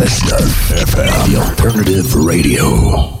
96.9 0.00 0.78
FM, 0.86 1.30
the 1.30 1.36
alternative 1.38 2.14
radio. 2.14 3.20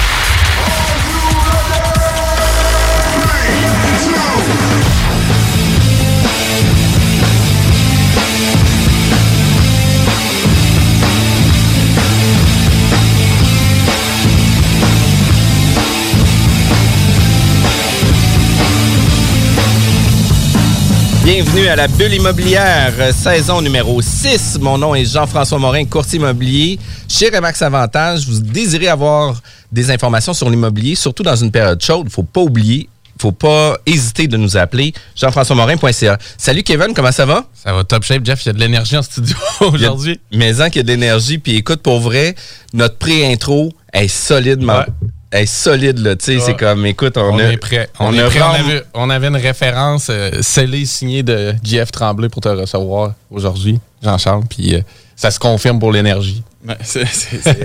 Bienvenue 21.23 21.67
à 21.67 21.75
la 21.75 21.87
bulle 21.87 22.15
immobilière, 22.15 22.93
euh, 22.97 23.11
saison 23.11 23.61
numéro 23.61 24.01
6. 24.01 24.57
Mon 24.59 24.79
nom 24.79 24.95
est 24.95 25.05
Jean-François 25.05 25.59
Morin, 25.59 25.85
courtier 25.85 26.17
immobilier. 26.17 26.79
Chez 27.07 27.29
Remax 27.29 27.61
Avantage, 27.61 28.27
vous 28.27 28.39
désirez 28.39 28.87
avoir 28.87 29.39
des 29.71 29.91
informations 29.91 30.33
sur 30.33 30.49
l'immobilier, 30.49 30.95
surtout 30.95 31.21
dans 31.21 31.35
une 31.35 31.51
période 31.51 31.79
chaude. 31.79 32.05
Il 32.05 32.05
ne 32.05 32.09
faut 32.09 32.23
pas 32.23 32.41
oublier, 32.41 32.89
il 33.05 33.21
faut 33.21 33.31
pas 33.31 33.77
hésiter 33.85 34.27
de 34.27 34.35
nous 34.35 34.57
appeler. 34.57 34.93
Jean-François 35.15 35.55
Morin.ca. 35.55 36.17
Salut 36.39 36.63
Kevin, 36.63 36.91
comment 36.95 37.11
ça 37.11 37.27
va? 37.27 37.45
Ça 37.53 37.71
va 37.71 37.83
top 37.83 38.03
shape, 38.03 38.25
Jeff. 38.25 38.43
Il 38.43 38.47
y 38.47 38.49
a 38.49 38.53
de 38.53 38.59
l'énergie 38.59 38.97
en 38.97 39.03
studio 39.03 39.35
aujourd'hui. 39.59 40.19
Mais 40.33 40.59
en 40.59 40.71
qu'il 40.71 40.77
y 40.77 40.79
a 40.79 40.83
de 40.83 40.87
l'énergie. 40.87 41.37
Puis 41.37 41.55
écoute, 41.55 41.83
pour 41.83 41.99
vrai, 41.99 42.33
notre 42.73 42.97
pré-intro 42.97 43.71
est 43.93 44.07
solidement. 44.07 44.79
Ouais. 44.79 44.85
Est 45.31 45.45
solide, 45.45 45.99
là. 45.99 46.15
Tu 46.17 46.25
sais, 46.25 46.35
Ouais. 46.35 46.41
c'est 46.45 46.57
comme, 46.57 46.85
écoute, 46.85 47.15
on, 47.17 47.33
On, 47.35 47.39
a. 47.39 47.43
est 47.53 47.57
prêt. 47.57 47.89
On, 47.99 48.07
on 48.07 48.13
est 48.13 48.19
a 48.19 48.25
prêt. 48.27 48.41
On 48.41 48.49
avait, 48.53 48.83
on 48.93 49.09
avait 49.09 49.27
une 49.27 49.37
référence 49.37 50.07
euh, 50.09 50.41
scellée, 50.41 50.85
signée 50.85 51.23
de 51.23 51.53
JF 51.63 51.89
Tremblay 51.91 52.27
pour 52.27 52.41
te 52.41 52.49
recevoir 52.49 53.13
aujourd'hui, 53.29 53.79
Jean-Charles. 54.03 54.43
Puis 54.49 54.75
euh, 54.75 54.81
ça 55.15 55.31
se 55.31 55.39
confirme 55.39 55.79
pour 55.79 55.91
l'énergie. 55.93 56.43
Ouais, 56.67 56.75
c'est 56.81 57.05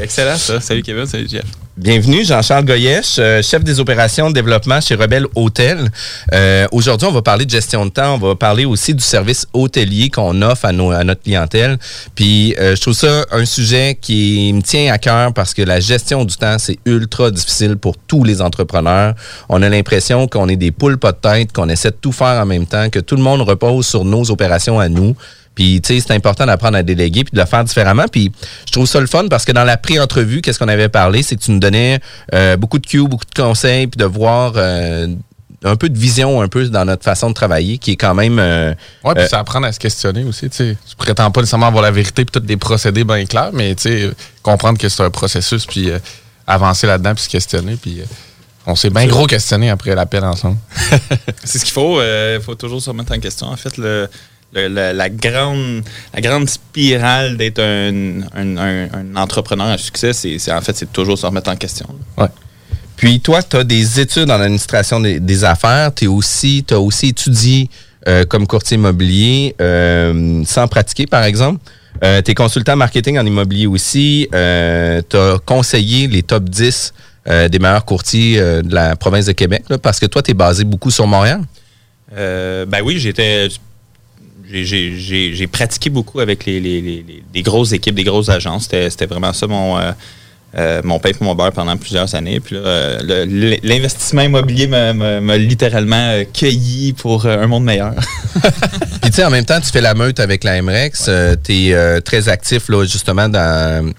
excellent 0.00 0.36
ça. 0.36 0.60
Salut 0.60 0.82
Kevin, 0.82 1.06
salut 1.06 1.28
Jeff. 1.28 1.44
Bienvenue, 1.76 2.24
Jean-Charles 2.24 2.64
Goyesh, 2.64 3.16
euh, 3.18 3.42
chef 3.42 3.62
des 3.62 3.80
opérations 3.80 4.30
de 4.30 4.34
développement 4.34 4.80
chez 4.80 4.94
Rebelle 4.94 5.26
Hôtel. 5.34 5.90
Euh, 6.32 6.66
Aujourd'hui, 6.72 7.06
on 7.06 7.12
va 7.12 7.20
parler 7.20 7.44
de 7.44 7.50
gestion 7.50 7.84
de 7.84 7.90
temps. 7.90 8.14
On 8.14 8.18
va 8.18 8.34
parler 8.34 8.64
aussi 8.64 8.94
du 8.94 9.04
service 9.04 9.46
hôtelier 9.52 10.08
qu'on 10.08 10.40
offre 10.40 10.64
à, 10.64 10.72
nos- 10.72 10.90
à 10.90 11.04
notre 11.04 11.20
clientèle. 11.22 11.76
Puis, 12.14 12.54
euh, 12.58 12.74
je 12.76 12.80
trouve 12.80 12.94
ça 12.94 13.26
un 13.30 13.44
sujet 13.44 13.98
qui 14.00 14.50
me 14.54 14.62
tient 14.62 14.90
à 14.90 14.96
cœur 14.96 15.34
parce 15.34 15.52
que 15.52 15.60
la 15.60 15.78
gestion 15.78 16.24
du 16.24 16.34
temps, 16.36 16.56
c'est 16.58 16.78
ultra 16.86 17.30
difficile 17.30 17.76
pour 17.76 17.98
tous 17.98 18.24
les 18.24 18.40
entrepreneurs. 18.40 19.14
On 19.50 19.60
a 19.60 19.68
l'impression 19.68 20.28
qu'on 20.28 20.48
est 20.48 20.56
des 20.56 20.70
poules 20.70 20.96
pas 20.96 21.12
de 21.12 21.18
tête, 21.18 21.52
qu'on 21.52 21.68
essaie 21.68 21.90
de 21.90 21.96
tout 22.00 22.12
faire 22.12 22.40
en 22.40 22.46
même 22.46 22.64
temps, 22.64 22.88
que 22.88 23.00
tout 23.00 23.16
le 23.16 23.22
monde 23.22 23.42
repose 23.42 23.86
sur 23.86 24.06
nos 24.06 24.30
opérations 24.30 24.80
à 24.80 24.88
nous. 24.88 25.14
Puis, 25.56 25.80
tu 25.80 25.94
sais, 25.98 26.04
c'est 26.06 26.14
important 26.14 26.46
d'apprendre 26.46 26.76
à 26.76 26.84
déléguer 26.84 27.24
puis 27.24 27.32
de 27.34 27.40
le 27.40 27.46
faire 27.46 27.64
différemment. 27.64 28.04
Puis, 28.12 28.30
je 28.66 28.72
trouve 28.72 28.86
ça 28.86 29.00
le 29.00 29.06
fun 29.08 29.26
parce 29.28 29.44
que 29.44 29.50
dans 29.52 29.64
la 29.64 29.76
pré-entrevue, 29.76 30.40
qu'est-ce 30.42 30.60
qu'on 30.60 30.68
avait 30.68 30.88
parlé? 30.90 31.24
C'est 31.24 31.34
que 31.34 31.40
tu 31.42 31.50
nous 31.50 31.58
donnais 31.58 31.98
euh, 32.34 32.56
beaucoup 32.56 32.78
de 32.78 32.86
cues, 32.86 33.08
beaucoup 33.08 33.24
de 33.24 33.42
conseils, 33.42 33.88
puis 33.88 33.98
de 33.98 34.04
voir 34.04 34.52
euh, 34.56 35.08
un 35.64 35.76
peu 35.76 35.88
de 35.88 35.98
vision 35.98 36.42
un 36.42 36.48
peu 36.48 36.68
dans 36.68 36.84
notre 36.84 37.02
façon 37.02 37.30
de 37.30 37.34
travailler 37.34 37.78
qui 37.78 37.92
est 37.92 37.96
quand 37.96 38.14
même... 38.14 38.38
euh, 38.38 38.74
Ouais, 39.02 39.14
puis 39.14 39.24
Euh, 39.24 39.28
ça 39.28 39.38
apprend 39.40 39.62
à 39.62 39.72
se 39.72 39.78
questionner 39.80 40.22
aussi. 40.24 40.50
Tu 40.50 40.56
sais, 40.56 40.76
tu 40.88 40.94
prétends 40.96 41.30
pas 41.30 41.40
nécessairement 41.40 41.66
avoir 41.68 41.82
la 41.82 41.90
vérité 41.90 42.24
puis 42.26 42.32
tous 42.38 42.46
des 42.46 42.58
procédés 42.58 43.04
bien 43.04 43.24
clairs, 43.24 43.50
mais 43.54 43.74
tu 43.74 43.82
sais, 43.84 44.10
comprendre 44.42 44.78
que 44.78 44.88
c'est 44.90 45.02
un 45.02 45.10
processus 45.10 45.64
puis 45.64 45.90
euh, 45.90 45.98
avancer 46.46 46.86
là-dedans 46.86 47.14
puis 47.14 47.24
se 47.24 47.28
questionner. 47.30 47.76
Puis 47.76 48.00
euh, 48.00 48.04
on 48.66 48.76
s'est 48.76 48.90
bien 48.90 49.06
gros 49.06 49.26
questionné 49.26 49.70
après 49.70 49.94
l'appel 49.94 50.22
ensemble. 50.24 50.58
C'est 51.44 51.58
ce 51.58 51.64
qu'il 51.64 51.72
faut. 51.72 52.00
Il 52.02 52.40
faut 52.42 52.54
toujours 52.56 52.82
se 52.82 52.90
remettre 52.90 53.12
en 53.14 53.18
question. 53.20 53.46
En 53.46 53.56
fait, 53.56 53.76
le, 53.78 54.08
le- 54.56 54.68
le- 54.68 54.92
la, 54.96 55.08
grande, 55.10 55.82
la 56.14 56.20
grande 56.20 56.48
spirale 56.48 57.36
d'être 57.36 57.60
un, 57.60 58.22
un- 58.34 58.56
un- 58.56 58.88
un 58.92 59.16
entrepreneur 59.16 59.66
à 59.68 59.78
succès, 59.78 60.12
c'est 60.12 60.52
en 60.52 60.60
fait, 60.60 60.76
c'est 60.76 60.92
toujours 60.92 61.18
se 61.18 61.26
remettre 61.26 61.50
en 61.50 61.56
question. 61.56 61.86
Puis 62.96 63.20
toi, 63.20 63.42
tu 63.42 63.56
as 63.56 63.64
des 63.64 64.00
études 64.00 64.30
en 64.30 64.40
administration 64.40 65.00
des, 65.00 65.20
des 65.20 65.44
affaires. 65.44 65.92
Tu 65.94 66.06
aussi, 66.06 66.64
as 66.70 66.78
aussi 66.80 67.08
étudié 67.08 67.68
euh, 68.08 68.24
comme 68.24 68.46
courtier 68.46 68.76
immobilier 68.76 69.54
euh, 69.60 70.42
sans 70.46 70.66
pratiquer, 70.66 71.06
par 71.06 71.24
exemple. 71.24 71.60
Euh, 72.02 72.22
tu 72.22 72.30
es 72.30 72.34
consultant 72.34 72.74
marketing 72.76 73.18
en 73.18 73.26
immobilier 73.26 73.66
aussi. 73.66 74.28
Euh, 74.34 75.02
tu 75.08 75.16
as 75.16 75.36
conseillé 75.44 76.06
les 76.08 76.22
top 76.22 76.44
10 76.48 76.94
euh, 77.28 77.48
des 77.48 77.58
meilleurs 77.58 77.84
courtiers 77.84 78.38
de 78.40 78.74
la 78.74 78.96
province 78.96 79.26
de 79.26 79.32
Québec, 79.32 79.64
là, 79.68 79.76
parce 79.76 79.98
que 80.00 80.06
toi, 80.06 80.22
tu 80.22 80.30
es 80.30 80.34
basé 80.34 80.64
beaucoup 80.64 80.90
sur 80.90 81.06
Montréal. 81.06 81.40
Ben 82.14 82.80
oui, 82.82 82.98
j'étais. 82.98 83.48
J'ai- 84.50 85.46
pratiqué 85.46 85.90
beaucoup 85.90 86.20
avec 86.20 86.44
les, 86.46 86.60
les- 86.60 86.80
les- 86.80 87.42
grosses 87.42 87.72
équipes, 87.72 87.94
des 87.94 88.04
grosses 88.04 88.28
agences. 88.28 88.68
C'était 88.70 89.06
vraiment 89.06 89.32
ça 89.32 89.46
mon, 89.46 89.78
euh, 89.78 89.92
euh, 90.56 90.80
mon 90.84 90.98
pain 90.98 91.10
pour 91.12 91.24
mon 91.24 91.34
beurre 91.34 91.52
pendant 91.52 91.76
plusieurs 91.76 92.14
années. 92.14 92.40
Puis 92.40 92.54
là, 92.56 92.60
euh, 92.62 93.58
l'investissement 93.62 94.22
immobilier 94.22 94.66
m'a- 94.66 95.36
littéralement 95.36 95.96
euh, 96.12 96.24
cueilli 96.32 96.92
pour 96.94 97.26
un 97.26 97.46
monde 97.46 97.64
meilleur. 97.64 97.94
Puis 99.02 99.10
tu 99.10 99.12
sais, 99.12 99.24
en 99.24 99.30
même 99.30 99.44
temps, 99.44 99.60
tu 99.60 99.70
fais 99.70 99.80
la 99.80 99.94
meute 99.94 100.20
avec 100.20 100.44
la 100.44 100.60
MREX. 100.62 101.10
tu 101.44 101.52
es 101.70 102.00
très 102.02 102.28
actif 102.28 102.68
là, 102.68 102.84
justement 102.84 103.28
dans 103.28 103.92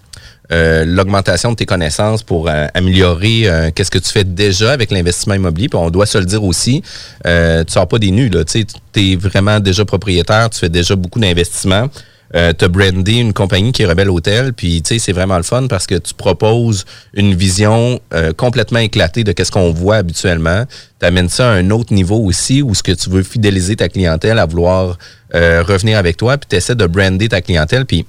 euh, 0.51 0.85
l'augmentation 0.85 1.51
de 1.51 1.55
tes 1.55 1.65
connaissances 1.65 2.23
pour 2.23 2.47
euh, 2.47 2.67
améliorer 2.73 3.47
euh, 3.47 3.69
qu'est-ce 3.73 3.91
que 3.91 3.99
tu 3.99 4.09
fais 4.09 4.23
déjà 4.23 4.71
avec 4.71 4.91
l'investissement 4.91 5.33
immobilier. 5.33 5.69
Puis 5.69 5.79
on 5.79 5.89
doit 5.89 6.05
se 6.05 6.17
le 6.17 6.25
dire 6.25 6.43
aussi, 6.43 6.81
euh, 7.25 7.63
tu 7.63 7.73
sors 7.73 7.87
pas 7.87 7.99
des 7.99 8.11
nus. 8.11 8.31
Tu 8.51 8.65
es 8.95 9.15
vraiment 9.15 9.59
déjà 9.59 9.85
propriétaire, 9.85 10.49
tu 10.49 10.59
fais 10.59 10.69
déjà 10.69 10.95
beaucoup 10.95 11.19
d'investissements. 11.19 11.89
Euh, 12.35 12.51
tu 12.57 12.65
as 12.65 12.67
brandé 12.67 13.13
une 13.13 13.33
compagnie 13.33 13.71
qui 13.71 13.83
est 13.83 13.85
Rebelle 13.85 14.09
Hôtel, 14.09 14.51
puis 14.53 14.81
tu 14.81 14.95
sais, 14.95 14.99
c'est 14.99 15.13
vraiment 15.13 15.37
le 15.37 15.43
fun 15.43 15.67
parce 15.67 15.87
que 15.87 15.95
tu 15.95 16.13
proposes 16.13 16.85
une 17.13 17.33
vision 17.33 18.01
euh, 18.13 18.33
complètement 18.33 18.79
éclatée 18.79 19.23
de 19.23 19.31
qu'est-ce 19.31 19.51
qu'on 19.51 19.71
voit 19.71 19.95
habituellement. 19.97 20.65
Tu 20.99 21.05
amènes 21.05 21.29
ça 21.29 21.49
à 21.49 21.53
un 21.53 21.69
autre 21.69 21.93
niveau 21.93 22.17
aussi 22.17 22.61
où 22.61 22.75
ce 22.75 22.83
que 22.83 22.91
tu 22.91 23.09
veux 23.09 23.23
fidéliser 23.23 23.77
ta 23.77 23.87
clientèle 23.87 24.39
à 24.39 24.45
vouloir 24.45 24.97
euh, 25.35 25.63
revenir 25.63 25.97
avec 25.97 26.17
toi, 26.17 26.37
puis 26.37 26.47
tu 26.49 26.55
essaies 26.57 26.75
de 26.75 26.85
brander 26.85 27.29
ta 27.29 27.41
clientèle, 27.41 27.85
puis 27.85 28.05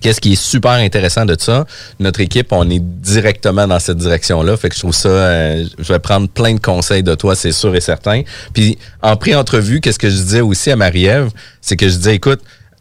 Qu'est-ce 0.00 0.20
qui 0.20 0.32
est 0.32 0.42
super 0.42 0.72
intéressant 0.72 1.26
de 1.26 1.36
ça? 1.38 1.66
Notre 1.98 2.20
équipe, 2.20 2.52
on 2.52 2.68
est 2.70 2.80
directement 2.80 3.66
dans 3.66 3.78
cette 3.78 3.98
direction-là. 3.98 4.56
Fait 4.56 4.68
que 4.68 4.74
je 4.74 4.80
trouve 4.80 4.94
ça, 4.94 5.08
euh, 5.08 5.64
je 5.78 5.92
vais 5.92 5.98
prendre 5.98 6.28
plein 6.28 6.54
de 6.54 6.60
conseils 6.60 7.02
de 7.02 7.14
toi, 7.14 7.34
c'est 7.34 7.52
sûr 7.52 7.74
et 7.74 7.80
certain. 7.80 8.22
Puis 8.54 8.78
en 9.02 9.16
pré-entrevue, 9.16 9.80
qu'est-ce 9.80 9.98
que 9.98 10.08
je 10.08 10.16
disais 10.16 10.40
aussi 10.40 10.70
à 10.70 10.76
Marie-Ève? 10.76 11.30
C'est 11.60 11.76
que 11.76 11.88
je 11.88 11.96
disais, 11.96 12.14
écoute, 12.14 12.40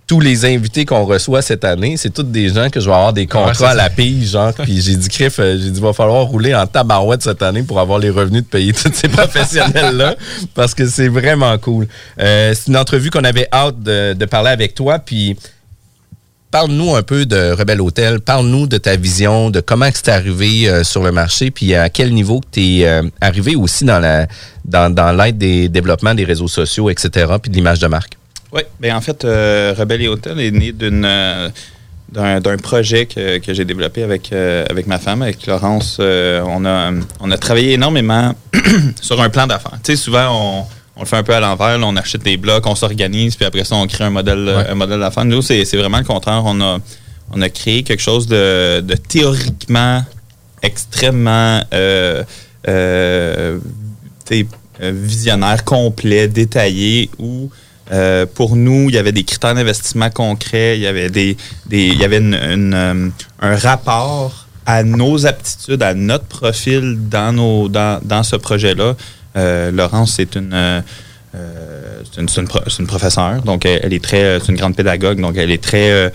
tous 0.10 0.20
les 0.20 0.44
invités 0.44 0.86
qu'on 0.86 1.06
reçoit 1.06 1.44
cette 1.44 1.64
année, 1.64 1.96
c'est 1.96 2.10
tous 2.10 2.24
des 2.24 2.50
gens 2.50 2.72
que 2.72 2.80
je 2.80 2.88
vais 2.88 2.96
avoir 2.96 3.14
des 3.14 3.28
contrats 3.28 3.70
à 3.70 3.76
la 3.76 3.92
pige, 3.92 4.32
genre. 4.32 4.52
Puis 4.54 4.82
j'ai 4.82 4.96
dit, 4.96 5.08
Criff, 5.08 5.38
euh, 5.38 5.56
j'ai 5.62 5.70
dit, 5.70 5.80
va 5.80 5.94
falloir 5.94 6.26
rouler 6.26 6.56
en 6.56 6.66
tabarouette 6.66 7.22
cette 7.22 7.44
année 7.44 7.62
pour 7.62 7.80
avoir 7.80 8.00
les 8.00 8.10
revenus 8.10 8.42
de 8.42 8.48
payer 8.48 8.74
tous 8.74 8.92
ces 8.92 9.08
professionnels-là, 9.08 10.16
parce 10.56 10.74
que 10.74 10.88
c'est 10.88 11.10
vraiment 11.10 11.56
cool. 11.60 11.88
Euh, 12.20 12.56
c'est 12.56 12.70
une 12.70 12.78
entrevue 12.78 13.12
qu'on 13.12 13.24
avait 13.24 13.48
hâte 13.54 13.84
de, 13.84 14.14
de 14.14 14.26
parler 14.26 14.50
avec 14.50 14.74
toi, 14.74 14.98
puis 14.98 15.38
Parle-nous 16.52 16.96
un 16.96 17.04
peu 17.04 17.28
de 17.28 17.52
Rebelle 17.52 17.80
Hôtel. 17.80 18.22
Parle-nous 18.22 18.66
de 18.66 18.80
ta 18.80 18.96
vision, 18.96 19.52
de 19.52 19.60
comment 19.60 19.88
c'est 19.94 20.10
arrivé 20.10 20.68
euh, 20.68 20.84
sur 20.84 21.04
le 21.04 21.12
marché, 21.12 21.52
puis 21.52 21.76
à 21.76 21.90
quel 21.90 22.12
niveau 22.12 22.42
tu 22.52 22.80
es 22.80 22.88
euh, 22.88 23.04
arrivé 23.22 23.56
aussi 23.56 23.86
dans 23.86 24.00
la 24.00 24.26
dans, 24.66 25.16
l'aide 25.16 25.38
des 25.38 25.70
développements 25.70 26.16
des 26.16 26.24
réseaux 26.24 26.48
sociaux, 26.48 26.90
etc., 26.90 27.28
puis 27.40 27.52
de 27.52 27.56
l'image 27.56 27.78
de 27.80 27.86
marque. 27.86 28.18
Oui, 28.52 28.62
bien 28.80 28.98
en 28.98 29.02
fait, 29.02 29.26
euh, 29.26 29.76
Rebelle 29.78 30.02
et 30.02 30.08
Hôtel 30.08 30.40
est 30.40 30.50
né 30.50 30.74
euh, 30.82 31.50
d'un, 32.12 32.58
projet 32.58 33.06
que, 33.06 33.40
j'ai 33.54 33.66
développé 33.66 34.02
avec, 34.02 34.32
ma 34.88 34.98
femme, 34.98 35.22
avec 35.22 35.46
Laurence. 35.46 35.98
On, 36.00 36.66
a, 36.66 37.38
travaillé 37.40 37.74
énormément 37.74 38.34
sur 39.02 39.22
un 39.22 39.30
plan 39.30 39.46
d'affaires. 39.46 39.78
On 41.00 41.04
le 41.04 41.08
fait 41.08 41.16
un 41.16 41.24
peu 41.24 41.34
à 41.34 41.40
l'envers. 41.40 41.80
on 41.82 41.96
achète 41.96 42.24
des 42.24 42.36
blocs, 42.38 42.66
on 42.68 42.76
s'organise, 42.76 43.36
puis 43.38 43.46
après 43.46 43.64
ça, 43.64 43.76
on 43.76 43.88
crée 43.88 44.04
un 44.04 44.10
modèle, 44.10 44.40
Ouais. 44.48 44.68
un 44.70 44.76
modèle 44.76 45.00
d'affaires. 45.00 45.24
Nous, 45.26 45.42
c'est, 45.42 45.64
c'est 45.66 45.78
vraiment 45.78 45.98
le 46.00 46.04
contraire. 46.04 46.42
On 46.46 46.60
a, 46.62 46.78
on 47.32 47.42
a 47.42 47.50
créé 47.50 47.84
quelque 47.84 48.02
chose 48.02 48.28
de, 48.28 48.82
de 48.82 48.96
théoriquement 48.96 50.04
extrêmement 50.62 51.62
euh, 51.74 52.24
euh, 52.68 53.60
euh, 54.32 54.92
visionnaire, 54.94 55.64
complet, 55.64 56.28
détaillé, 56.28 57.10
où 57.18 57.50
euh, 57.92 58.26
pour 58.34 58.56
nous, 58.56 58.90
il 58.90 58.96
y 58.96 58.98
avait 58.98 59.12
des 59.14 59.24
critères 59.24 59.56
d'investissement 59.56 60.10
concrets, 60.10 60.78
il 60.78 60.82
y 60.82 60.88
avait 60.88 61.10
des, 61.10 61.38
des 61.66 61.88
il 61.88 61.98
y 61.98 62.04
avait 62.04 62.18
une- 62.20 62.36
une, 62.36 63.12
un 63.42 63.56
rapport 63.56 64.48
à 64.66 64.84
nos 64.84 65.26
aptitudes, 65.26 65.82
à 65.82 65.94
notre 65.96 66.26
profil 66.26 66.98
dans 67.10 67.34
nos 67.34 67.68
dans, 67.70 68.00
dans 68.04 68.22
ce 68.24 68.36
projet-là. 68.36 68.96
Euh, 69.36 69.72
Laurence, 69.72 70.14
c'est 70.16 70.36
une 70.36 70.52
euh, 70.54 70.82
euh, 71.36 72.02
c'est 72.12 72.22
une, 72.22 72.30
c'est 72.30 72.42
une 72.42 72.48
pro- 72.48 72.62
c'est 72.68 72.80
une 72.80 72.88
professeure, 72.88 73.42
donc 73.44 73.66
elle, 73.66 73.94
est 73.94 74.04
très, 74.04 74.40
c'est 74.40 74.52
une 74.52 74.58
grande 74.58 74.76
pédagogue, 74.76 75.22
donc 75.22 75.38
elle 75.38 75.52
est 75.52 75.64
très 75.64 76.12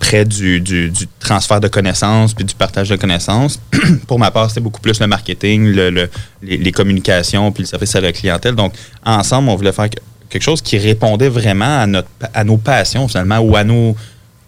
près 0.00 0.24
du, 0.24 0.92
transfert 1.20 1.60
de 1.60 1.68
connaissances 1.68 2.34
puis 2.34 2.44
du 2.44 2.54
partage 2.54 2.88
de 2.88 2.96
connaissances. 2.96 3.60
Pour 4.08 4.18
ma 4.18 4.30
part, 4.32 4.48
c'était 4.48 4.60
beaucoup 4.60 4.80
plus 4.80 4.98
le 5.00 5.06
marketing, 5.06 5.66
le- 5.72 5.90
le- 5.90 6.10
les, 6.42 6.72
communications 6.72 7.52
puis 7.52 7.62
le 7.62 7.68
service 7.68 7.94
à 7.94 8.00
la 8.00 8.12
clientèle. 8.12 8.56
Donc, 8.56 8.74
ensemble, 9.06 9.48
on 9.48 9.56
voulait 9.56 9.72
faire 9.72 9.88
que- 9.88 10.00
quelque 10.28 10.42
chose 10.42 10.60
qui 10.60 10.76
répondait 10.76 11.28
vraiment 11.28 11.80
à, 11.82 11.86
notre, 11.86 12.08
à 12.34 12.42
nos 12.44 12.56
passions, 12.58 13.06
finalement, 13.08 13.38
ou 13.38 13.54
à 13.56 13.62
nos 13.64 13.96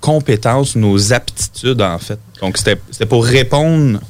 compétences, 0.00 0.74
nos 0.76 1.12
aptitudes, 1.12 1.80
en 1.80 1.98
fait. 1.98 2.18
Donc, 2.42 2.58
c'était 2.58 3.06
pour 3.06 3.24
répondre 3.24 4.00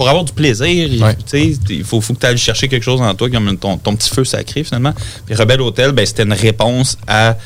pour 0.00 0.08
avoir 0.08 0.24
du 0.24 0.32
plaisir, 0.32 0.66
il- 0.66 1.02
Ouais. 1.04 1.14
tu 1.14 1.22
sais, 1.26 1.58
il 1.68 1.84
faut, 1.84 2.00
faut 2.00 2.14
que 2.14 2.20
tu 2.20 2.24
ailles 2.26 2.38
chercher 2.38 2.68
quelque 2.68 2.82
chose 2.84 3.02
en 3.02 3.14
toi, 3.14 3.28
comme 3.28 3.54
ton, 3.58 3.76
ton 3.76 3.94
petit 3.94 4.08
feu 4.08 4.24
sacré, 4.24 4.64
finalement. 4.64 4.94
Puis 5.26 5.34
Rebelle 5.34 5.60
Hôtel, 5.60 5.92
ben, 5.92 6.06
c'était 6.06 6.22
une 6.22 6.32
réponse 6.32 6.96
à, 7.06 7.36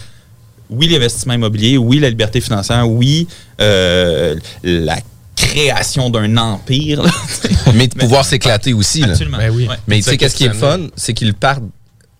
oui, 0.70 0.86
l'investissement 0.86 1.34
immobilier, 1.34 1.76
oui, 1.78 1.98
la 1.98 2.08
liberté 2.10 2.40
financière, 2.40 2.88
oui, 2.88 3.26
euh, 3.60 4.36
la 4.62 4.98
création 5.34 6.10
d'un 6.10 6.36
empire. 6.36 7.02
là. 7.02 7.10
Mais 7.74 7.88
de 7.88 7.96
pouvoir 7.96 8.24
s'éclater 8.30 8.72
aussi. 8.72 9.00
là. 9.00 9.08
Absolument. 9.08 9.38
Ben 9.38 9.50
oui. 9.52 9.66
Ouais. 9.66 9.74
Mais 9.88 9.96
tu 9.96 10.02
sais, 10.10 10.16
qu'est-ce 10.16 10.36
qui 10.36 10.44
est 10.44 10.48
le 10.48 10.54
fun? 10.54 10.78
C'est 10.94 11.12
qu'ils 11.12 11.34
partent 11.34 11.64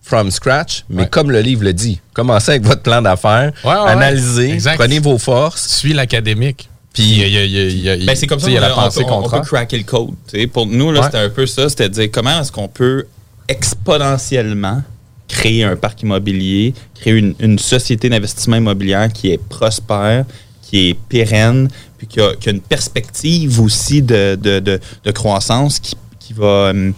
from 0.01 0.31
scratch, 0.31 0.83
mais 0.89 1.03
Ouais. 1.03 1.09
comme 1.09 1.31
le 1.31 1.39
livre 1.39 1.63
le 1.63 1.71
dit, 1.71 2.01
commencez 2.13 2.51
avec 2.51 2.63
votre 2.65 2.81
plan 2.81 3.01
d'affaires, 3.01 3.53
Ouais, 3.63 3.71
ouais, 3.71 3.79
ouais. 3.85 3.89
analysez, 3.89 4.51
Exact. 4.51 4.75
prenez 4.75 4.99
vos 4.99 5.17
forces. 5.17 5.65
Suis 5.69 5.93
l'académique. 5.93 6.67
Puis- 6.95 8.05
Ben, 8.05 8.15
c'est 8.15 8.25
comme 8.27 8.39
ça 8.39 8.47
il 8.49 8.53
y 8.53 8.57
a 8.57 8.61
la 8.61 8.69
pensée 8.69 9.03
on, 9.05 9.25
on 9.25 9.29
peut 9.29 9.41
craquer 9.41 9.77
le 9.77 9.83
code. 9.83 10.09
Pour 10.53 10.65
nous, 10.65 10.91
là, 10.91 10.99
Ouais. 11.01 11.05
c'était 11.05 11.17
un 11.19 11.29
peu 11.29 11.45
ça. 11.45 11.69
C'était 11.69 11.89
de 11.89 11.93
dire 11.93 12.09
comment 12.11 12.41
est-ce 12.41 12.51
qu'on 12.51 12.67
peut 12.67 13.05
exponentiellement 13.47 14.81
créer 15.27 15.63
un 15.63 15.75
parc 15.75 16.01
immobilier, 16.03 16.73
créer 16.99 17.13
une, 17.13 17.35
une 17.39 17.59
société 17.59 18.09
d'investissement 18.09 18.57
immobilier 18.57 19.07
qui 19.13 19.31
est 19.31 19.37
prospère, 19.37 20.25
qui 20.61 20.89
est 20.89 20.93
pérenne, 21.09 21.67
puis 21.97 22.07
qui 22.07 22.21
a, 22.21 22.35
qui 22.39 22.49
a 22.49 22.51
une 22.51 22.61
perspective 22.61 23.59
aussi 23.59 24.01
de, 24.01 24.37
de, 24.41 24.59
de- 24.59 24.79
de 25.03 25.11
croissance 25.11 25.79
qui, 25.79 25.95
qui 26.19 26.33
va... 26.33 26.69
hum, 26.71 26.93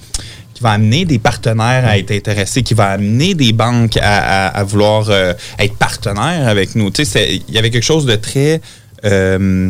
qui 0.53 0.63
va 0.63 0.71
amener 0.71 1.05
des 1.05 1.19
partenaires 1.19 1.85
à 1.85 1.99
être 1.99 2.09
intéressés, 2.09 2.63
qui 2.63 2.73
va 2.73 2.87
amener 2.87 3.35
des 3.35 3.53
banques 3.53 3.95
à, 3.97 4.47
à- 4.47 4.57
à 4.57 4.63
vouloir 4.63 5.07
euh, 5.11 5.33
être 5.59 5.75
partenaires 5.75 6.47
avec 6.47 6.73
nous. 6.73 6.89
Tu 6.89 7.05
sais, 7.05 7.41
il 7.47 7.53
y 7.53 7.59
avait 7.59 7.69
quelque 7.69 7.83
chose 7.83 8.07
de 8.07 8.15
très... 8.15 8.59
euh, 9.05 9.69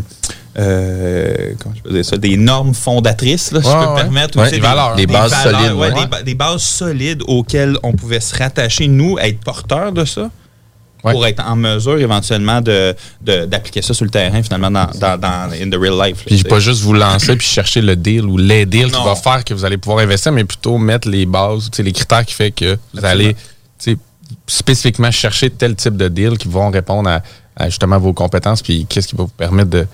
euh, 0.60 1.54
comment 1.62 1.76
je 1.76 1.82
peux 1.84 1.92
dire 1.94 2.06
ça, 2.06 2.18
des 2.18 2.36
normes 2.38 2.74
fondatrices, 2.74 3.52
là, 3.52 3.62
si 3.62 3.70
je 3.70 3.74
peux 3.74 3.92
me 3.92 3.96
permettre. 3.96 4.40
Ouais, 4.40 4.50
des 4.52 4.60
valeurs. 4.60 4.96
Des 4.96 5.06
bases 5.08 5.34
solides, 5.44 5.72
des, 5.96 6.06
ba- 6.08 6.22
des 6.24 6.36
bases 6.36 6.64
solides 6.64 7.24
auxquelles 7.28 7.78
on 7.84 7.94
pouvait 7.94 8.20
se 8.20 8.36
rattacher, 8.36 8.88
nous, 8.88 9.18
être 9.20 9.40
porteurs 9.42 9.92
de 9.92 10.04
ça, 10.06 10.30
pour 11.04 11.26
être 11.28 11.44
en 11.46 11.56
mesure 11.56 12.00
éventuellement 12.00 12.60
de, 12.60 12.96
de- 13.22 13.46
d'appliquer 13.46 13.82
ça 13.84 13.94
sur 13.94 14.04
le 14.04 14.10
terrain, 14.12 14.42
finalement, 14.42 14.72
dans, 14.72 14.88
dans, 15.00 15.18
dans 15.20 15.52
in 15.54 15.70
the 15.70 15.76
real 15.80 15.94
life. 15.94 16.18
là, 16.18 16.24
Puis 16.26 16.44
pas 16.44 16.60
juste 16.60 16.82
vous 16.82 16.94
lancer 16.94 17.36
puis 17.36 17.48
chercher 17.48 17.82
le 17.82 17.96
deal 17.96 18.26
ou 18.26 18.38
les 18.38 18.66
deals 18.66 18.92
qui 18.92 19.04
va 19.04 19.16
faire 19.16 19.44
que 19.46 19.54
vous 19.54 19.64
allez 19.64 19.78
pouvoir 19.78 20.00
investir, 20.04 20.32
mais 20.32 20.44
plutôt 20.44 20.78
mettre 20.80 21.08
les 21.08 21.26
bases, 21.28 21.70
les 21.78 21.92
critères 21.94 22.26
qui 22.26 22.34
fait 22.34 22.52
que 22.52 22.74
vous 22.94 23.06
Absolument. 23.06 23.12
allez 23.12 23.36
spécifiquement 24.48 25.12
chercher 25.12 25.50
tel 25.50 25.76
type 25.76 25.98
de 25.98 26.08
deal 26.08 26.38
qui 26.38 26.48
vont 26.48 26.70
répondre 26.70 27.10
à, 27.10 27.22
à 27.56 27.66
justement 27.70 27.98
vos 28.00 28.14
compétences 28.14 28.62
puis 28.62 28.86
qu'est-ce 28.88 29.08
qui 29.08 29.16
va 29.16 29.24
vous 29.24 29.30
permettre 29.30 29.70
de, 29.70 29.86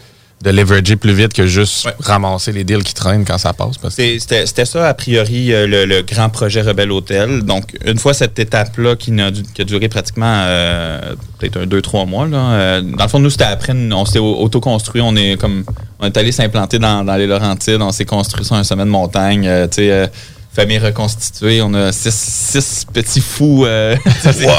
de 0.44 0.50
leverager 0.51 0.95
plus 0.97 1.13
vite 1.13 1.33
que 1.33 1.47
juste 1.47 1.85
Ouais. 1.85 1.94
ramasser 2.01 2.51
les 2.51 2.63
deals 2.65 2.83
qui 2.83 2.94
traînent 2.94 3.23
quand 3.25 3.38
ça 3.38 3.53
passe. 3.53 3.75
C'était 3.89 4.19
c'était 4.45 4.65
ça, 4.65 4.89
a 4.89 4.94
priori, 4.94 5.53
euh, 5.53 5.65
le, 5.65 5.85
le 5.85 6.01
grand 6.01 6.29
projet 6.29 6.61
Rebelle 6.61 6.91
Hôtel. 6.91 7.44
Donc, 7.44 7.63
une 7.85 7.97
fois 7.97 8.13
cette 8.13 8.38
étape-là 8.38 8.95
qui, 8.97 9.13
qui 9.53 9.61
a 9.61 9.65
duré 9.65 9.88
pratiquement 9.88 10.44
euh, 10.45 11.15
peut-être 11.39 11.57
un, 11.61 11.65
deux, 11.65 11.81
trois 11.81 12.05
mois, 12.05 12.27
là, 12.27 12.38
euh, 12.51 12.81
dans 12.81 13.03
le 13.05 13.09
fond, 13.09 13.19
nous, 13.19 13.29
c'était 13.29 13.45
après, 13.45 13.71
on 13.73 14.05
s'était 14.05 14.19
au- 14.19 14.35
autoconstruit. 14.41 15.01
On 15.01 15.15
est 15.15 15.38
comme 15.39 15.63
on 16.00 16.05
est 16.07 16.17
allé 16.17 16.33
s'implanter 16.33 16.77
dans, 16.77 17.05
dans 17.05 17.15
les 17.15 17.25
Laurentides. 17.27 17.81
On 17.81 17.94
s'est 17.94 18.03
construit 18.05 18.44
sur 18.45 18.55
un 18.55 18.65
sommet 18.65 18.83
de 18.83 18.89
montagne. 18.89 19.47
euh, 19.47 19.67
tu 19.67 19.75
sais, 19.75 19.91
euh, 19.91 20.07
famille 20.55 20.77
reconstituée. 20.79 21.61
On 21.61 21.73
a 21.73 21.91
six, 21.91 22.13
six 22.13 22.85
petits 22.91 23.21
fous. 23.21 23.65
euh, 23.65 23.95
ça, 24.21 24.31
c'est- 24.33 24.45
ouais, 24.45 24.51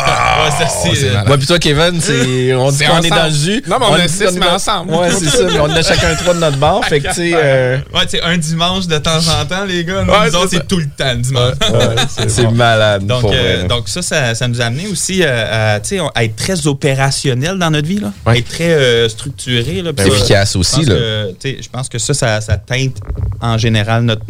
ça, 0.58 0.66
c'est, 0.68 0.94
c'est 0.94 1.08
euh. 1.10 1.24
Moi 1.26 1.38
puis 1.38 1.46
toi, 1.46 1.58
Kevin, 1.58 2.00
c'est, 2.00 2.52
on 2.54 2.70
dit 2.70 2.76
C'est 2.78 2.86
qu'on 2.86 3.00
est 3.00 3.08
dans 3.10 3.24
le 3.26 3.30
jus. 3.30 3.62
Non, 3.68 3.76
mais 3.78 3.86
on 3.88 3.94
a 3.94 4.06
dit 4.06 4.12
six, 4.12 4.22
est 4.24 4.32
mais 4.32 4.40
dans- 4.46 4.54
ensemble. 4.54 4.92
Ouais, 4.94 5.10
c'est 5.10 5.26
ça. 5.28 5.44
Mais 5.52 5.60
on 5.60 5.70
a 5.70 5.82
chacun 5.82 6.14
trois 6.16 6.34
de 6.34 6.40
notre 6.40 6.56
bord. 6.58 6.84
fait 6.84 7.00
que, 7.00 7.08
tu 7.08 7.14
sais, 7.14 7.30
euh, 7.34 7.78
Ouais, 7.94 8.02
tu 8.04 8.10
sais, 8.18 8.22
un 8.22 8.36
dimanche 8.36 8.86
de 8.86 8.98
temps 8.98 9.18
en 9.18 9.44
temps, 9.46 9.64
les 9.64 9.84
gars. 9.84 10.02
Nous, 10.04 10.12
Ouais, 10.12 10.28
nous 10.30 10.36
autres, 10.36 10.50
c'est 10.50 10.66
tout 10.66 10.78
le 10.78 10.86
temps, 10.86 11.12
le 11.12 11.20
dimanche. 11.20 11.54
c'est 12.28 12.50
malade. 12.50 13.06
Donc, 13.06 13.20
pour 13.22 13.32
euh, 13.32 13.58
vrai. 13.58 13.68
donc 13.68 13.88
ça, 13.88 14.02
ça, 14.02 14.34
ça 14.34 14.48
nous 14.48 14.60
a 14.60 14.64
amené 14.64 14.86
aussi 14.88 15.20
euh, 15.22 15.76
à, 15.76 15.80
tu 15.80 15.98
à 16.14 16.24
être 16.24 16.36
très 16.36 16.66
opérationnel 16.66 17.58
dans 17.58 17.70
notre 17.70 17.86
vie, 17.88 18.00
là. 18.00 18.12
Ouais. 18.26 18.38
être 18.38 18.48
très 18.48 18.72
euh, 18.72 19.08
structuré. 19.08 19.82
Là, 19.82 19.92
ça, 19.96 20.06
efficace 20.06 20.52
je 20.54 20.58
aussi. 20.58 20.84
Là. 20.84 21.26
tu 21.38 21.56
Je 21.62 21.68
pense 21.68 21.88
que 21.88 21.98
ça, 21.98 22.14
ça, 22.14 22.40
ça 22.40 22.56
teinte 22.56 22.96
en 23.40 23.58
général 23.58 24.02
notre, 24.02 24.22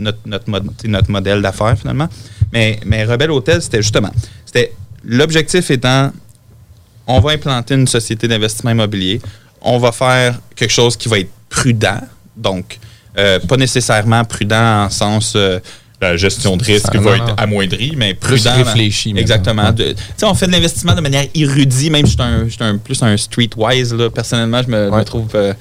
tu 0.80 0.88
notre 0.88 1.10
modèle 1.10 1.40
d'affaires, 1.42 1.53
finalement. 1.76 2.08
Mais, 2.52 2.78
mais 2.86 3.04
Rebelle 3.04 3.30
Hôtel, 3.30 3.60
c'était 3.62 3.82
justement, 3.82 4.10
c'était 4.44 4.72
l'objectif 5.04 5.70
étant, 5.70 6.12
on 7.06 7.20
va 7.20 7.32
implanter 7.32 7.74
une 7.74 7.86
société 7.88 8.28
d'investissement 8.28 8.70
immobilier, 8.70 9.20
on 9.60 9.78
va 9.78 9.92
faire 9.92 10.38
quelque 10.54 10.70
chose 10.72 10.96
qui 10.96 11.08
va 11.08 11.18
être 11.18 11.30
prudent, 11.48 12.00
donc 12.36 12.78
euh, 13.18 13.38
pas 13.40 13.56
nécessairement 13.56 14.24
prudent 14.24 14.84
en 14.84 14.90
sens 14.90 15.32
euh, 15.36 15.58
la 16.00 16.16
gestion 16.16 16.56
de 16.56 16.64
risque 16.64 16.94
va 16.96 17.16
être 17.16 17.34
amoindrie, 17.38 17.94
mais 17.96 18.12
Plus 18.14 18.42
prudent. 18.42 18.56
réfléchi. 18.64 19.14
Exactement. 19.16 19.70
Ouais. 19.70 19.94
Sais, 20.16 20.26
on 20.26 20.34
fait 20.34 20.46
de 20.46 20.52
l'investissement 20.52 20.94
de 20.94 21.00
manière 21.00 21.24
érudite, 21.34 21.90
même 21.90 22.04
je 22.06 22.10
suis 22.12 22.20
un, 22.22 22.44
je 22.44 22.50
suis 22.50 22.62
un- 22.64 22.76
plus 22.78 23.02
un 23.02 23.16
streetwise, 23.16 23.94
là. 23.94 24.10
Personnellement, 24.10 24.60
je 24.62 24.68
me, 24.70 24.90
Ouais. 24.90 24.98
me 24.98 25.04
trouve. 25.04 25.28
euh, 25.34 25.54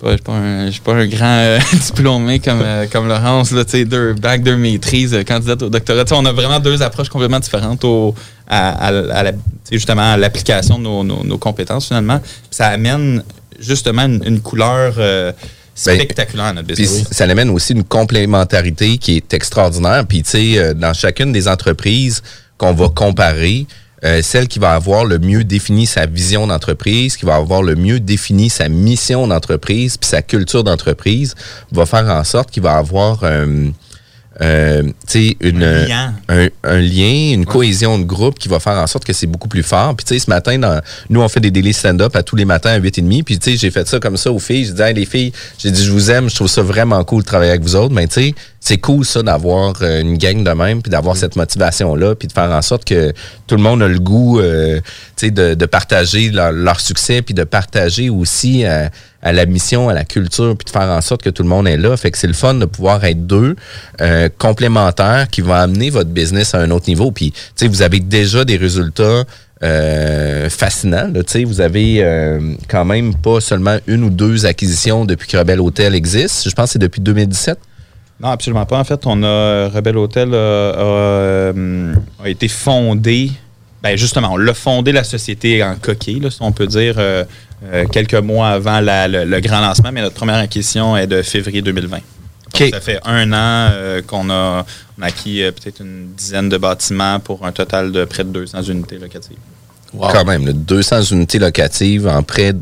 pas- 0.00 0.16
pas 0.18 0.32
un, 0.32 0.70
pas 0.84 0.94
un 0.94 1.06
grand 1.06 1.26
euh, 1.38 1.58
diplômé 1.86 2.38
comme, 2.40 2.60
euh, 2.62 2.86
comme 2.90 3.06
Laurence, 3.08 3.50
là, 3.52 3.64
tu 3.64 3.72
sais, 3.72 3.84
deux 3.84 4.14
bacs, 4.14 4.42
deux 4.42 4.56
maîtrises, 4.56 5.14
euh, 5.14 5.22
candidate 5.24 5.62
au 5.62 5.68
doctorat. 5.68 6.04
On 6.12 6.24
a 6.26 6.32
vraiment 6.32 6.58
deux 6.60 6.82
approches 6.82 7.08
complètement 7.08 7.40
différentes 7.40 7.84
au, 7.84 8.14
à, 8.48 8.70
à- 8.70 8.88
à 8.88 9.22
la- 9.22 9.32
tu 9.32 9.38
sais, 9.64 9.74
justement 9.76 10.12
à 10.12 10.16
l'application 10.16 10.78
de 10.78 10.84
nos, 10.84 11.04
nos- 11.04 11.24
nos 11.24 11.38
compétences 11.38 11.86
finalement. 11.88 12.20
Ça 12.50 12.68
amène 12.68 13.22
justement 13.58 14.02
une, 14.06 14.22
une 14.24 14.40
couleur 14.40 14.94
Ben, 14.96 15.34
spectaculaire 15.74 16.46
à 16.46 16.52
notre 16.52 16.68
business. 16.68 17.06
ça 17.10 17.24
amène 17.24 17.50
aussi 17.50 17.72
une 17.74 17.84
complémentarité 17.84 18.98
qui 18.98 19.16
est 19.16 19.32
extraordinaire. 19.34 20.04
Puis 20.06 20.22
tu 20.22 20.30
sais, 20.30 20.74
dans 20.74 20.92
chacune 20.94 21.32
des 21.32 21.46
entreprises 21.48 22.22
qu'on 22.58 22.72
va 22.74 22.88
comparer, 22.88 23.66
euh, 24.04 24.22
celle 24.22 24.48
qui 24.48 24.58
va 24.58 24.72
avoir 24.72 25.04
le 25.04 25.18
mieux 25.18 25.44
défini 25.44 25.86
sa 25.86 26.06
vision 26.06 26.46
d'entreprise, 26.46 27.16
qui 27.16 27.26
va 27.26 27.36
avoir 27.36 27.62
le 27.62 27.76
mieux 27.76 28.00
défini 28.00 28.48
sa 28.48 28.68
mission 28.68 29.26
d'entreprise, 29.26 29.96
puis 29.96 30.08
sa 30.08 30.22
culture 30.22 30.64
d'entreprise, 30.64 31.34
va 31.72 31.86
faire 31.86 32.06
en 32.06 32.24
sorte 32.24 32.50
qu'il 32.50 32.62
va 32.62 32.76
avoir 32.76 33.20
euh, 33.22 33.68
euh, 34.42 34.82
une, 35.40 35.62
Un 35.62 35.86
lien. 35.86 36.14
un, 36.28 36.48
un 36.64 36.80
lien, 36.80 37.34
une 37.34 37.44
cohésion 37.44 37.98
de 37.98 38.04
groupe 38.04 38.38
qui 38.38 38.48
va 38.48 38.58
faire 38.58 38.78
en 38.78 38.86
sorte 38.86 39.04
que 39.04 39.12
c'est 39.12 39.26
beaucoup 39.26 39.48
plus 39.48 39.62
fort. 39.62 39.94
Puis 39.94 40.04
tu 40.04 40.14
sais, 40.14 40.20
ce 40.20 40.30
matin, 40.30 40.58
dans, 40.58 40.80
nous, 41.10 41.20
on 41.20 41.28
fait 41.28 41.40
des 41.40 41.50
délais 41.50 41.72
stand-up 41.72 42.16
à 42.16 42.22
tous 42.22 42.36
les 42.36 42.46
matins 42.46 42.70
à 42.70 42.80
8h30. 42.80 43.22
Puis 43.24 43.38
tu 43.38 43.50
sais, 43.52 43.56
j'ai 43.56 43.70
fait 43.70 43.86
ça 43.86 44.00
comme 44.00 44.16
ça 44.16 44.32
aux 44.32 44.38
filles. 44.38 44.64
J'ai 44.64 44.72
dit, 44.72 44.82
hey, 44.82 44.94
les 44.94 45.04
filles, 45.04 45.32
j'ai 45.58 45.70
dit, 45.70 45.84
je 45.84 45.92
vous 45.92 46.10
aime, 46.10 46.30
je 46.30 46.34
trouve 46.34 46.48
ça 46.48 46.62
vraiment 46.62 47.02
cool 47.04 47.22
de 47.22 47.26
travailler 47.26 47.50
avec 47.50 47.62
vous 47.62 47.76
autres. 47.76 47.94
Mais 47.94 48.06
tu 48.06 48.14
sais, 48.14 48.34
c'est 48.60 48.78
cool 48.78 49.04
ça 49.04 49.22
d'avoir 49.22 49.74
euh, 49.82 50.00
une 50.00 50.16
gang 50.16 50.42
de 50.42 50.50
même, 50.50 50.82
puis 50.82 50.90
d'avoir 50.90 51.16
cette 51.16 51.36
motivation-là, 51.36 52.14
puis 52.14 52.28
de 52.28 52.32
faire 52.32 52.50
en 52.50 52.62
sorte 52.62 52.84
que 52.84 53.12
tout 53.46 53.56
le 53.56 53.62
monde 53.62 53.82
a 53.82 53.88
le 53.88 53.98
goût, 53.98 54.40
euh, 54.40 54.80
tu 55.16 55.26
sais, 55.26 55.30
de, 55.30 55.54
de 55.54 55.66
partager 55.66 56.30
leur, 56.30 56.52
leur 56.52 56.80
succès, 56.80 57.22
puis 57.22 57.34
de 57.34 57.44
partager 57.44 58.10
aussi 58.10 58.64
euh, 58.64 58.88
à 59.22 59.32
la 59.32 59.46
mission, 59.46 59.88
à 59.88 59.94
la 59.94 60.04
culture, 60.04 60.56
puis 60.56 60.64
de 60.64 60.70
faire 60.70 60.88
en 60.88 61.00
sorte 61.00 61.22
que 61.22 61.30
tout 61.30 61.42
le 61.42 61.48
monde 61.48 61.68
est 61.68 61.76
là. 61.76 61.96
Fait 61.96 62.10
que 62.10 62.18
c'est 62.18 62.26
le 62.26 62.32
fun 62.32 62.54
de 62.54 62.64
pouvoir 62.64 63.04
être 63.04 63.26
deux 63.26 63.56
euh, 64.00 64.28
complémentaires 64.38 65.28
qui 65.30 65.40
vont 65.40 65.54
amener 65.54 65.90
votre 65.90 66.10
business 66.10 66.54
à 66.54 66.58
un 66.60 66.70
autre 66.70 66.88
niveau. 66.88 67.10
Puis, 67.10 67.32
tu 67.32 67.38
sais, 67.56 67.68
vous 67.68 67.82
avez 67.82 68.00
déjà 68.00 68.44
des 68.44 68.56
résultats 68.56 69.24
euh, 69.62 70.48
fascinant. 70.48 71.10
là. 71.12 71.20
Vous 71.44 71.60
avez 71.60 72.02
euh, 72.02 72.54
quand 72.68 72.84
même 72.84 73.14
pas 73.14 73.40
seulement 73.40 73.76
une 73.86 74.04
ou 74.04 74.10
deux 74.10 74.46
acquisitions 74.46 75.04
depuis 75.04 75.28
que 75.28 75.36
Rebel 75.36 75.60
Hotel 75.60 75.94
existe. 75.94 76.48
Je 76.48 76.54
pense 76.54 76.66
que 76.66 76.72
c'est 76.72 76.78
depuis 76.78 77.00
2017. 77.02 77.58
Non, 78.20 78.28
absolument 78.28 78.66
pas. 78.66 78.78
En 78.78 78.84
fait, 78.84 79.00
on 79.06 79.22
a 79.22 79.68
Rebel 79.68 79.96
Hotel 79.96 80.30
euh, 80.32 80.72
a, 80.72 81.56
euh, 81.56 81.94
a 82.22 82.28
été 82.28 82.48
fondé. 82.48 83.32
Ben 83.82 83.96
justement, 83.96 84.32
on 84.32 84.36
l'a 84.36 84.52
fondé 84.54 84.92
la 84.92 85.04
société 85.04 85.62
en 85.64 85.74
coquille, 85.76 86.20
là, 86.20 86.30
si 86.30 86.38
on 86.42 86.52
peut 86.52 86.66
dire, 86.66 86.96
euh, 86.98 87.24
euh, 87.64 87.86
quelques 87.86 88.14
mois 88.14 88.48
avant 88.50 88.80
la- 88.80 89.08
le, 89.08 89.24
le 89.24 89.40
grand 89.40 89.60
lancement, 89.60 89.90
mais 89.92 90.02
notre 90.02 90.14
première 90.16 90.36
acquisition 90.36 90.96
est 90.96 91.06
de 91.06 91.22
février 91.22 91.62
2020. 91.62 91.96
Donc, 91.96 92.02
OK. 92.54 92.68
Ça 92.72 92.80
fait 92.80 92.98
un 93.04 93.32
an 93.32 93.70
euh, 93.72 94.02
qu'on 94.02 94.28
a, 94.28 94.66
on 94.98 95.02
a 95.02 95.06
acquis 95.06 95.42
euh, 95.42 95.50
peut-être 95.52 95.80
une 95.80 96.12
dizaine 96.14 96.48
de 96.48 96.58
bâtiments 96.58 97.20
pour 97.20 97.46
un 97.46 97.52
total 97.52 97.90
de 97.92 98.04
près 98.04 98.24
de 98.24 98.30
200 98.30 98.62
unités 98.64 98.98
locatives. 98.98 99.38
Quand 99.98 100.24
même, 100.24 100.46
là, 100.46 100.52
200 100.52 101.02
unités 101.12 101.38
locatives 101.38 102.06
en 102.06 102.22
près 102.22 102.52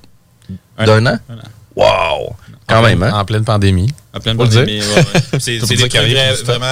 Un 0.79 0.85
d'un 0.87 1.05
an. 1.07 1.19
Un 1.29 1.35
an. 1.35 1.43
Wow! 1.77 2.37
Quand 2.67 2.79
En 2.79 2.83
même, 2.83 2.99
pleine- 2.99 3.11
hein? 3.13 3.19
En 3.21 3.25
pleine 3.25 3.45
pandémie. 3.45 3.91
En 4.15 4.21
pleine 4.21 4.37
pandémie, 4.37 4.81
ouais, 4.81 4.95
ouais. 4.97 5.39
C'est 5.41 5.59
des 5.69 5.77
trucs 5.77 5.93
vraiment 6.45 6.67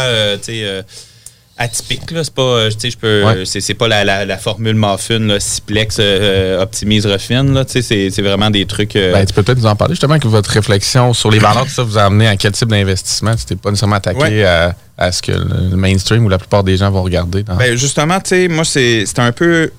euh, 1.59 1.63
euh, 1.63 1.65
atypiques. 1.65 2.11
là. 2.11 2.25
C'est 2.25 2.35
pas, 2.35 2.43
euh, 2.43 2.71
tu 2.71 2.77
sais, 2.79 2.91
je 2.91 2.97
peux, 2.99 3.25
Ouais. 3.25 3.45
c'est 3.45 3.61
c'est 3.61 3.75
pas 3.75 3.89
la, 3.89 4.05
la, 4.05 4.25
la 4.25 4.39
formule 4.39 4.75
muffin, 4.75 5.19
là, 5.21 5.41
Ciplex, 5.41 5.97
euh, 6.01 6.63
optimise, 6.63 7.07
refine. 7.07 7.55
là. 7.55 7.65
Tu 7.65 7.73
sais, 7.73 7.83
C'est 7.83 8.11
c'est 8.11 8.23
vraiment 8.23 8.51
des 8.51 8.67
trucs. 8.67 8.97
euh, 8.97 9.13
Ben, 9.13 9.25
tu 9.27 9.33
peux 9.33 9.43
peut-être 9.43 9.59
nous 9.59 9.67
en 9.67 9.77
parler 9.77 9.95
justement 9.95 10.19
que 10.19 10.29
votre 10.29 10.51
réflexion 10.51 11.13
sur 11.15 11.31
les 11.31 11.39
valeurs 11.39 11.65
que 11.65 11.71
ça 11.71 11.83
vous 11.83 11.99
a 11.99 12.03
amené 12.03 12.27
à 12.29 12.37
quel 12.37 12.53
type 12.53 12.69
d'investissement? 12.69 13.35
Tu 13.37 13.45
t'es 13.45 13.57
pas 13.57 13.71
nécessairement 13.71 13.97
attaqué 13.97 14.19
Ouais. 14.21 14.45
à, 14.45 14.75
à 14.99 15.13
ce 15.13 15.23
que 15.23 15.33
le 15.33 15.77
mainstream 15.77 16.25
ou 16.25 16.29
la 16.29 16.39
plupart 16.39 16.65
des 16.65 16.77
gens 16.77 16.91
vont 16.91 17.03
regarder. 17.03 17.43
Dans... 17.43 17.57
Ben, 17.57 17.77
justement, 17.77 18.19
tu 18.21 18.31
sais, 18.31 18.49
moi, 18.49 18.65
c'est- 18.65 19.07
c'était 19.07 19.23
un 19.23 19.33
peu. 19.33 19.71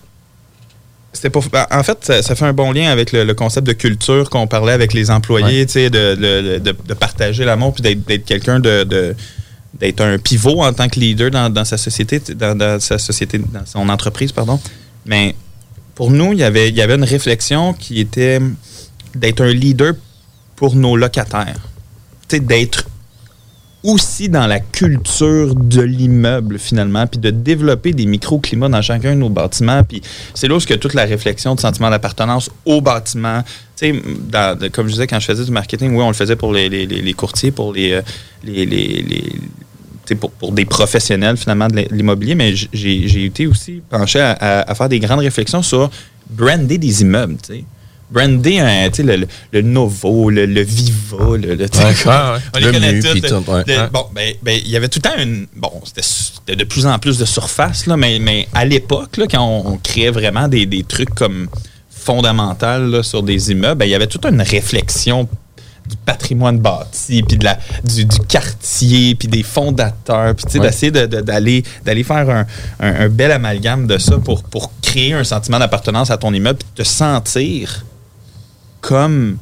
C'était 1.14 1.30
ben, 1.52 1.66
en 1.72 1.82
fait, 1.84 1.98
ça, 2.02 2.22
ça 2.22 2.36
fait 2.36 2.46
un 2.46 2.54
bon 2.54 2.72
lien 2.72 2.92
avec 2.92 3.12
le, 3.12 3.24
le 3.24 3.34
concept 3.34 3.66
de 3.66 3.74
culture 3.74 4.30
qu'on 4.30 4.46
parlait 4.46 4.74
avec 4.74 4.94
les 4.94 5.10
employés, 5.10 5.66
tu 5.66 5.72
sais, 5.74 5.90
de, 5.90 6.14
de, 6.14 6.58
de- 6.60 6.76
de 6.88 6.94
partager 6.94 7.44
l'amour 7.44 7.74
puis 7.74 7.82
d'être, 7.82 8.06
d'être 8.06 8.26
quelqu'un 8.26 8.60
de- 8.60 8.84
d'être 9.74 10.02
un 10.02 10.18
pivot 10.18 10.62
en 10.62 10.74
tant 10.74 10.88
que 10.88 11.00
leader 11.00 11.32
dans, 11.32 11.66
sa 11.66 11.78
société, 11.78 12.20
dans, 12.20 12.80
sa 12.80 12.98
société, 12.98 13.38
dans 13.38 13.66
son 13.66 13.90
entreprise, 13.90 14.32
pardon. 14.32 14.60
Mais 15.06 15.36
pour 15.96 16.12
nous, 16.12 16.34
il 16.34 16.40
y 16.40 16.44
avait, 16.44 16.70
y 16.72 16.82
avait 16.82 16.96
une 16.96 17.04
réflexion 17.04 17.74
qui 17.74 18.00
était 18.00 18.40
d'être 19.16 19.42
un 19.42 19.54
leader 19.54 19.94
pour 20.56 20.76
nos 20.76 20.96
locataires. 20.96 21.60
Tu 22.28 22.38
sais, 22.38 22.40
d'être 22.40 22.90
aussi 23.88 24.28
dans 24.28 24.48
la 24.48 24.60
culture 24.60 25.56
de 25.56 25.82
l'immeuble 25.82 26.60
finalement, 26.60 27.08
puis 27.08 27.20
de 27.20 27.30
développer 27.32 27.94
des 27.94 28.06
microclimats 28.06 28.68
dans 28.68 28.82
chacun 28.82 29.16
de 29.16 29.20
nos 29.20 29.30
bâtiments. 29.30 29.82
Puis 29.84 30.02
c'est 30.34 30.50
là 30.50 30.56
où 30.56 30.60
toute 30.60 30.94
la 30.94 31.06
réflexion 31.06 31.56
de 31.56 31.60
sentiment 31.62 31.90
d'appartenance 31.90 32.50
au 32.66 32.82
bâtiment, 32.82 33.44
tu 33.78 33.94
sais, 33.94 34.70
comme 34.72 34.88
je 34.88 34.92
disais 34.92 35.08
quand 35.08 35.22
je 35.22 35.26
faisais 35.26 35.46
du 35.46 35.52
marketing, 35.52 35.96
oui, 35.96 36.02
on 36.04 36.10
le 36.10 36.14
faisait 36.14 36.36
pour 36.36 36.52
les, 36.52 37.14
courtiers, 37.14 37.52
pour 37.52 37.72
les, 37.72 37.94
euh, 37.94 38.02
les, 38.44 39.24
pour, 40.40 40.52
des 40.52 40.66
professionnels 40.66 41.38
finalement 41.38 41.68
de 41.70 41.86
l'immobilier, 41.92 42.36
mais 42.36 42.54
j'ai 42.74 43.26
été 43.26 43.48
aussi 43.48 43.82
penché 43.90 44.20
à, 44.20 44.32
à- 44.34 44.70
à 44.72 44.76
faire 44.76 44.90
des 44.90 45.00
grandes 45.00 45.20
réflexions 45.20 45.62
sur 45.62 45.90
brander 46.30 46.78
des 46.78 47.02
immeubles, 47.04 47.38
tu 47.42 47.54
sais. 47.54 47.64
Brander 48.10 48.90
tu 48.92 48.98
sais, 48.98 49.04
le, 49.04 49.16
le- 49.18 49.28
le 49.52 49.62
Novo, 49.62 50.30
le, 50.30 50.46
le 50.46 50.62
Viva, 50.62 51.18
le, 51.38 51.56
le- 51.56 51.66
Ouais, 51.66 51.68
ouais, 51.84 52.06
ouais. 52.06 52.40
on 52.56 52.58
les 52.60 52.66
Le 52.66 52.72
connaît 52.72 53.00
tous. 53.02 53.44
Bon, 53.92 54.06
ben, 54.16 54.34
ben, 54.42 54.60
il 54.64 54.70
y 54.70 54.78
avait 54.78 54.88
tout 54.88 55.00
le 55.04 55.10
temps 55.10 55.18
une. 55.22 55.48
Bon, 55.56 55.72
c'était 55.84 56.56
de 56.56 56.64
plus 56.64 56.86
en 56.86 56.98
plus 57.00 57.18
de 57.18 57.26
surface, 57.26 57.86
là, 57.86 57.98
mais, 57.98 58.20
mais 58.20 58.48
à 58.54 58.64
l'époque, 58.66 59.20
quand 59.30 59.42
on, 59.42 59.74
on 59.74 59.78
créait 59.78 60.12
vraiment 60.12 60.48
des, 60.48 60.66
des 60.66 60.84
trucs 60.84 61.14
comme 61.14 61.48
fondamentaux 61.90 62.88
là, 62.90 63.04
sur 63.04 63.24
des 63.24 63.52
immeubles, 63.52 63.80
ben, 63.80 63.86
il 63.86 63.92
y 63.92 63.96
avait 63.96 64.08
toute 64.08 64.26
une 64.26 64.42
réflexion 64.42 65.28
du 65.90 65.96
patrimoine 66.06 66.60
bâti, 66.60 67.24
puis 67.24 67.38
de 67.38 67.46
la, 67.46 67.58
du, 67.84 68.04
du 68.06 68.20
quartier, 68.28 69.16
puis 69.16 69.28
des 69.30 69.44
fondateurs, 69.44 70.36
puis 70.36 70.60
Ouais. 70.60 70.68
d'essayer 70.68 70.92
de- 70.92 71.06
de- 71.06 71.22
d'aller 71.22 71.64
d'aller 71.86 72.04
faire 72.04 72.30
un, 72.30 72.46
un- 72.80 73.06
un 73.06 73.10
bel 73.10 73.32
amalgame 73.32 73.88
de 73.88 73.98
ça 73.98 74.18
pour, 74.18 74.44
pour 74.44 74.72
créer 74.82 75.14
un 75.14 75.24
sentiment 75.24 75.60
d'appartenance 75.60 76.10
à 76.12 76.18
ton 76.18 76.34
immeuble, 76.34 76.60
puis 76.60 76.84
te 76.84 76.84
sentir 76.84 77.86
comme 78.82 79.38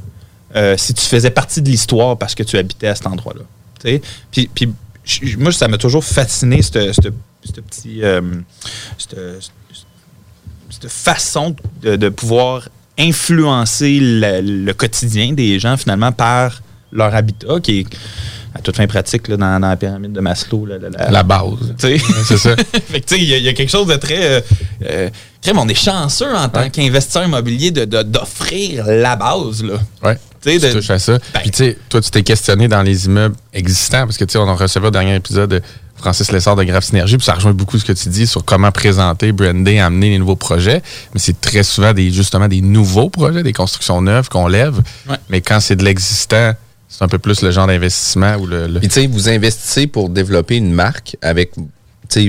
euh, 0.55 0.75
si 0.77 0.93
tu 0.93 1.01
faisais 1.05 1.31
partie 1.31 1.61
de 1.61 1.69
l'histoire 1.69 2.17
parce 2.17 2.33
que 2.35 2.43
tu 2.43 2.57
habitais 2.57 2.87
à 2.87 2.95
cet 2.95 3.07
endroit-là. 3.07 3.41
Puis, 4.31 4.47
puis 4.53 4.73
moi, 5.37 5.51
ça 5.51 5.67
m'a 5.67 5.77
toujours 5.77 6.03
fasciné, 6.03 6.61
ce 6.61 6.71
petit. 6.71 8.03
euh, 8.03 8.21
cette- 8.97 9.15
cette 10.71 10.89
façon 10.91 11.55
de, 11.81 11.95
de 11.95 12.09
pouvoir 12.09 12.67
influencer 12.97 13.99
le, 14.01 14.41
le 14.41 14.73
quotidien 14.73 15.33
des 15.33 15.59
gens, 15.59 15.77
finalement, 15.77 16.11
par 16.11 16.61
leur 16.91 17.13
habitat, 17.13 17.59
qui 17.61 17.79
est 17.81 17.87
à 18.57 18.61
toute 18.61 18.77
fin 18.77 18.87
pratique 18.87 19.27
là, 19.27 19.35
dans, 19.37 19.59
dans 19.59 19.67
la 19.67 19.75
pyramide 19.75 20.13
de 20.13 20.19
Maslow. 20.21 20.65
là, 20.65 20.75
la- 20.77 20.89
la- 20.89 21.11
La 21.11 21.23
base. 21.23 21.73
tu 21.77 21.99
sais. 21.99 22.05
C'est 22.25 22.37
ça. 22.37 22.55
fait 22.87 23.01
que, 23.01 23.05
tu 23.05 23.15
sais, 23.15 23.21
il 23.21 23.29
y, 23.29 23.33
a- 23.33 23.37
il 23.37 23.43
y 23.43 23.49
a 23.49 23.53
quelque 23.53 23.69
chose 23.71 23.87
de 23.87 23.95
très. 23.95 24.23
Euh, 24.37 24.41
euh, 24.89 25.09
crème, 25.41 25.59
on 25.59 25.67
est 25.67 25.73
chanceux 25.75 26.33
en 26.33 26.47
tant 26.49 26.61
Ouais. 26.61 26.69
qu'investisseur 26.69 27.25
immobilier 27.25 27.71
de- 27.71 27.85
de- 27.85 28.03
d'offrir 28.03 28.85
la 28.87 29.15
base, 29.15 29.63
là. 29.63 29.73
Ouais. 30.03 30.17
Tu 30.41 30.57
de- 30.59 30.71
touches 30.71 30.89
à 30.91 30.99
ça. 30.99 31.13
Ben- 31.33 31.39
Puis, 31.41 31.51
tu 31.51 31.57
sais, 31.57 31.77
toi, 31.89 31.99
tu 32.01 32.11
t'es 32.11 32.21
questionné 32.23 32.67
dans 32.67 32.81
les 32.83 33.05
immeubles 33.07 33.35
existants 33.53 34.05
parce 34.05 34.17
que, 34.17 34.25
tu 34.25 34.33
sais, 34.33 34.37
on 34.37 34.47
a 34.47 34.53
reçu 34.55 34.77
au 34.79 34.91
dernier 34.91 35.15
épisode 35.15 35.49
de 35.49 35.61
Francis 35.97 36.31
Lessard 36.31 36.55
de 36.55 36.63
Grave 36.63 36.83
Synergie, 36.83 37.17
puis 37.17 37.25
ça 37.25 37.33
rejoint 37.33 37.53
beaucoup 37.53 37.79
ce 37.79 37.83
que 37.85 37.93
tu 37.93 38.09
dis 38.09 38.27
sur 38.27 38.45
comment 38.45 38.71
présenter, 38.71 39.31
brander, 39.31 39.79
amener 39.79 40.11
les 40.11 40.19
nouveaux 40.19 40.35
projets. 40.35 40.83
Mais 41.13 41.19
c'est 41.19 41.39
très 41.41 41.63
souvent 41.63 41.93
des, 41.93 42.11
justement 42.11 42.47
des 42.47 42.61
nouveaux 42.61 43.09
projets, 43.09 43.43
des 43.43 43.53
constructions 43.53 44.01
neuves 44.01 44.29
qu'on 44.29 44.47
lève. 44.47 44.75
Ouais. 45.09 45.15
Mais 45.29 45.41
quand 45.41 45.59
c'est 45.59 45.75
de 45.75 45.83
l'existant, 45.83 46.53
c'est 46.97 47.03
un 47.03 47.07
peu 47.07 47.17
plus 47.17 47.41
le 47.41 47.51
genre 47.51 47.67
d'investissement 47.67 48.35
ou 48.37 48.45
le. 48.47 48.67
le- 48.67 48.79
Puis, 48.79 48.87
tu 48.87 49.01
sais, 49.01 49.07
vous 49.07 49.27
investissez 49.29 49.87
pour 49.87 50.09
développer 50.09 50.55
une 50.55 50.71
marque 50.71 51.17
avec, 51.21 51.51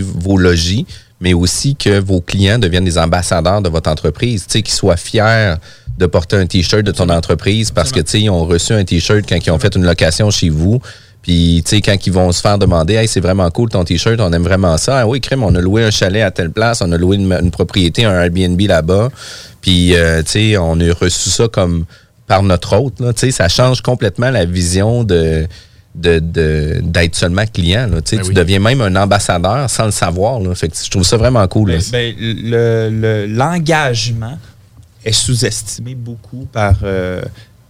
vos 0.02 0.38
logis, 0.38 0.86
mais 1.20 1.34
aussi 1.34 1.76
que 1.76 2.00
vos 2.00 2.20
clients 2.20 2.58
deviennent 2.58 2.84
des 2.84 2.98
ambassadeurs 2.98 3.60
de 3.62 3.68
votre 3.68 3.90
entreprise, 3.90 4.44
tu 4.46 4.52
sais, 4.52 4.62
qu'ils 4.62 4.74
soient 4.74 4.96
fiers 4.96 5.54
de 5.98 6.06
porter 6.06 6.36
un 6.36 6.46
T-shirt 6.46 6.82
de 6.82 6.92
ton 6.92 7.08
entreprise 7.08 7.70
parce 7.70 7.92
que, 7.92 8.00
tu 8.00 8.10
sais, 8.10 8.20
ils 8.22 8.30
ont 8.30 8.44
reçu 8.44 8.72
un 8.72 8.84
T-shirt 8.84 9.24
quand 9.28 9.38
ils 9.46 9.50
ont 9.50 9.58
fait 9.58 9.74
une 9.76 9.84
location 9.84 10.30
chez 10.30 10.48
vous. 10.48 10.80
Puis, 11.22 11.62
tu 11.64 11.70
sais, 11.76 11.80
quand 11.82 11.96
ils 12.06 12.12
vont 12.12 12.30
se 12.32 12.40
faire 12.40 12.58
demander, 12.58 12.94
hey, 12.94 13.08
c'est 13.08 13.20
vraiment 13.20 13.50
cool 13.50 13.68
ton 13.68 13.84
T-shirt, 13.84 14.18
on 14.20 14.32
aime 14.32 14.42
vraiment 14.44 14.76
ça. 14.78 15.00
Ah 15.00 15.06
oui, 15.06 15.20
crème, 15.20 15.42
on 15.42 15.54
a 15.54 15.60
loué 15.60 15.84
un 15.84 15.90
chalet 15.90 16.22
à 16.22 16.30
telle 16.30 16.50
place, 16.50 16.82
on 16.82 16.90
a 16.92 16.96
loué 16.96 17.16
une, 17.16 17.32
une 17.32 17.50
propriété, 17.50 18.04
un 18.04 18.12
Airbnb 18.22 18.60
là-bas. 18.60 19.10
Puis, 19.60 19.94
euh, 19.96 20.22
tu 20.22 20.30
sais, 20.30 20.56
on 20.56 20.78
a 20.80 20.92
reçu 20.94 21.30
ça 21.30 21.48
comme 21.48 21.84
par 22.26 22.42
notre 22.42 22.76
hôte. 22.76 23.00
Là, 23.00 23.12
Tu 23.12 23.20
sais, 23.20 23.30
ça 23.30 23.48
change 23.48 23.80
complètement 23.82 24.30
la 24.30 24.44
vision 24.44 25.04
de 25.04 25.46
de- 25.98 26.18
de- 26.18 26.80
d'être 26.82 27.16
seulement 27.16 27.46
client. 27.46 27.86
Là. 27.90 28.02
Tu 28.02 28.16
Ben 28.16 28.22
tu 28.22 28.28
oui. 28.28 28.34
deviens 28.34 28.58
même 28.58 28.82
un 28.82 28.94
ambassadeur 28.96 29.70
sans 29.70 29.86
le 29.86 29.90
savoir. 29.92 30.40
Là. 30.40 30.54
Fait 30.54 30.68
que 30.68 30.76
je 30.76 30.90
trouve 30.90 31.04
ça 31.04 31.16
vraiment 31.16 31.48
cool. 31.48 31.70
Ben, 31.70 31.80
ben, 31.90 32.14
le- 32.18 32.90
le- 32.90 33.26
l'engagement 33.26 34.38
est 35.06 35.12
sous-estimé 35.12 35.94
beaucoup 35.94 36.46
par, 36.52 36.74
euh, 36.82 37.22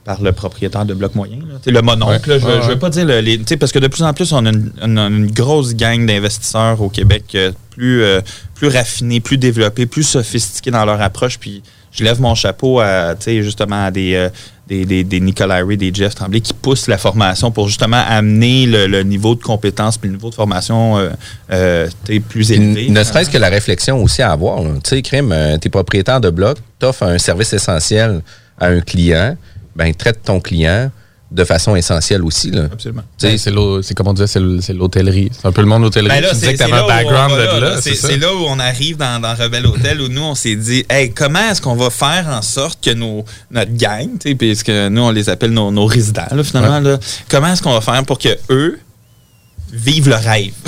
par 0.04 0.20
le 0.22 0.32
propriétaire 0.32 0.84
de 0.84 0.94
bloc 0.94 1.14
moyen. 1.14 1.38
là. 1.38 1.58
Le 1.72 1.82
mononcle, 1.82 2.28
Ouais. 2.30 2.38
là, 2.38 2.38
je, 2.40 2.46
Ouais, 2.62 2.66
veux 2.74 2.78
pas 2.80 2.90
dire 2.90 3.04
le- 3.04 3.20
les. 3.20 3.38
tu 3.38 3.44
sais, 3.46 3.56
Parce 3.56 3.70
que 3.70 3.78
de 3.78 3.86
plus 3.86 4.02
en 4.02 4.12
plus, 4.12 4.32
on 4.32 4.44
a 4.44 4.50
une, 4.50 4.72
on 4.82 4.96
a 4.96 5.06
une 5.06 5.30
grosse 5.30 5.74
gang 5.76 6.04
d'investisseurs 6.04 6.80
au 6.82 6.88
Québec 6.88 7.24
euh, 7.36 7.52
plus, 7.70 8.02
euh, 8.02 8.20
plus 8.56 8.66
raffinés, 8.68 9.20
plus 9.20 9.38
développés, 9.38 9.86
plus 9.86 10.02
sophistiqués 10.02 10.72
dans 10.72 10.84
leur 10.84 11.00
approche. 11.00 11.38
Puis 11.38 11.62
je 11.96 12.04
lève 12.04 12.20
mon 12.20 12.34
chapeau 12.34 12.80
à, 12.80 13.14
tu 13.18 13.42
justement 13.42 13.86
à 13.86 13.90
des. 13.90 14.14
euh, 14.14 14.28
des, 14.68 14.84
des, 14.84 15.04
des 15.04 15.20
Nicolas 15.20 15.64
Ray, 15.64 15.76
des 15.76 15.92
Jeff 15.94 16.14
Tremblay 16.14 16.40
qui 16.40 16.52
poussent 16.52 16.88
la 16.88 16.98
formation 16.98 17.50
pour 17.50 17.68
justement 17.68 18.02
amener 18.08 18.66
le, 18.66 18.86
le 18.86 19.02
niveau 19.02 19.34
de 19.34 19.42
compétence 19.42 19.96
puis 19.96 20.08
le 20.08 20.16
niveau 20.16 20.30
de 20.30 20.34
formation 20.34 20.98
euh, 20.98 21.10
euh, 21.52 21.88
tu 22.04 22.20
plus 22.20 22.50
élevé. 22.50 22.88
Ne 22.90 23.04
serait-ce 23.04 23.30
que 23.30 23.38
la 23.38 23.48
réflexion 23.48 24.02
aussi 24.02 24.22
à 24.22 24.32
avoir. 24.32 24.60
Tu 24.60 24.80
sais, 24.84 25.02
crime, 25.02 25.30
euh, 25.32 25.56
t'es 25.58 25.68
propriétaire 25.68 26.20
de 26.20 26.30
bloc, 26.30 26.58
t'offres 26.78 27.04
un 27.04 27.18
service 27.18 27.52
essentiel 27.52 28.22
à 28.58 28.66
un 28.66 28.80
client, 28.80 29.36
ben 29.76 29.94
traite 29.94 30.20
ton 30.24 30.40
client 30.40 30.90
de 31.36 31.44
façon 31.44 31.76
essentielle 31.76 32.24
aussi. 32.24 32.50
Là. 32.50 32.64
Absolument. 32.72 33.02
Ben, 33.22 33.36
c'est 33.38 33.94
comme 33.94 34.08
on 34.08 34.14
disait, 34.14 34.26
c'est 34.26 34.40
le- 34.40 34.60
c'est 34.62 34.72
l'hôtellerie. 34.72 35.30
C'est 35.38 35.46
un 35.46 35.52
peu 35.52 35.60
le 35.60 35.66
monde 35.68 35.82
d'hôtellerie. 35.82 36.16
Ben 36.16 36.22
là, 36.22 36.28
tu 36.30 36.34
disais 36.36 36.46
c'est 36.46 36.52
que 36.54 36.58
tu 36.64 36.68
c'est 36.70 36.72
avais 36.72 36.72
un 36.72 36.76
là, 36.76 36.82
où 36.82 36.86
on 36.86 37.04
background 37.04 37.30
va 37.32 37.38
de 37.38 37.44
là, 37.44 37.60
là. 37.60 37.74
là. 37.74 37.80
C'est 37.80 37.90
c'est 37.90 37.96
ça? 37.96 38.08
c'est 38.08 38.16
là 38.16 38.34
où 38.34 38.38
on 38.48 38.58
arrive 38.58 38.96
dans, 38.96 39.20
dans 39.20 39.34
Rebel 39.34 39.66
Hotel 39.66 40.00
où 40.00 40.08
nous, 40.08 40.22
on 40.22 40.34
s'est 40.34 40.56
dit, 40.56 40.84
hey, 40.88 41.12
comment 41.12 41.50
est-ce 41.50 41.60
qu'on 41.60 41.76
va 41.76 41.90
faire 41.90 42.26
en 42.28 42.40
sorte 42.42 42.82
que 42.82 42.90
nos, 42.90 43.24
notre 43.50 43.74
gang, 43.74 44.08
puisque 44.38 44.70
nous, 44.70 45.02
on 45.02 45.10
les 45.10 45.28
appelle 45.28 45.50
nos, 45.52 45.70
nos 45.70 45.86
résidents, 45.86 46.26
là, 46.30 46.42
finalement, 46.42 46.80
là, 46.80 46.98
comment 47.28 47.52
est-ce 47.52 47.62
qu'on 47.62 47.74
va 47.74 47.80
faire 47.82 48.02
pour 48.04 48.18
que 48.18 48.30
eux 48.50 48.78
vivent 49.72 50.08
le 50.08 50.16
rêve? 50.16 50.52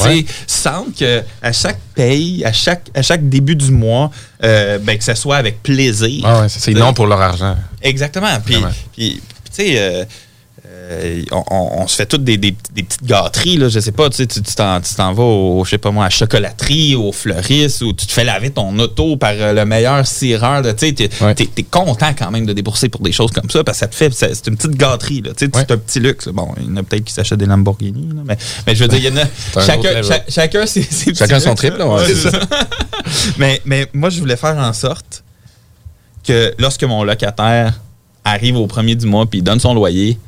Ouais. 0.00 0.24
sentent 0.46 0.96
que 0.98 1.22
à 1.42 1.52
chaque 1.52 1.78
paye, 1.94 2.42
à 2.46 2.52
chaque, 2.54 2.88
à 2.94 3.02
chaque 3.02 3.28
début 3.28 3.54
du 3.54 3.70
mois, 3.70 4.10
euh, 4.42 4.78
ben, 4.78 4.96
que 4.96 5.04
ce 5.04 5.14
soit 5.14 5.36
avec 5.36 5.62
plaisir. 5.62 6.22
Ah 6.24 6.40
ouais, 6.40 6.46
c'est 6.48 6.72
non 6.72 6.94
pour 6.94 7.06
leur 7.06 7.20
argent. 7.20 7.54
Exactement. 7.82 8.38
Puis, 8.96 9.20
tu 9.64 9.66
sais, 9.72 9.78
euh, 9.78 10.04
euh, 10.66 11.22
on, 11.32 11.42
on- 11.50 11.82
on 11.82 11.86
se 11.88 11.96
fait 11.96 12.06
toutes 12.06 12.22
des, 12.24 12.36
des- 12.36 12.54
des 12.74 12.82
petites 12.82 13.04
gâteries, 13.04 13.56
là, 13.56 13.68
je 13.68 13.80
sais 13.80 13.92
pas, 13.92 14.10
tu 14.10 14.16
sais, 14.18 14.26
tu 14.26 14.42
tu 14.42 14.54
t'en 14.54 14.80
tu 14.80 14.94
t'en 14.94 15.12
vas 15.14 15.22
au, 15.22 15.64
je 15.64 15.70
sais 15.70 15.78
pas 15.78 15.90
moi, 15.90 16.04
à 16.04 16.06
la 16.06 16.10
chocolaterie, 16.10 16.94
au 16.96 17.12
fleuriste, 17.12 17.80
ou 17.82 17.92
tu 17.92 18.06
te 18.06 18.12
fais 18.12 18.24
laver 18.24 18.50
ton 18.50 18.78
auto 18.78 19.16
par 19.16 19.32
euh, 19.34 19.52
le 19.54 19.64
meilleur 19.64 20.06
cireur, 20.06 20.62
tu 20.62 20.68
sais, 20.76 20.92
t'es 20.92 21.08
Ouais. 21.22 21.34
t'es- 21.34 21.46
t'es 21.46 21.62
content 21.62 22.12
quand 22.16 22.30
même 22.30 22.44
de 22.44 22.52
débourser 22.52 22.88
pour 22.88 23.00
des 23.00 23.12
choses 23.12 23.30
comme 23.30 23.48
ça, 23.48 23.64
parce 23.64 23.78
que 23.78 23.80
ça 23.80 23.88
te 23.88 23.94
fait, 23.94 24.12
c'est 24.12 24.46
une 24.48 24.56
petite 24.56 24.76
gâterie, 24.76 25.22
là, 25.22 25.30
Ouais. 25.30 25.36
c'est 25.38 25.70
un 25.70 25.78
petit 25.78 25.98
luxe. 26.00 26.28
Bon, 26.28 26.48
il 26.58 26.66
y 26.66 26.70
en 26.70 26.76
a 26.76 26.82
peut-être 26.82 27.04
qui 27.04 27.12
s'achètent 27.14 27.38
des 27.38 27.46
Lamborghini, 27.46 28.08
là, 28.14 28.22
mais, 28.24 28.36
mais 28.66 28.74
je 28.74 28.82
veux 28.84 28.88
dire, 28.88 28.98
il 28.98 29.04
y 29.06 29.08
en 29.18 29.22
a, 29.22 29.26
chacun, 29.66 30.02
cha- 30.02 30.24
chacun 30.28 30.66
ses, 30.66 30.82
ses 30.82 31.06
petits 31.12 31.18
Chacun 31.18 31.40
son 31.40 31.50
luxes, 31.50 31.58
triple, 31.60 31.78
là. 31.78 31.86
ouais, 31.88 32.04
c'est 32.06 32.30
ça. 32.30 32.38
mais, 33.38 33.60
mais 33.64 33.86
moi, 33.94 34.10
je 34.10 34.20
voulais 34.20 34.36
faire 34.36 34.56
en 34.58 34.72
sorte 34.72 35.24
que 36.26 36.54
lorsque 36.58 36.84
mon 36.84 37.02
locataire 37.02 37.80
arrive 38.24 38.56
au 38.56 38.66
premier 38.66 38.94
du 38.94 39.06
mois 39.06 39.26
puis 39.26 39.42
donne 39.42 39.60
son 39.60 39.74
loyer, 39.74 40.18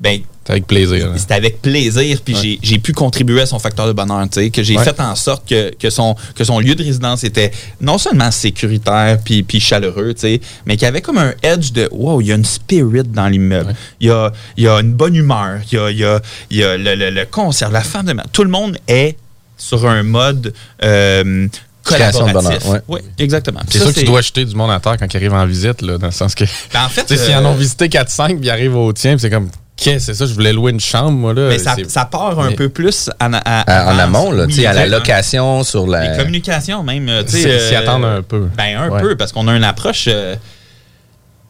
ben 0.00 0.20
C'est 0.44 0.52
avec 0.54 0.66
plaisir. 0.66 1.06
hein. 1.06 1.14
c'était 1.16 1.34
avec 1.34 1.62
plaisir 1.62 2.18
puis 2.24 2.34
j'ai- 2.34 2.58
j'ai 2.60 2.78
pu 2.78 2.92
contribuer 2.92 3.42
à 3.42 3.46
son 3.46 3.60
facteur 3.60 3.86
de 3.86 3.92
bonheur, 3.92 4.24
tu 4.28 4.40
sais, 4.40 4.50
que 4.50 4.60
j'ai 4.62 4.76
Ouais. 4.76 4.82
fait 4.84 4.98
en 5.00 5.14
sorte 5.14 5.48
que, 5.48 5.72
que, 5.76 5.90
son, 5.90 6.16
que 6.34 6.42
son 6.42 6.58
lieu 6.58 6.74
de 6.74 6.82
résidence 6.82 7.22
était 7.22 7.52
non 7.80 7.98
seulement 7.98 8.30
sécuritaire 8.32 9.18
puis, 9.24 9.44
puis 9.44 9.60
chaleureux, 9.60 10.12
tu 10.14 10.22
sais, 10.22 10.40
mais 10.66 10.76
qu'il 10.76 10.86
y 10.86 10.88
avait 10.88 11.02
comme 11.02 11.18
un 11.18 11.32
edge 11.44 11.70
de 11.72 11.88
wow, 11.92 12.20
il 12.20 12.26
y 12.28 12.32
a 12.32 12.34
une 12.34 12.44
spirit 12.44 13.04
dans 13.04 13.28
l'immeuble. 13.28 13.68
Ouais. 13.68 13.76
Il, 14.00 14.08
y 14.08 14.10
a, 14.10 14.32
y 14.56 14.66
a 14.66 14.80
une 14.80 14.92
bonne 14.94 15.14
humeur, 15.14 15.60
il 15.70 15.76
y 15.76 15.78
a, 15.78 15.90
y 15.92 16.04
a, 16.04 16.20
y 16.50 16.62
a 16.64 16.76
le, 16.76 16.94
le, 16.96 17.10
le 17.10 17.24
concert, 17.26 17.70
la 17.70 17.82
femme 17.82 18.06
de... 18.06 18.14
Tout 18.32 18.42
le 18.42 18.50
monde 18.50 18.76
est 18.88 19.16
sur 19.56 19.86
un 19.88 20.02
mode... 20.02 20.52
euh, 20.82 21.46
collaboratif. 21.84 22.32
bonheur, 22.64 22.82
Oui, 22.88 23.00
exactement. 23.18 23.60
C'est 23.68 23.78
Ça, 23.78 23.84
sûr 23.86 23.94
que 23.94 24.00
tu 24.00 24.04
dois 24.06 24.20
jeter 24.20 24.44
du 24.44 24.54
monde 24.54 24.70
à 24.70 24.80
terre 24.80 24.96
quand 24.98 25.12
ils 25.12 25.16
arrivent 25.16 25.34
en 25.34 25.46
visite, 25.46 25.82
là, 25.82 25.98
dans 25.98 26.06
le 26.06 26.12
sens 26.12 26.34
que. 26.34 26.44
Ben, 26.72 26.84
en 26.84 26.88
fait, 26.88 27.06
s'ils 27.08 27.32
euh, 27.32 27.38
en 27.38 27.44
ont 27.46 27.54
visité 27.54 27.88
4-5 27.88 28.26
puis 28.36 28.38
ils 28.42 28.50
arrivent 28.50 28.76
au 28.76 28.92
tien, 28.92 29.16
c'est 29.18 29.30
comme, 29.30 29.48
qu'est-ce 29.76 29.94
que 30.08 30.12
c'est 30.12 30.14
ça? 30.14 30.26
Je 30.26 30.34
voulais 30.34 30.52
louer 30.52 30.72
une 30.72 30.80
chambre, 30.80 31.12
moi, 31.12 31.34
là. 31.34 31.48
Mais 31.48 31.58
ça, 31.58 31.74
ça 31.88 32.04
part 32.04 32.38
un 32.40 32.50
mais- 32.50 32.54
peu 32.56 32.68
plus 32.68 33.10
en, 33.20 33.32
à- 33.32 33.38
À- 33.38 33.86
en 33.86 33.98
avance. 33.98 34.00
amont, 34.00 34.30
là, 34.32 34.44
Oui, 34.44 34.52
tu 34.54 34.60
sais, 34.60 34.66
à 34.66 34.72
la 34.72 34.86
location, 34.86 35.64
sur 35.64 35.86
Les 35.86 35.92
la. 36.08 36.16
communications 36.16 36.82
même. 36.82 37.08
euh, 37.08 37.22
tu 37.24 37.32
sais, 37.32 37.42
S'y- 37.68 37.74
euh, 37.74 37.78
attendre 37.80 38.06
un 38.06 38.22
peu. 38.22 38.48
Ben, 38.56 38.76
un 38.76 38.88
Ouais. 38.90 39.00
peu, 39.00 39.16
parce 39.16 39.32
qu'on 39.32 39.48
a 39.48 39.56
une 39.56 39.64
approche. 39.64 40.04
euh, 40.08 40.36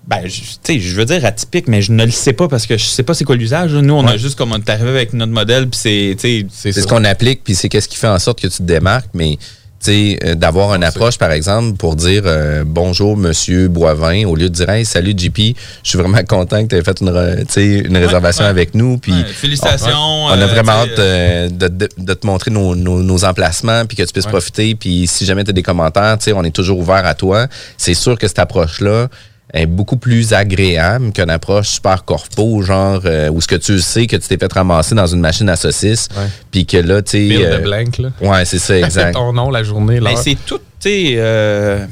ben, 0.07 0.23
je- 0.25 0.31
tu 0.41 0.47
sais, 0.65 0.81
je 0.81 0.97
veux 0.97 1.05
dire 1.05 1.25
atypique, 1.25 1.69
mais 1.69 1.81
je 1.81 1.93
ne 1.93 2.05
le 2.05 2.11
sais 2.11 2.33
pas 2.33 2.49
parce 2.49 2.67
que 2.67 2.77
je 2.77 2.85
sais 2.85 3.05
pas 3.05 3.15
c'est 3.15 3.23
quoi 3.25 3.37
l'usage. 3.37 3.73
Nous, 3.73 3.95
on 3.95 4.05
a 4.07 4.13
Ouais. 4.13 4.19
juste 4.19 4.37
comme 4.37 4.51
on 4.53 4.57
est 4.59 4.69
arrivé 4.71 4.89
avec 4.91 5.13
notre 5.13 5.31
modèle, 5.33 5.69
puis 5.69 5.79
c'est, 5.81 6.17
tu 6.19 6.41
sais, 6.51 6.73
C'est 6.73 6.81
ce 6.83 6.87
qu'on 6.89 7.05
applique, 7.05 7.45
puis 7.45 7.55
c'est 7.55 7.69
qu'est-ce 7.69 7.87
qui 7.89 7.97
fait 7.97 8.09
en 8.09 8.19
sorte 8.19 8.41
que 8.41 8.49
tu 8.49 8.57
te 8.59 8.63
démarques, 8.65 9.11
mais 9.15 9.35
euh, 9.35 9.37
d'avoir 9.89 10.75
une 10.75 10.85
approche, 10.85 11.19
par 11.19 11.33
exemple, 11.33 11.77
pour 11.77 11.97
dire 11.97 12.23
euh, 12.27 12.63
bonjour, 12.67 13.17
monsieur 13.17 13.69
Boivin, 13.69 14.25
au 14.27 14.37
lieu 14.37 14.49
de 14.49 14.55
dire 14.55 14.69
hey, 14.71 14.85
salut 14.85 15.15
JP, 15.17 15.39
je 15.83 15.89
suis 15.89 15.99
vraiment 15.99 16.23
content 16.25 16.63
que 16.63 16.69
tu 16.69 16.77
aies 16.77 16.83
fait 16.85 17.01
une, 17.01 17.97
réservation 17.97 18.45
ouais. 18.45 18.51
avec 18.51 18.75
nous. 18.75 18.99
Puis 18.99 19.13
Ouais, 19.13 19.25
félicitations. 19.25 19.91
On 19.97 20.29
a 20.29 20.37
euh, 20.39 20.47
vraiment 20.47 20.73
hâte 20.73 20.99
euh, 20.99 21.49
de, 21.49 21.69
de- 21.69 21.89
de 21.99 22.15
te 22.15 22.27
montrer 22.27 22.51
nos, 22.51 22.75
nos- 22.75 23.03
nos 23.03 23.25
emplacements 23.25 23.85
puis 23.87 23.97
que 23.97 24.03
tu 24.03 24.13
puisses 24.13 24.27
profiter. 24.27 24.75
Puis 24.75 25.07
si 25.07 25.25
jamais 25.25 25.45
tu 25.45 25.51
as 25.51 25.55
des 25.55 25.63
commentaires, 25.63 26.17
tu 26.19 26.25
sais, 26.25 26.33
on 26.33 26.45
est 26.45 26.51
toujours 26.55 26.79
ouvert 26.79 27.05
à 27.07 27.15
toi. 27.15 27.47
C'est 27.77 27.95
sûr 27.95 28.19
que 28.19 28.29
cette 28.29 28.39
approche-là 28.39 29.09
est 29.53 29.67
beaucoup 29.67 29.97
plus 29.97 30.33
agréable 30.33 31.13
qu'une 31.13 31.29
approche 31.31 31.69
super 31.69 32.05
corpo, 32.05 32.63
genre 32.63 33.01
euh, 33.05 33.29
où 33.31 33.41
ce 33.41 33.47
que 33.47 33.57
tu 33.57 33.79
sais 33.81 34.07
que 34.07 34.17
tu 34.17 34.27
t'es 34.29 34.39
fait 34.39 34.53
ramasser 34.53 34.95
dans 34.95 35.07
une 35.07 35.21
machine 35.21 35.49
à 35.49 35.57
saucisses, 35.57 36.09
puis 36.51 36.65
que 36.67 36.79
là, 36.79 37.03
tu 37.03 37.29
sais... 37.29 37.45
Euh, 37.45 37.59
blank, 37.59 37.99
là. 37.99 38.09
Ouais, 38.21 38.45
c'est 38.45 38.59
ça, 38.59 38.79
exact. 38.79 39.13
ton 39.13 39.33
nom, 39.33 39.51
la 39.51 39.63
journée, 39.63 40.01
Ben, 40.01 40.11
l'heure. 40.15 40.19
c'est 40.19 40.37
tout, 40.47 40.59
tu 40.59 40.89
sais, 40.89 41.13
euh, 41.17 41.85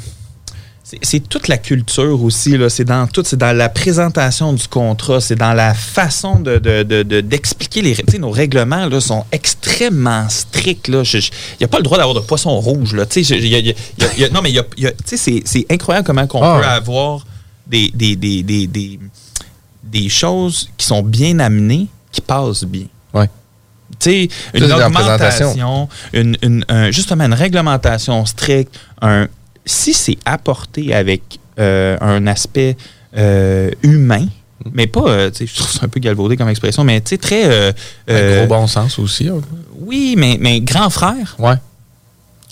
c'est- 0.83 0.99
c'est 1.03 1.21
toute 1.29 1.49
la 1.49 1.59
culture 1.59 2.23
aussi, 2.25 2.57
là. 2.57 2.69
C'est 2.71 2.85
dans 2.85 3.07
tout, 3.07 3.23
c'est 3.27 3.37
dans 3.37 3.55
la 3.57 3.69
présentation 3.69 4.53
du 4.55 4.67
contrat, 4.67 5.21
c'est 5.21 5.37
dans 5.37 5.53
la 5.53 5.75
façon 5.75 6.41
de, 6.41 6.57
de- 6.59 6.83
de- 6.83 7.03
de- 7.03 7.21
d'expliquer 7.21 7.83
les. 7.83 7.95
Tu 7.95 8.03
sais, 8.13 8.19
nos 8.19 8.31
règlements, 8.31 8.87
là, 8.87 9.01
sont 9.01 9.25
extrêmement 9.33 10.29
stricts, 10.31 10.89
là. 10.89 11.03
Il 11.05 11.21
n'y 11.61 11.65
a 11.65 11.69
pas 11.69 11.77
le 11.77 11.85
droit 11.85 11.99
d'avoir 11.99 12.15
de 12.17 12.21
poisson 12.27 12.59
rouge, 12.59 12.95
là. 12.95 13.05
Tu 13.07 13.23
sais, 13.23 13.37
il 13.37 13.47
y 13.49 13.55
a- 13.55 13.59
y 13.61 13.71
a- 13.71 13.75
y 14.19 14.25
a- 14.25 14.29
non, 14.31 14.41
mais 14.43 14.49
il 14.51 14.57
y 14.57 14.59
a- 14.59 14.65
il 14.79 14.85
y 14.85 14.87
a- 14.87 14.93
tu 14.93 14.97
sais, 15.05 15.17
c'est, 15.17 15.43
c'est 15.45 15.67
incroyable 15.71 16.07
comment 16.07 16.27
qu'on 16.27 16.43
Ah 16.43 16.59
peut 16.61 16.67
avoir 16.67 17.25
des, 17.71 17.91
des, 17.95 18.17
des, 18.17 18.43
des, 18.43 18.67
des, 18.67 18.99
des 19.85 20.09
choses 20.09 20.69
qui 20.77 20.85
sont 20.87 21.03
bien 21.03 21.39
amenées, 21.39 21.87
qui 22.13 22.21
passent 22.21 22.65
bien. 22.65 22.87
Ouais. 23.15 23.29
Tu 23.99 24.11
sais, 24.11 24.29
c'est 24.53 24.59
une 24.59 24.73
augmentation, 24.73 25.89
une, 26.13 26.37
une- 26.43 26.65
un- 26.69 26.91
justement 26.91 27.25
une 27.25 27.35
réglementation 27.35 28.25
stricte, 28.27 28.79
un, 29.03 29.29
si 29.65 29.93
c'est 29.95 30.19
apporté 30.25 30.95
avec 30.95 31.23
euh, 31.59 31.97
un 32.01 32.27
aspect 32.27 32.77
euh, 33.17 33.71
humain, 33.83 34.27
mais 34.73 34.87
pas, 34.87 35.09
euh, 35.09 35.31
tu 35.31 35.39
sais, 35.39 35.47
je 35.47 35.55
trouve 35.57 35.71
ça 35.71 35.81
un 35.85 35.89
peu 35.89 36.01
galvaudé 36.01 36.37
comme 36.37 36.49
expression, 36.49 36.85
mais 36.85 37.01
tu 37.01 37.11
sais, 37.11 37.19
très... 37.19 37.45
euh, 37.47 37.73
Un 38.09 38.47
gros 38.47 38.47
bon 38.61 38.67
sens 38.67 38.99
aussi. 38.99 39.29
hein. 39.29 39.41
Oui, 39.81 40.15
mais, 40.17 40.37
mais 40.41 40.61
grand 40.61 40.91
frère. 40.91 41.35
Ouais. 41.39 41.55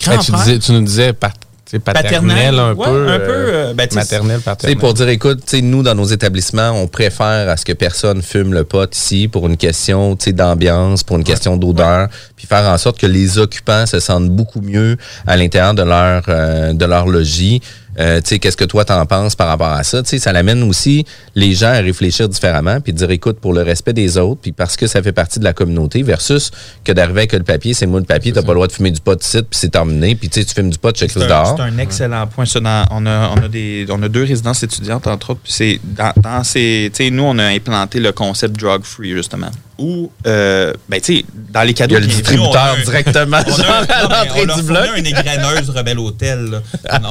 Grand 0.01 0.15
Ben, 0.15 0.19
tu, 0.19 0.31
frère. 0.31 0.43
disais- 0.43 0.59
tu 0.59 0.71
nous 0.73 0.81
disais 0.81 1.13
pat- 1.13 1.35
sais, 1.69 1.79
paternel, 1.79 2.57
un 2.57 2.73
ouais, 2.73 2.85
peu. 2.85 3.07
un 3.09 3.19
peu, 3.19 3.25
euh, 3.25 3.69
euh, 3.69 3.73
ben, 3.73 3.87
maternel, 3.93 4.39
paternel. 4.39 4.77
pour 4.77 4.93
dire, 4.93 5.09
écoute, 5.09 5.41
tu 5.45 5.57
sais, 5.57 5.61
nous, 5.61 5.83
dans 5.83 5.95
nos 5.95 6.05
établissements, 6.05 6.71
on 6.71 6.87
préfère 6.87 7.49
à 7.49 7.57
ce 7.57 7.65
que 7.65 7.73
personne 7.73 8.21
fume 8.21 8.53
le 8.53 8.63
pot 8.63 8.93
ici 8.93 9.27
pour 9.27 9.47
une 9.47 9.57
question 9.57 10.15
tu 10.15 10.25
sais, 10.25 10.33
d'ambiance, 10.33 11.03
pour 11.03 11.17
une 11.17 11.23
question 11.23 11.57
d'odeur, 11.57 12.09
puis 12.35 12.47
faire 12.47 12.67
en 12.67 12.77
sorte 12.77 12.99
que 12.99 13.05
les 13.05 13.37
occupants 13.37 13.85
se 13.85 13.99
sentent 13.99 14.29
beaucoup 14.29 14.61
mieux 14.61 14.97
à 15.27 15.37
l'intérieur 15.37 15.73
de 15.73 15.83
leur, 15.83 16.23
euh, 16.29 16.73
de 16.73 16.85
leur 16.85 17.07
logis. 17.07 17.61
Euh, 17.99 18.21
qu'est-ce 18.21 18.57
que 18.57 18.65
toi 18.65 18.85
t'en 18.85 19.05
penses 19.05 19.35
par 19.35 19.47
rapport 19.47 19.67
à 19.67 19.83
ça? 19.83 20.01
Tu 20.03 20.09
sais, 20.09 20.19
ça 20.19 20.31
l'amène 20.31 20.63
aussi 20.63 21.05
les 21.35 21.53
gens 21.53 21.67
à 21.67 21.79
réfléchir 21.79 22.29
différemment, 22.29 22.79
puis 22.81 22.93
de 22.93 22.97
dire, 22.97 23.11
écoute, 23.11 23.39
pour 23.39 23.53
le 23.53 23.61
respect 23.61 23.93
des 23.93 24.17
autres, 24.17 24.39
puis 24.41 24.51
parce 24.51 24.77
que 24.77 24.87
ça 24.87 25.01
fait 25.03 25.11
partie 25.11 25.39
de 25.39 25.43
la 25.43 25.53
communauté, 25.53 26.01
versus 26.03 26.51
que 26.83 26.91
d'arriver 26.91 27.19
avec 27.21 27.33
le 27.33 27.43
papier, 27.43 27.73
c'est 27.73 27.85
moi 27.85 27.99
le 27.99 28.05
papier, 28.05 28.31
t'as 28.31 28.41
pas 28.41 28.49
le 28.49 28.55
droit 28.55 28.67
de 28.67 28.71
fumer 28.71 28.91
du 28.91 29.01
pot 29.01 29.21
ici, 29.21 29.37
puis 29.37 29.47
c'est 29.51 29.69
terminé, 29.69 30.15
puis 30.15 30.29
tu 30.29 30.43
fumes 30.45 30.69
du 30.69 30.77
pot, 30.77 30.95
checkes 30.95 31.15
un, 31.17 31.27
dehors. 31.27 31.55
c'est 31.57 31.63
un 31.63 31.77
excellent 31.77 32.27
point. 32.27 32.45
Ça, 32.45 32.59
dans- 32.59 32.85
on, 32.91 33.05
a, 33.05 33.29
on, 33.29 33.43
a 33.43 33.47
des, 33.47 33.85
on 33.89 34.01
a 34.01 34.07
deux 34.07 34.23
résidences 34.23 34.63
étudiantes, 34.63 35.05
entre 35.07 35.31
autres. 35.31 35.41
Puis 35.43 35.53
c'est 35.53 35.79
dans, 35.83 36.43
ces. 36.43 36.91
Nous, 37.11 37.23
on 37.23 37.37
a 37.37 37.45
implanté 37.45 37.99
le 37.99 38.11
concept 38.11 38.59
drug 38.59 38.83
free, 38.83 39.11
justement. 39.11 39.49
Où, 39.79 40.11
euh, 40.27 40.73
ben, 40.89 40.99
tu 41.01 41.17
sais, 41.19 41.25
dans 41.51 41.61
les 41.63 41.69
Il 41.69 41.73
cadeaux. 41.73 41.93
y 41.95 41.97
a 41.97 41.99
le 42.01 42.05
on 42.05 42.09
distributeur 42.09 42.75
directement 42.85 43.37
On 43.47 43.51
genre, 43.55 43.65
a, 43.89 43.93
à 43.93 44.01
l'entrée 44.23 44.45
on 44.51 44.55
du 44.57 44.61
bloc. 44.63 44.87
une 44.97 45.07
égreneuse 45.07 45.69
Rebelle 45.69 45.99
Hôtel. 45.99 46.45
Là. 46.51 46.61
Ah, 46.89 46.99
Non. 46.99 47.09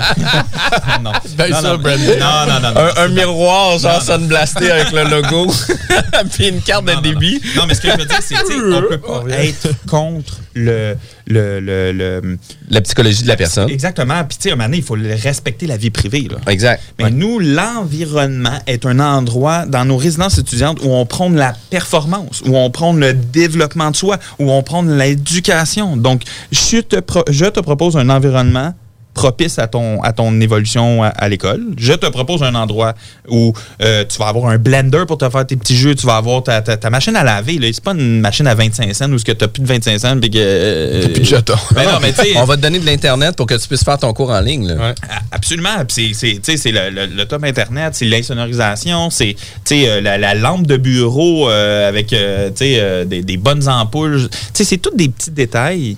non. 1.03 1.13
Ben, 1.37 1.51
non, 1.51 1.57
ça, 1.57 1.63
non, 1.63 1.79
non, 1.79 2.61
non, 2.61 2.61
non, 2.75 2.81
un, 2.81 3.05
un 3.05 3.09
miroir 3.09 3.79
genre 3.79 4.03
sunblasté 4.03 4.71
avec 4.71 4.93
le 4.93 5.05
logo 5.05 5.51
puis 6.35 6.49
une 6.49 6.61
carte 6.61 6.85
de 6.85 7.01
débit. 7.01 7.41
Non. 7.57 7.65
Mais 7.67 7.75
ce 7.75 7.81
que 7.81 7.91
je 7.91 7.97
veux 7.97 8.05
dire, 8.05 8.19
c'est 8.21 8.35
qu'on 8.35 8.83
peut 8.89 8.99
pas 8.99 9.23
être 9.39 9.69
contre 9.89 10.35
le, 10.55 10.97
le, 11.29 11.61
le, 11.61 11.93
le- 11.93 12.39
La 12.71 12.81
psychologie 12.81 13.23
de 13.23 13.29
la 13.29 13.37
personne. 13.37 13.69
Exactement. 13.71 14.25
Puis, 14.25 14.39
tu 14.39 14.43
sais, 14.45 14.51
à 14.51 14.53
un 14.55 14.57
moment 14.57 14.69
donné, 14.69 14.79
il 14.79 14.83
faut 14.83 14.97
respecter 15.23 15.67
la 15.67 15.77
vie 15.77 15.91
privée. 15.91 16.29
Là. 16.31 16.37
Exact. 16.51 16.83
Mais 16.99 17.11
nous, 17.11 17.39
l'environnement 17.39 18.59
est 18.67 18.85
un 18.87 18.99
endroit 19.01 19.67
dans 19.67 19.85
nos 19.85 19.97
résidences 19.97 20.39
étudiantes 20.39 20.79
où 20.83 20.91
on 20.91 21.07
prône 21.07 21.37
la 21.37 21.55
performance, 21.71 22.43
où 22.47 22.57
on 22.57 22.71
prône 22.71 23.01
le 23.01 23.13
développement 23.15 23.91
de 23.91 23.97
soi, 23.97 24.19
où 24.39 24.51
on 24.51 24.63
prône 24.63 24.97
l'éducation. 24.99 25.97
Donc, 25.97 26.23
je 26.53 26.79
te, 26.79 26.97
pro- 27.01 27.25
je 27.31 27.45
te 27.47 27.61
propose 27.61 27.97
un 27.97 28.09
environnement 28.09 28.75
propice 29.19 29.59
à 29.59 29.67
ton, 29.67 30.01
à 30.03 30.13
ton 30.13 30.41
évolution 30.41 31.03
à, 31.03 31.09
à 31.09 31.29
l'école. 31.29 31.61
Je 31.77 31.93
te 31.93 32.07
propose 32.07 32.43
un 32.45 32.55
endroit 32.55 32.95
où 33.29 33.53
euh, 33.83 34.05
tu 34.09 34.17
vas 34.19 34.29
avoir 34.29 34.47
un 34.51 34.59
blender 34.59 35.05
pour 35.09 35.19
te 35.19 35.29
faire 35.29 35.45
tes 35.45 35.57
petits 35.57 35.77
jeux, 35.77 35.97
tu 35.97 36.07
vas 36.07 36.17
avoir 36.17 36.43
ta, 36.45 36.63
ta- 36.63 36.77
ta 36.77 36.89
machine 36.89 37.17
à 37.17 37.25
laver. 37.25 37.59
C'est 37.73 37.83
pas 37.83 37.95
une 37.95 38.21
machine 38.21 38.47
à 38.47 38.55
25 38.55 38.95
cents 38.95 39.11
où 39.11 39.19
tu 39.19 39.31
n'as 39.33 39.49
plus 39.49 39.63
de 39.63 39.67
25 39.67 39.99
cents. 39.99 40.21
puis 40.21 40.31
que, 40.31 40.39
euh, 40.41 41.03
T'as 41.03 41.09
plus 41.09 41.21
de 41.21 41.25
jetons. 41.27 41.55
Ben 41.75 41.83
non, 41.85 41.99
mais 42.01 42.13
On 42.37 42.45
va 42.45 42.57
te 42.57 42.63
donner 42.63 42.79
de 42.79 42.87
l'Internet 42.87 43.35
pour 43.35 43.47
que 43.47 43.55
tu 43.55 43.67
puisses 43.67 43.83
faire 43.85 43.99
ton 43.99 44.13
cours 44.13 44.31
en 44.31 44.41
ligne. 44.41 44.69
là. 44.69 44.75
Ouais. 44.77 44.95
a- 45.11 45.21
Absolument. 45.33 45.69
C'est, 45.89 46.11
c'est, 46.15 46.35
tu 46.35 46.53
sais, 46.53 46.57
c'est 46.57 46.71
le, 46.71 46.91
le- 46.91 47.07
le 47.07 47.25
top 47.27 47.43
Internet, 47.43 47.95
c'est 47.97 48.05
l'insonorisation, 48.05 49.11
c'est 49.11 49.35
tu 49.65 49.81
sais, 49.81 49.89
euh, 49.89 50.01
la, 50.01 50.17
la 50.19 50.35
lampe 50.35 50.67
de 50.67 50.77
bureau 50.77 51.49
euh, 51.51 51.89
avec 51.89 52.13
euh, 52.13 52.51
tu 52.51 52.57
sais, 52.59 52.77
euh, 52.79 53.05
des, 53.05 53.23
des 53.23 53.37
bonnes 53.37 53.69
ampoules. 53.69 54.29
Tu 54.31 54.37
sais, 54.55 54.65
C'est 54.65 54.79
tous 54.79 54.95
des 54.95 55.09
petits 55.09 55.31
détails 55.33 55.97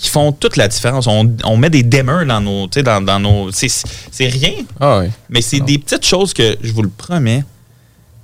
qui 0.00 0.08
font 0.08 0.32
toute 0.32 0.56
la 0.56 0.66
différence. 0.66 1.06
On, 1.06 1.30
on 1.44 1.56
met 1.56 1.68
des 1.70 1.82
dimmers 1.82 2.24
dans 2.26 2.40
nos. 2.40 2.66
Dans, 2.68 3.04
dans 3.04 3.20
nos 3.20 3.50
c'est, 3.52 4.26
rien, 4.26 4.54
Ah 4.80 5.00
oui. 5.00 5.10
mais 5.28 5.42
c'est 5.42 5.60
des 5.60 5.78
petites 5.78 6.06
choses 6.06 6.32
que, 6.32 6.56
je 6.62 6.72
vous 6.72 6.82
le 6.82 6.88
promets, 6.88 7.44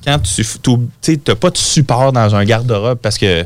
quand 0.04 0.18
tu 0.22 0.42
n'as 1.28 1.34
pas 1.34 1.50
de 1.50 1.56
support 1.58 2.12
dans 2.12 2.34
un 2.34 2.44
garde-robe 2.44 2.98
parce 2.98 3.18
que 3.18 3.44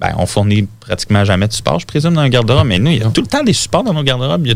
ben, 0.00 0.14
on 0.18 0.26
fournit 0.26 0.66
pratiquement 0.80 1.24
jamais 1.24 1.46
de 1.46 1.52
support, 1.52 1.78
je 1.78 1.86
présume, 1.86 2.14
dans 2.14 2.20
un 2.20 2.28
garde-robe, 2.28 2.66
mais 2.66 2.78
nous, 2.78 2.90
il 2.90 2.98
y 2.98 3.02
a 3.02 3.08
tout 3.10 3.20
le 3.22 3.26
temps 3.26 3.44
des 3.44 3.52
supports 3.52 3.84
dans 3.84 3.94
nos 3.94 4.02
garde-robes. 4.02 4.46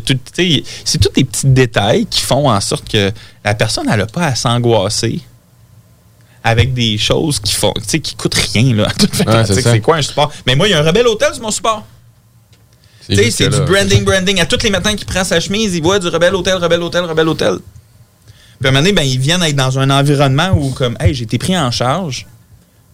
C'est 0.84 0.98
tous 0.98 1.12
des 1.14 1.24
petits 1.24 1.46
détails 1.46 2.06
qui 2.06 2.20
font 2.22 2.50
en 2.50 2.60
sorte 2.60 2.88
que 2.90 3.12
la 3.44 3.54
personne 3.54 3.86
n'a 3.86 4.04
pas 4.06 4.26
à 4.26 4.34
s'angoisser 4.34 5.20
avec 6.42 6.74
des 6.74 6.98
choses 6.98 7.38
qui 7.38 7.54
font, 7.54 7.72
tu 7.76 7.82
sais, 7.86 8.00
qui 8.00 8.16
coûtent 8.16 8.34
rien. 8.34 8.74
Là. 8.74 8.88
Ouais, 9.26 9.44
c'est 9.46 9.80
quoi 9.80 9.96
un 9.96 10.02
support? 10.02 10.32
Mais 10.46 10.56
moi, 10.56 10.66
il 10.66 10.70
y 10.72 10.74
a 10.74 10.80
un 10.80 10.82
Rebelle 10.82 11.06
Hôtel 11.06 11.32
sur 11.34 11.42
mon 11.42 11.50
support. 11.50 11.84
Tu 13.10 13.16
sais, 13.16 13.30
c'est 13.30 13.48
du 13.48 13.60
branding, 13.62 14.04
branding. 14.04 14.40
À 14.40 14.46
tous 14.46 14.62
les 14.62 14.70
matins 14.70 14.94
qu'il 14.94 15.06
prend 15.06 15.24
sa 15.24 15.40
chemise, 15.40 15.74
il 15.74 15.82
voit 15.82 15.98
du 15.98 16.08
Rebelle 16.08 16.34
Hôtel, 16.34 16.56
Rebelle 16.56 16.82
Hôtel, 16.82 17.04
Rebelle 17.04 17.28
Hôtel. 17.28 17.56
Puis 18.60 18.66
à 18.66 18.68
un 18.68 18.72
moment 18.72 18.82
donné, 18.82 18.92
ben, 18.92 19.02
ils 19.02 19.18
viennent 19.18 19.42
être 19.42 19.56
dans 19.56 19.78
un 19.78 19.90
environnement 19.90 20.50
où, 20.56 20.70
comme, 20.70 20.96
hey, 21.00 21.14
j'ai 21.14 21.24
été 21.24 21.38
pris 21.38 21.56
en 21.58 21.70
charge. 21.70 22.26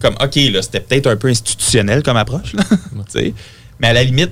comme, 0.01 0.15
OK, 0.21 0.35
là, 0.35 0.61
c'était 0.61 0.79
peut-être 0.79 1.07
un 1.07 1.15
peu 1.17 1.27
institutionnel 1.27 2.03
comme 2.03 2.17
approche, 2.17 2.53
là, 2.53 2.63
tu 2.69 3.19
sais. 3.19 3.33
mais 3.79 3.87
à 3.89 3.93
la 3.93 4.03
limite, 4.03 4.31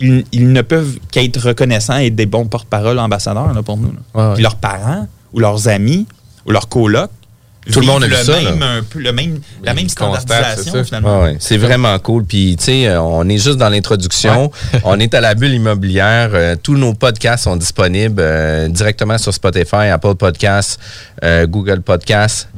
ils, 0.00 0.24
ils 0.32 0.52
ne 0.52 0.62
peuvent 0.62 0.98
qu'être 1.10 1.40
reconnaissants 1.40 1.98
et 1.98 2.06
être 2.06 2.14
des 2.14 2.26
bons 2.26 2.46
porte-parole 2.46 2.98
ambassadeurs 2.98 3.52
là, 3.52 3.62
pour 3.62 3.76
nous. 3.76 3.92
là. 3.92 3.98
Ouais, 4.14 4.28
ouais. 4.28 4.34
Puis 4.34 4.42
leurs 4.42 4.56
parents, 4.56 5.08
ou 5.32 5.40
leurs 5.40 5.68
amis, 5.68 6.06
ou 6.46 6.50
leurs 6.50 6.68
colocs, 6.68 7.10
Tout 7.70 7.80
le 7.80 7.86
monde 7.86 8.04
le 8.04 8.14
ça, 8.16 8.32
même, 8.32 8.60
là. 8.60 8.66
un 8.72 8.82
peu, 8.82 8.98
le 8.98 9.12
même, 9.12 9.40
la 9.62 9.74
même 9.74 9.88
standardisation, 9.88 10.72
c'est 10.72 10.84
finalement. 10.84 11.22
Ouais. 11.22 11.36
C'est 11.38 11.56
vraiment 11.56 11.98
cool. 11.98 12.24
Puis, 12.24 12.56
tu 12.58 12.64
sais, 12.64 12.86
euh, 12.86 13.00
on 13.00 13.28
est 13.28 13.38
juste 13.38 13.56
dans 13.56 13.68
l'introduction. 13.68 14.50
on 14.84 14.98
est 15.00 15.14
à 15.14 15.20
la 15.20 15.34
bulle 15.34 15.54
immobilière. 15.54 16.30
Euh, 16.32 16.56
tous 16.60 16.76
nos 16.76 16.94
podcasts 16.94 17.44
sont 17.44 17.56
disponibles 17.56 18.20
euh, 18.20 18.68
directement 18.68 19.18
sur 19.18 19.32
Spotify, 19.34 19.88
Apple 19.92 20.14
Podcasts, 20.14 20.78
euh, 21.24 21.46
Google 21.46 21.82
Podcasts, 21.82 22.48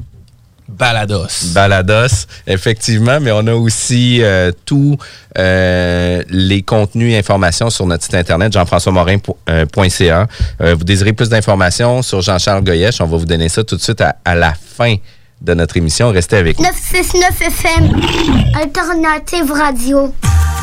Balados. 0.68 1.52
Balados, 1.54 2.26
effectivement. 2.46 3.20
Mais 3.20 3.32
on 3.32 3.46
a 3.46 3.54
aussi 3.54 4.22
euh, 4.22 4.52
tous 4.64 4.96
euh, 5.38 6.22
les 6.28 6.62
contenus 6.62 7.12
et 7.14 7.18
informations 7.18 7.70
sur 7.70 7.86
notre 7.86 8.04
site 8.04 8.14
internet, 8.14 8.52
jean-françois-morin.ca. 8.52 10.26
Euh, 10.60 10.74
vous 10.74 10.84
désirez 10.84 11.12
plus 11.12 11.28
d'informations 11.28 12.02
sur 12.02 12.20
Jean-Charles 12.22 12.64
Goyesh. 12.64 13.00
On 13.00 13.06
va 13.06 13.16
vous 13.16 13.26
donner 13.26 13.48
ça 13.48 13.64
tout 13.64 13.76
de 13.76 13.82
suite 13.82 14.00
à, 14.00 14.16
à 14.24 14.34
la 14.34 14.54
fin 14.54 14.96
de 15.40 15.54
notre 15.54 15.76
émission. 15.76 16.10
Restez 16.10 16.36
avec 16.36 16.58
nous. 16.58 16.64
969 16.64 17.42
FM, 17.42 18.00
Alternative 18.54 19.50
Radio. 19.52 20.14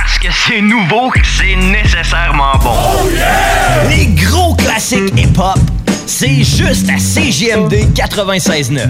parce 0.00 0.18
que 0.18 0.28
c'est 0.30 0.60
nouveau 0.62 1.10
que 1.10 1.20
c'est 1.24 1.56
nécessairement 1.56 2.56
bon. 2.62 2.74
Les 3.88 4.06
gros 4.06 4.54
classiques 4.54 5.12
hip-hop, 5.16 5.58
c'est 6.06 6.42
juste 6.42 6.88
à 6.88 6.96
CJMD 6.96 7.92
96.9. 7.94 8.88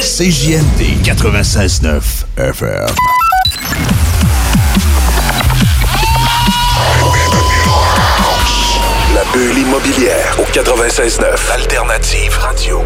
CJMD 0.00 1.04
96.9 1.04 2.00
FM. 2.36 2.86
Bulle 9.40 9.56
immobilière 9.56 10.36
au 10.38 10.42
96.9 10.52 11.50
Alternative 11.54 12.36
Radio. 12.36 12.82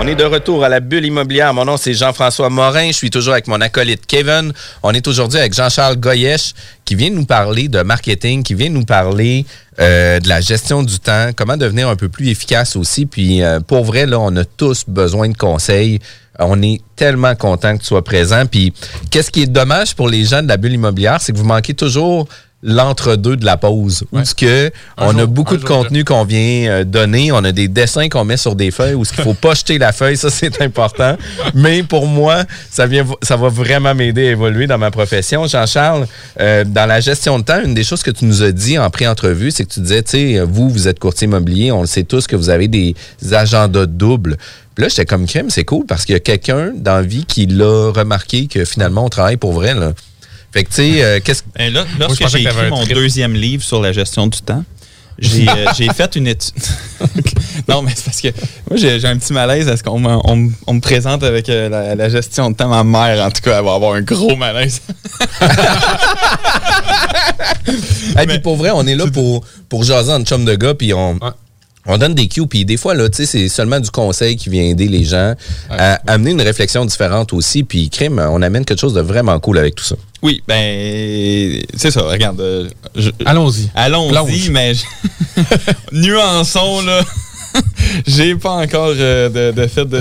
On 0.00 0.08
est 0.08 0.16
de 0.16 0.24
retour 0.24 0.64
à 0.64 0.68
la 0.68 0.80
bulle 0.80 1.04
immobilière. 1.04 1.54
Mon 1.54 1.64
nom, 1.64 1.76
c'est 1.76 1.94
Jean-François 1.94 2.50
Morin. 2.50 2.88
Je 2.88 2.96
suis 2.96 3.10
toujours 3.10 3.34
avec 3.34 3.46
mon 3.46 3.60
acolyte 3.60 4.06
Kevin. 4.06 4.52
On 4.82 4.90
est 4.90 5.06
aujourd'hui 5.06 5.38
avec 5.38 5.54
Jean-Charles 5.54 5.98
Goyesh 5.98 6.52
qui 6.84 6.96
vient 6.96 7.10
nous 7.10 7.24
parler 7.24 7.68
de 7.68 7.80
marketing, 7.82 8.42
qui 8.42 8.54
vient 8.54 8.70
nous 8.70 8.84
parler 8.84 9.46
euh, 9.78 10.18
de 10.18 10.28
la 10.28 10.40
gestion 10.40 10.82
du 10.82 10.98
temps, 10.98 11.30
comment 11.36 11.56
devenir 11.56 11.88
un 11.88 11.94
peu 11.94 12.08
plus 12.08 12.28
efficace 12.28 12.74
aussi. 12.74 13.06
Puis 13.06 13.40
euh, 13.40 13.60
pour 13.60 13.84
vrai, 13.84 14.04
là, 14.04 14.18
on 14.18 14.34
a 14.34 14.44
tous 14.44 14.82
besoin 14.88 15.28
de 15.28 15.36
conseils. 15.36 16.00
On 16.40 16.60
est 16.60 16.80
tellement 16.96 17.36
content 17.36 17.76
que 17.76 17.82
tu 17.82 17.86
sois 17.86 18.02
présent. 18.02 18.46
Puis 18.46 18.72
qu'est-ce 19.12 19.30
qui 19.30 19.42
est 19.42 19.46
dommage 19.46 19.94
pour 19.94 20.08
les 20.08 20.24
gens 20.24 20.42
de 20.42 20.48
la 20.48 20.56
bulle 20.56 20.72
immobilière, 20.72 21.20
c'est 21.20 21.32
que 21.32 21.38
vous 21.38 21.44
manquez 21.44 21.74
toujours 21.74 22.26
l'entre-deux 22.62 23.36
de 23.36 23.44
la 23.44 23.56
pause. 23.56 24.04
Où 24.12 24.18
est-ce 24.18 24.34
que 24.34 24.70
Un 24.96 25.08
on 25.08 25.18
a 25.18 25.26
beaucoup 25.26 25.56
de 25.56 25.64
contenu 25.64 26.04
qu'on 26.04 26.24
vient 26.24 26.70
euh, 26.70 26.84
donner, 26.84 27.32
on 27.32 27.42
a 27.44 27.52
des 27.52 27.68
dessins 27.68 28.08
qu'on 28.08 28.24
met 28.24 28.36
sur 28.36 28.54
des 28.54 28.70
feuilles 28.70 28.94
où 28.94 29.04
ce 29.04 29.12
qu'il 29.12 29.24
faut 29.24 29.34
pas 29.34 29.54
jeter 29.54 29.78
la 29.78 29.92
feuille, 29.92 30.16
ça 30.16 30.30
c'est 30.30 30.62
important. 30.62 31.16
Mais 31.54 31.82
pour 31.82 32.06
moi, 32.06 32.44
ça 32.70 32.86
vient 32.86 33.04
ça 33.22 33.36
va 33.36 33.48
vraiment 33.48 33.94
m'aider 33.94 34.28
à 34.28 34.30
évoluer 34.30 34.66
dans 34.66 34.78
ma 34.78 34.90
profession. 34.90 35.46
Jean-Charles, 35.46 36.06
euh, 36.40 36.64
dans 36.64 36.86
la 36.86 37.00
gestion 37.00 37.38
de 37.38 37.44
temps, 37.44 37.62
une 37.64 37.74
des 37.74 37.84
choses 37.84 38.02
que 38.02 38.10
tu 38.10 38.24
nous 38.24 38.42
as 38.42 38.52
dit 38.52 38.78
en 38.78 38.88
pré-entrevue, 38.90 39.50
c'est 39.50 39.64
que 39.64 39.72
tu 39.72 39.80
disais, 39.80 40.02
tu 40.02 40.10
sais, 40.10 40.40
vous, 40.40 40.68
vous 40.68 40.88
êtes 40.88 40.98
courtier 40.98 41.26
immobilier, 41.26 41.72
on 41.72 41.80
le 41.80 41.86
sait 41.86 42.04
tous 42.04 42.26
que 42.26 42.36
vous 42.36 42.50
avez 42.50 42.68
des 42.68 42.94
agendas 43.32 43.86
doubles. 43.86 44.36
Puis 44.74 44.82
là, 44.82 44.88
j'étais 44.88 45.04
comme 45.04 45.26
crème, 45.26 45.50
c'est 45.50 45.64
cool 45.64 45.84
parce 45.86 46.04
qu'il 46.04 46.14
y 46.14 46.16
a 46.16 46.20
quelqu'un 46.20 46.72
dans 46.74 46.96
la 46.96 47.02
vie 47.02 47.26
qui 47.26 47.46
l'a 47.46 47.90
remarqué 47.90 48.46
que 48.46 48.64
finalement, 48.64 49.04
on 49.04 49.08
travaille 49.08 49.36
pour 49.36 49.52
vrai. 49.52 49.74
Là. 49.74 49.92
Fait 50.52 50.64
que, 50.64 50.68
tu 50.68 50.74
sais, 50.76 51.02
euh, 51.02 51.20
qu'est-ce 51.24 51.42
Et 51.58 51.70
là, 51.70 51.84
je 51.94 51.98
lorsque 52.00 52.28
j'ai 52.28 52.42
écrit 52.42 52.68
mon 52.70 52.84
deuxième 52.94 53.34
livre 53.34 53.62
sur 53.62 53.80
la 53.80 53.92
gestion 53.92 54.26
du 54.26 54.38
temps, 54.40 54.64
j'ai 55.18 55.48
euh, 55.48 55.66
j'ai 55.76 55.88
fait 55.94 56.14
une 56.16 56.26
étude. 56.26 56.52
non, 57.68 57.82
mais 57.82 57.92
c'est 57.94 58.04
parce 58.04 58.20
que 58.20 58.28
moi, 58.68 58.76
j'ai 58.76 58.98
j'ai 59.00 59.06
un 59.08 59.16
petit 59.16 59.32
malaise 59.32 59.68
à 59.68 59.76
ce 59.76 59.82
qu'on 59.82 59.98
me, 59.98 60.08
on 60.24 60.36
me- 60.36 60.52
on 60.66 60.74
me 60.74 60.80
présente 60.80 61.22
avec 61.22 61.48
euh, 61.48 61.68
la, 61.68 61.94
la 61.94 62.08
gestion 62.08 62.50
de 62.50 62.56
temps. 62.56 62.68
Ma 62.68 62.84
mère, 62.84 63.24
en 63.24 63.30
tout 63.30 63.40
cas, 63.42 63.58
elle 63.58 63.64
va 63.64 63.74
avoir 63.74 63.94
un 63.94 64.02
gros 64.02 64.36
malaise. 64.36 64.80
Hey, 68.16 68.26
puis 68.26 68.38
pour 68.40 68.56
vrai, 68.56 68.70
on 68.74 68.86
est 68.86 68.94
là 68.96 69.06
pour, 69.06 69.44
pour 69.68 69.84
jaser 69.84 70.12
en 70.12 70.22
chum 70.24 70.44
de 70.44 70.54
gars, 70.54 70.74
puis 70.74 70.92
on, 70.92 71.18
on 71.86 71.98
donne 71.98 72.14
des 72.14 72.28
cues, 72.28 72.46
puis 72.46 72.64
des 72.64 72.76
fois, 72.76 72.94
là, 72.94 73.08
tu 73.08 73.18
sais, 73.18 73.26
c'est 73.26 73.48
seulement 73.48 73.80
du 73.80 73.90
conseil 73.90 74.36
qui 74.36 74.50
vient 74.50 74.62
aider 74.64 74.88
les 74.88 75.04
gens 75.04 75.34
à 75.70 75.94
amener 76.06 76.32
une 76.32 76.42
réflexion 76.42 76.84
différente 76.84 77.32
aussi, 77.32 77.62
puis 77.64 77.88
crime, 77.88 78.18
on 78.18 78.42
amène 78.42 78.64
quelque 78.64 78.80
chose 78.80 78.94
de 78.94 79.00
vraiment 79.00 79.38
cool 79.40 79.58
avec 79.58 79.74
tout 79.76 79.84
ça. 79.84 79.96
Oui, 80.22 80.40
ben, 80.46 81.60
c'est 81.76 81.90
ça, 81.90 82.02
regarde. 82.02 82.40
euh, 82.40 82.68
Allons-y. 83.26 83.68
Allons-y, 83.74 84.50
mais 84.50 84.72
nuançons, 85.92 86.82
là. 86.82 87.00
J'ai 88.06 88.34
pas 88.36 88.52
encore 88.52 88.94
euh, 88.96 89.28
de, 89.28 89.60
de 89.60 89.66
fait 89.66 89.84
de. 89.84 89.98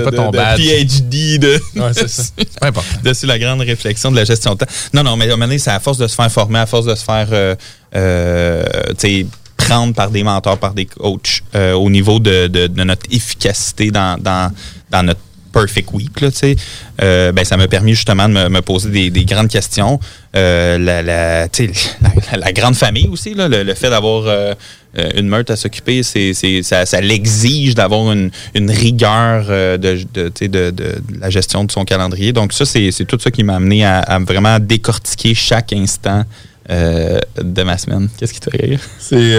PhD 0.56 1.38
de, 1.40 1.60
Ouais, 1.76 1.92
c'est 1.94 2.08
ça. 2.08 2.24
Dessus 3.04 3.26
la 3.26 3.38
grande 3.40 3.60
réflexion 3.62 4.10
de 4.12 4.16
la 4.16 4.24
gestion 4.24 4.54
de 4.54 4.60
temps. 4.60 4.72
Non, 4.94 5.04
non, 5.04 5.18
mais 5.18 5.26
à 5.26 5.28
un 5.30 5.32
moment 5.32 5.46
donné, 5.48 5.58
c'est 5.60 5.72
à 5.72 5.80
force 5.80 5.98
de 5.98 6.08
se 6.08 6.16
faire 6.16 6.32
former, 6.32 6.60
à 6.60 6.66
force 6.66 6.86
de 6.86 6.96
se 6.96 7.04
faire 7.04 7.28
euh, 7.32 7.56
euh, 7.96 8.64
tu 8.92 8.96
sais, 9.00 9.26
prendre 9.58 9.94
par 9.94 10.10
des 10.12 10.24
mentors, 10.24 10.58
par 10.58 10.74
des 10.74 10.86
coachs 10.86 11.42
euh, 11.56 11.74
au 11.74 11.90
niveau 11.90 12.20
de, 12.20 12.48
de- 12.48 12.68
de 12.68 12.84
notre 12.84 13.06
efficacité 13.12 13.92
dans, 13.92 14.18
dans, 14.22 14.52
dans 14.90 15.04
notre 15.04 15.20
perfect 15.52 15.90
week, 15.94 16.22
là, 16.22 16.30
euh, 17.02 17.32
ben, 17.32 17.44
ça 17.46 17.58
m'a 17.58 17.68
permis 17.68 17.94
justement 17.94 18.28
de 18.30 18.34
me, 18.48 18.62
poser 18.62 18.90
des, 18.90 19.10
des 19.10 19.26
grandes 19.26 19.50
questions. 19.50 20.00
Euh, 20.36 20.78
la, 20.78 21.02
la, 21.02 22.52
grande 22.54 22.76
famille 22.76 23.08
aussi, 23.08 23.34
là, 23.34 23.48
le, 23.48 23.74
fait 23.74 23.90
d'avoir 23.90 24.24
euh, 24.28 24.54
une 25.16 25.28
meute 25.28 25.50
à 25.50 25.56
s'occuper, 25.56 26.04
c'est, 26.04 26.34
ça, 26.64 26.86
ça 26.86 27.02
l'exige 27.02 27.76
d'avoir 27.76 28.12
une, 28.12 28.32
rigueur 28.56 29.46
de, 29.78 29.78
de, 30.14 30.32
de, 30.40 30.72
de- 30.72 31.02
la 31.20 31.30
gestion 31.30 31.64
de 31.64 31.72
son 31.72 31.86
calendrier. 31.86 32.34
Donc 32.34 32.54
ça, 32.54 32.66
c'est, 32.66 32.92
tout 33.08 33.20
ça 33.20 33.32
qui 33.32 33.44
m'a 33.44 33.56
amené 33.56 33.86
à, 33.86 34.00
à 34.00 34.20
vraiment 34.20 34.60
décortiquer 34.60 35.34
chaque 35.34 35.74
instant 35.74 36.24
de 36.70 37.64
ma 37.64 37.78
semaine. 37.78 38.08
Qu'est-ce 38.18 38.34
qui 38.34 38.40
te 38.40 38.50
fait 38.50 38.66
rire? 38.66 38.80
C'est 39.00 39.36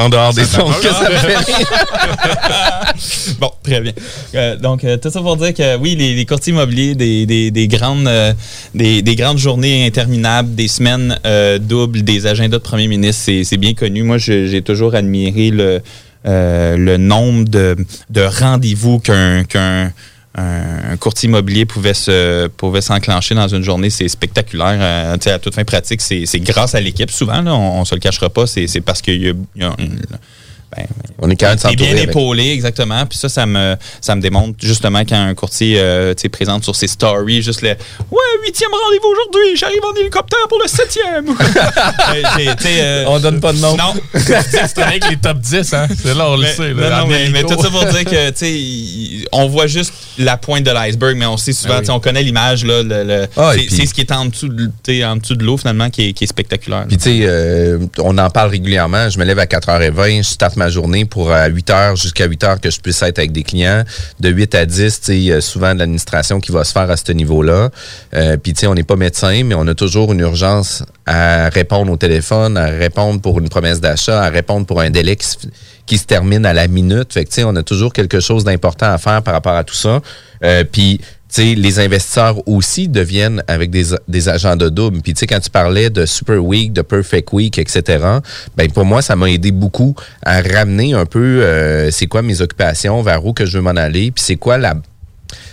en 0.00 0.08
dehors 0.08 0.32
des 0.34 0.44
sons 0.44 0.66
que 0.82 0.88
ça 0.88 1.08
me 1.10 1.16
fait 1.16 1.36
rire. 1.36 1.66
bon, 3.40 3.50
très 3.62 3.80
bien. 3.80 3.92
Euh, 4.34 4.56
donc, 4.56 4.84
euh, 4.84 4.96
tout 4.96 5.10
ça 5.10 5.20
pour 5.20 5.36
dire 5.36 5.54
que 5.54 5.76
oui, 5.76 5.94
les, 5.96 6.14
les 6.14 6.26
courtiers 6.26 6.52
immobiliers, 6.52 6.94
des, 6.94 7.26
des- 7.26 7.50
des 7.50 7.68
grandes, 7.68 8.06
euh, 8.08 8.32
des, 8.74 9.02
des 9.02 9.14
grandes 9.16 9.38
journées 9.38 9.86
interminables, 9.86 10.54
des 10.54 10.68
semaines 10.68 11.18
doubles, 11.60 12.02
des 12.02 12.26
agendas 12.26 12.48
de 12.58 12.62
premier 12.62 12.88
ministre, 12.88 13.30
c'est 13.44 13.56
bien 13.56 13.74
connu. 13.74 14.02
Moi, 14.02 14.18
j'ai 14.18 14.62
toujours 14.62 14.94
admiré 14.94 15.50
le, 15.50 15.80
le 16.24 16.96
nombre 16.96 17.48
de, 17.48 17.76
de 18.10 18.22
rendez-vous 18.22 18.98
qu'un 18.98 19.44
qu'un 19.44 19.92
un 20.36 20.96
courtier 20.96 21.28
immobilier 21.28 21.66
pouvait 21.66 21.94
se 21.94 22.46
pouvait 22.48 22.80
s'enclencher 22.80 23.34
dans 23.34 23.48
une 23.48 23.62
journée, 23.64 23.90
c'est 23.90 24.08
spectaculaire. 24.08 24.78
Euh, 24.80 25.16
à 25.34 25.38
toute 25.38 25.54
fin 25.54 25.64
pratique, 25.64 26.00
c'est 26.00 26.40
grâce 26.40 26.74
à 26.74 26.80
l'équipe. 26.80 27.10
Souvent, 27.10 27.42
là, 27.42 27.54
on, 27.54 27.80
on 27.80 27.84
se 27.84 27.94
le 27.94 28.00
cachera 28.00 28.30
pas, 28.30 28.46
c'est 28.46 28.80
parce 28.80 29.02
qu'il 29.02 29.20
y 29.22 29.28
a, 29.28 29.32
y 29.56 29.64
a 29.64 29.74
une- 29.78 30.00
ben, 30.76 30.86
On 31.18 31.28
est 31.28 31.34
de 31.56 31.60
T'es 31.70 31.74
bien 31.74 31.90
avec. 31.90 32.10
épaulé, 32.10 32.50
exactement. 32.52 33.04
Puis 33.04 33.18
ça, 33.18 33.28
ça 33.28 33.44
me, 33.44 33.74
ça 34.00 34.14
me 34.14 34.20
démontre 34.20 34.56
justement 34.62 35.00
quand 35.00 35.16
un 35.20 35.34
courtier 35.34 35.80
euh, 35.80 36.14
présente 36.30 36.62
sur 36.62 36.76
ses 36.76 36.86
stories, 36.86 37.42
juste 37.42 37.62
le 37.62 37.70
Ouais, 37.70 38.29
le 38.40 38.46
huitième 38.46 38.70
rendez-vous 38.70 39.08
aujourd'hui. 39.08 39.56
J'arrive 39.56 39.80
en 39.84 39.94
hélicoptère 40.00 40.46
pour 40.48 40.58
le 40.62 40.68
septième. 40.68 41.26
Euh, 42.10 42.54
euh, 42.66 43.04
On 43.06 43.18
donne 43.20 43.40
pas 43.40 43.52
de 43.52 43.58
nom. 43.58 43.76
non. 43.76 43.94
C'est 44.14 44.78
avec 44.78 45.08
les 45.08 45.16
top 45.16 45.38
10, 45.38 45.72
hein? 45.74 45.86
C'est 46.02 46.14
là, 46.14 46.28
on 46.30 46.36
le 46.36 46.42
Mais- 46.42 46.52
sait. 46.54 46.74
non, 46.74 46.80
Là, 46.80 46.90
non, 47.00 47.04
en 47.04 47.06
mais, 47.06 47.42
tout 47.42 47.60
ça 47.60 47.68
pour 47.70 47.84
dire 47.84 48.04
que, 48.04 48.30
tu 48.30 48.36
sais, 49.22 49.28
on 49.32 49.48
voit 49.48 49.66
juste 49.66 49.92
la 50.18 50.36
pointe 50.36 50.64
de 50.64 50.70
l'iceberg, 50.70 51.16
mais 51.16 51.26
on 51.26 51.36
sait 51.36 51.52
souvent, 51.52 51.74
Ah 51.74 51.76
oui. 51.78 51.82
tu 51.82 51.86
sais, 51.86 51.92
on 51.92 52.00
connaît 52.00 52.22
l'image, 52.22 52.64
là, 52.64 52.82
le- 52.82 53.04
le- 53.04 53.26
Ah, 53.36 53.52
c'est 53.68 53.86
ce 53.86 53.94
qui 53.94 54.00
est 54.00 54.12
en 54.12 54.26
dessous 54.26 54.48
de, 54.48 54.70
en 55.04 55.16
dessous 55.16 55.34
de 55.36 55.44
l'eau, 55.44 55.56
finalement, 55.56 55.90
qui 55.90 56.08
est, 56.08 56.12
qui 56.12 56.24
est 56.24 56.26
spectaculaire. 56.26 56.86
Puis 56.88 56.96
tu 56.98 57.04
sais, 57.04 57.18
euh, 57.22 57.78
on 57.98 58.16
en 58.18 58.30
parle 58.30 58.50
régulièrement. 58.50 59.08
Je 59.10 59.18
me 59.18 59.24
lève 59.24 59.38
à 59.38 59.46
4h20, 59.46 60.18
je 60.18 60.28
starte 60.28 60.56
ma 60.56 60.68
journée 60.68 61.04
pour 61.04 61.30
à 61.32 61.48
8h 61.48 61.96
jusqu'à 62.00 62.26
8h 62.26 62.60
que 62.60 62.70
je 62.70 62.80
puisse 62.80 63.00
être 63.02 63.18
avec 63.18 63.32
des 63.32 63.42
clients. 63.42 63.84
De 64.18 64.28
8 64.30 64.54
à 64.54 64.66
10, 64.66 65.00
tu 65.00 65.06
sais, 65.06 65.16
il 65.16 65.24
y 65.24 65.32
a 65.32 65.40
souvent 65.40 65.74
de 65.74 65.78
l'administration 65.80 66.40
qui 66.40 66.52
va 66.52 66.64
se 66.64 66.72
faire 66.72 66.90
à 66.90 66.96
ce 66.96 67.12
niveau-là. 67.12 67.70
Euh, 68.14 68.29
Puis 68.36 68.52
tu 68.52 68.60
sais, 68.60 68.66
on 68.66 68.74
n'est 68.74 68.82
pas 68.82 68.96
médecin, 68.96 69.42
mais 69.44 69.54
on 69.54 69.66
a 69.66 69.74
toujours 69.74 70.12
une 70.12 70.20
urgence 70.20 70.84
à 71.06 71.48
répondre 71.48 71.92
au 71.92 71.96
téléphone, 71.96 72.56
à 72.56 72.66
répondre 72.66 73.20
pour 73.20 73.38
une 73.38 73.48
promesse 73.48 73.80
d'achat, 73.80 74.22
à 74.22 74.28
répondre 74.28 74.66
pour 74.66 74.80
un 74.80 74.90
délai 74.90 75.16
qui 75.16 75.98
se, 75.98 76.04
termine 76.04 76.46
à 76.46 76.52
la 76.52 76.68
minute. 76.68 77.12
Fait 77.12 77.24
que 77.24 77.30
tu 77.30 77.36
sais, 77.36 77.44
on 77.44 77.56
a 77.56 77.62
toujours 77.62 77.92
quelque 77.92 78.20
chose 78.20 78.44
d'important 78.44 78.92
à 78.92 78.98
faire 78.98 79.22
par 79.22 79.34
rapport 79.34 79.54
à 79.54 79.64
tout 79.64 79.74
ça. 79.74 80.00
Euh, 80.44 80.64
Puis 80.70 81.00
tu 81.32 81.42
sais, 81.42 81.54
les 81.54 81.78
investisseurs 81.78 82.46
aussi 82.48 82.88
deviennent 82.88 83.44
avec 83.46 83.70
des, 83.70 83.84
des 84.08 84.28
agendas 84.28 84.68
doubles. 84.68 85.00
Puis, 85.00 85.14
tu 85.14 85.20
sais, 85.20 85.26
quand 85.28 85.38
tu 85.38 85.48
parlais 85.48 85.88
de 85.88 86.04
Super 86.04 86.44
Week, 86.44 86.72
de 86.72 86.82
Perfect 86.82 87.32
Week, 87.32 87.56
etc., 87.56 88.04
ben 88.56 88.68
pour 88.72 88.84
moi, 88.84 89.00
ça 89.00 89.14
m'a 89.14 89.30
aidé 89.30 89.52
beaucoup 89.52 89.94
à 90.24 90.42
ramener 90.42 90.92
un 90.92 91.06
peu 91.06 91.20
euh, 91.20 91.92
c'est 91.92 92.06
quoi 92.06 92.22
mes 92.22 92.40
occupations, 92.40 93.00
vers 93.02 93.24
où 93.24 93.32
que 93.32 93.46
je 93.46 93.58
veux 93.58 93.62
m'en 93.62 93.70
aller, 93.70 94.10
puis 94.10 94.24
c'est 94.24 94.36
quoi 94.36 94.58
la 94.58 94.74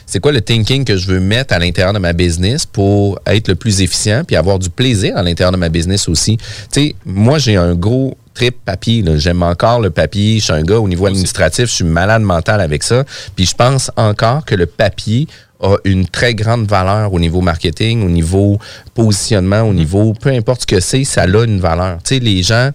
c'est 0.08 0.22
quoi 0.22 0.32
le 0.32 0.42
thinking 0.42 0.86
que 0.86 0.96
je 0.96 1.06
veux 1.06 1.20
mettre 1.20 1.54
à 1.54 1.60
l'intérieur 1.60 1.94
de 1.94 2.00
ma 2.00 2.14
business 2.14 2.66
pour 2.66 3.20
être 3.28 3.50
le 3.50 3.56
plus 3.56 3.82
efficient 3.82 4.24
puis 4.24 4.38
avoir 4.38 4.58
du 4.58 4.70
plaisir 4.70 5.18
à 5.18 5.22
l'intérieur 5.22 5.52
de 5.52 5.58
ma 5.58 5.68
business 5.68 6.08
aussi? 6.08 6.38
Tu 6.38 6.46
sais, 6.72 6.96
moi, 7.06 7.38
j'ai 7.38 7.58
un 7.58 7.76
gros 7.76 8.18
trip 8.34 8.56
papier. 8.64 9.04
J'aime 9.18 9.44
encore 9.44 9.82
le 9.82 9.90
papier. 9.90 10.40
Je 10.40 10.46
suis 10.46 10.54
un 10.54 10.64
gars 10.64 10.80
au 10.80 10.88
niveau 10.88 11.08
administratif. 11.08 11.66
Je 11.66 11.74
suis 11.74 11.84
malade 11.84 12.22
mental 12.22 12.62
avec 12.62 12.84
ça. 12.84 13.04
Puis 13.36 13.46
je 13.46 13.54
pense 13.54 13.92
encore 13.98 14.46
que 14.46 14.56
le 14.56 14.66
papier 14.66 15.28
a 15.60 15.76
une 15.84 16.08
très 16.08 16.34
grande 16.36 16.68
valeur 16.68 17.12
au 17.14 17.20
niveau 17.20 17.42
marketing, 17.42 18.06
au 18.06 18.10
niveau 18.10 18.60
positionnement, 18.94 19.64
au 19.64 19.74
niveau 19.74 20.14
peu 20.14 20.30
importe 20.30 20.62
ce 20.62 20.68
que 20.68 20.80
c'est, 20.80 21.04
ça 21.04 21.24
a 21.24 21.44
une 21.44 21.60
valeur. 21.60 21.98
Tu 22.04 22.16
sais, 22.16 22.20
les 22.20 22.44
gens 22.44 22.72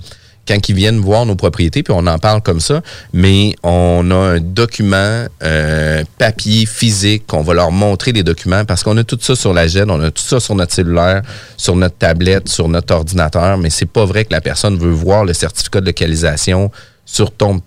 quand 0.47 0.69
ils 0.69 0.75
viennent 0.75 0.99
voir 0.99 1.25
nos 1.25 1.37
propriétés, 1.37 1.83
puis 1.83 1.95
on 1.97 2.07
en 2.07 2.19
parle 2.19 2.43
comme 2.43 2.59
ça, 2.61 2.83
mais 3.13 3.55
on 3.63 4.11
a 4.11 4.15
un 4.15 4.41
document 4.41 5.27
euh, 5.43 6.03
papier, 6.19 6.67
physique, 6.67 7.27
qu'on 7.27 7.43
va 7.43 7.55
leur 7.55 7.71
montrer 7.71 8.13
les 8.13 8.23
documents 8.25 8.65
parce 8.65 8.83
qu'on 8.83 8.97
a 8.97 9.05
tout 9.05 9.19
ça 9.21 9.37
sur 9.37 9.53
la 9.55 9.67
GED, 9.69 9.89
on 9.89 10.01
a 10.03 10.11
tout 10.11 10.23
ça 10.23 10.41
sur 10.41 10.55
notre 10.55 10.75
cellulaire, 10.75 11.23
sur 11.57 11.77
notre 11.77 11.97
tablette, 11.97 12.49
sur 12.49 12.69
notre 12.69 12.95
ordinateur, 12.95 13.57
mais 13.59 13.71
c'est 13.71 13.87
pas 13.87 14.05
vrai 14.05 14.25
que 14.25 14.33
la 14.33 14.41
personne 14.41 14.77
veut 14.79 14.91
voir 14.91 15.25
le 15.25 15.33
certificat 15.33 15.81
de 15.81 15.87
localisation 15.87 16.71
sur 17.07 17.31
ton 17.31 17.61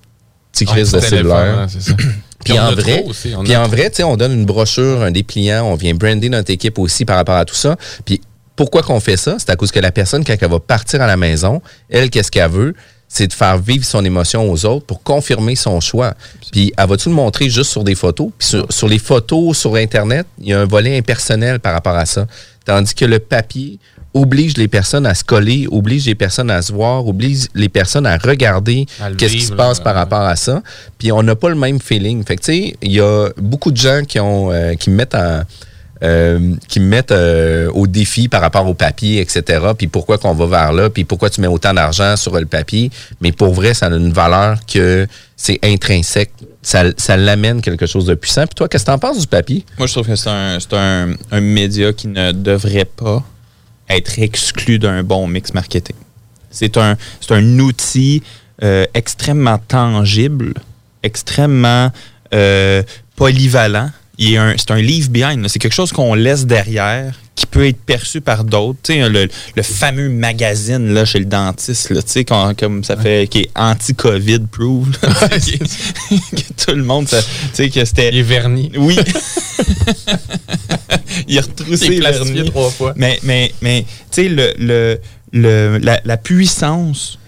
petit 0.52 0.66
Ah, 0.68 0.72
crise 0.74 0.92
de 0.92 1.00
cellulaire. 1.00 1.60
hein, 1.60 1.68
ça. 1.68 1.94
Puis 2.44 2.54
on 2.54 2.62
en 2.62 2.76
vrai, 2.76 3.04
aussi, 3.08 3.34
on 3.36 3.44
puis 3.44 3.56
en 3.56 3.68
vrai, 3.68 3.90
tu 3.90 3.96
sais, 3.96 4.04
on 4.04 4.18
donne 4.18 4.32
une 4.34 4.46
brochure, 4.46 5.02
un 5.02 5.10
dépliant, 5.10 5.66
on 5.66 5.74
vient 5.74 5.96
brander 5.96 6.30
notre 6.30 6.52
équipe 6.52 6.78
aussi 6.78 7.04
par 7.04 7.16
rapport 7.16 7.38
à 7.38 7.44
tout 7.46 7.56
ça. 7.56 7.76
Puis 8.06 8.22
pourquoi 8.56 8.82
qu'on 8.82 9.00
fait 9.00 9.18
ça? 9.18 9.36
C'est 9.38 9.50
à 9.50 9.56
cause 9.56 9.72
que 9.72 9.80
la 9.80 9.92
personne, 9.92 10.24
quand 10.24 10.36
elle 10.40 10.50
va 10.50 10.60
partir 10.60 11.02
à 11.02 11.08
la 11.08 11.18
maison, 11.18 11.62
elle, 11.90 12.10
qu'est-ce 12.10 12.32
qu'elle 12.32 12.50
veut? 12.50 12.74
C'est 13.08 13.28
de 13.28 13.34
faire 13.34 13.58
vivre 13.58 13.86
son 13.86 14.04
émotion 14.04 14.52
aux 14.52 14.66
autres 14.66 14.86
pour 14.86 15.04
confirmer 15.04 15.56
son 15.56 15.80
choix. 15.80 16.16
Puis, 16.52 16.74
elle 16.78 16.88
va-tu 16.88 17.10
le 17.10 17.16
montrer 17.16 17.50
juste 17.50 17.70
sur 17.70 17.84
des 17.84 17.96
photos? 17.96 18.30
Puis, 18.38 18.48
sur, 18.48 18.66
sur 18.72 18.88
les 18.88 19.00
photos 19.00 19.58
sur 19.58 19.76
Internet, 19.76 20.26
il 20.40 20.48
y 20.48 20.54
a 20.54 20.62
un 20.62 20.66
volet 20.66 20.98
impersonnel 20.98 21.60
par 21.60 21.74
rapport 21.74 21.96
à 21.96 22.06
ça. 22.06 22.26
Tandis 22.66 22.96
que 22.96 23.06
le 23.06 23.20
papier 23.20 23.80
oblige 24.16 24.58
les 24.58 24.70
personnes 24.70 25.06
à 25.06 25.14
se 25.14 25.24
coller, 25.24 25.68
oblige 25.70 26.06
les 26.06 26.16
personnes 26.16 26.50
à 26.50 26.62
se 26.62 26.72
voir, 26.72 27.06
oblige 27.06 27.48
les 27.54 27.70
personnes 27.70 28.06
à 28.06 28.18
regarder 28.18 28.86
qu'est-ce 29.18 29.34
qui 29.34 29.42
se 29.42 29.54
passe 29.54 29.80
par 29.80 29.94
rapport 29.94 30.22
à 30.22 30.38
ça. 30.38 30.64
Puis 30.98 31.12
on 31.12 31.22
n'a 31.22 31.36
pas 31.36 31.50
le 31.50 31.56
même 31.56 31.80
feeling. 31.80 32.24
Fait 32.24 32.38
que 32.38 32.42
tu 32.42 32.54
sais, 32.54 32.78
il 32.82 32.94
y 32.94 33.02
a 33.02 33.30
beaucoup 33.38 33.72
de 33.72 33.78
gens 33.78 34.04
qui 34.08 34.20
ont 34.20 34.52
euh, 34.52 34.74
qui 34.76 34.90
me 34.90 34.96
mettent 34.96 35.16
en 35.16 35.42
euh, 36.04 36.56
qui 36.68 36.82
me 36.82 36.88
mettent 36.88 37.14
euh, 37.14 37.72
au 37.72 37.88
défi 37.88 38.28
par 38.28 38.42
rapport 38.42 38.68
au 38.68 38.74
papier, 38.74 39.22
etc. 39.22 39.62
Puis 39.78 39.88
pourquoi 39.88 40.18
qu'on 40.18 40.34
va 40.34 40.46
vers 40.46 40.74
là, 40.74 40.90
puis 40.90 41.06
pourquoi 41.06 41.30
tu 41.30 41.40
mets 41.40 41.48
autant 41.48 41.74
d'argent 41.74 42.18
sur 42.18 42.38
le 42.38 42.46
papier. 42.46 42.92
Mais 43.22 43.32
pour 43.32 43.54
vrai, 43.54 43.74
ça 43.74 43.86
a 43.86 43.90
une 43.92 44.12
valeur 44.12 44.58
que 44.66 45.08
c'est 45.38 45.58
intrinsèque. 45.64 46.34
Ça, 46.62 46.84
ça 46.98 47.16
l'amène 47.16 47.62
quelque 47.62 47.86
chose 47.86 48.06
de 48.08 48.14
puissant. 48.14 48.46
Puis 48.46 48.56
toi, 48.56 48.68
qu'est-ce 48.68 48.84
que 48.84 48.92
t'en 48.92 49.00
penses 49.00 49.20
du 49.20 49.28
papier? 49.28 49.64
Moi, 49.78 49.88
je 49.88 49.94
trouve 49.94 50.08
que 50.08 50.18
c'est 50.18 50.30
un, 50.30 51.14
un, 51.32 51.42
média 51.42 51.94
qui 51.94 52.10
ne 52.10 52.34
devrait 52.34 52.84
pas 52.84 53.24
être 53.88 54.20
exclu 54.20 54.80
d'un 54.80 55.02
bon 55.02 55.28
mix 55.28 55.54
marketing. 55.54 55.96
C'est 56.52 56.76
un, 56.76 56.98
un 57.30 57.60
outil 57.60 58.22
euh, 58.64 58.86
extrêmement 58.94 59.60
tangible, 59.60 60.56
extrêmement 61.04 61.90
polyvalent. 63.16 63.92
Est 64.18 64.38
un- 64.38 64.56
C'est 64.58 64.72
un 64.72 64.82
leave 64.82 65.10
behind. 65.10 65.46
C'est 65.50 65.60
quelque 65.60 65.74
chose 65.74 65.92
qu'on 65.92 66.14
laisse 66.14 66.46
derrière 66.46 67.14
qui 67.36 67.46
peut 67.46 67.68
être 67.68 67.80
perçu 67.82 68.22
par 68.22 68.46
d'autres. 68.46 68.80
Le, 68.94 69.28
le 69.56 69.62
fameux 69.62 70.08
magazine 70.10 70.94
là, 70.94 71.04
chez 71.04 71.20
le 71.20 71.26
dentiste, 71.26 71.90
là, 71.90 72.00
comme 72.58 72.84
ça 72.86 72.96
fait, 72.96 73.28
qui 73.30 73.40
est 73.40 73.50
là, 75.02 75.10
sais, 75.42 75.58
qui- 75.58 76.20
que 76.32 76.66
tout 76.66 76.76
le 76.76 76.84
monde, 76.84 77.08
tu 77.10 77.16
sais, 77.54 77.70
que 77.70 77.84
c'était... 77.84 78.10
Il 78.14 78.20
est 78.20 78.24
verni. 78.24 78.72
Oui. 78.78 78.98
il 81.28 81.38
a 81.38 81.42
retroussé 81.42 81.88
Il 81.88 81.94
est 81.96 82.00
vernis. 82.34 82.50
trois 82.52 82.70
fois. 82.70 82.94
Mais, 82.96 83.20
mais, 83.24 83.54
mais 83.62 83.86
tu 84.12 84.24
sais, 84.24 84.30
le, 84.30 84.54
le, 84.58 85.00
le- 85.34 85.78
la, 85.80 86.00
la 86.06 86.16
puissance 86.18 87.20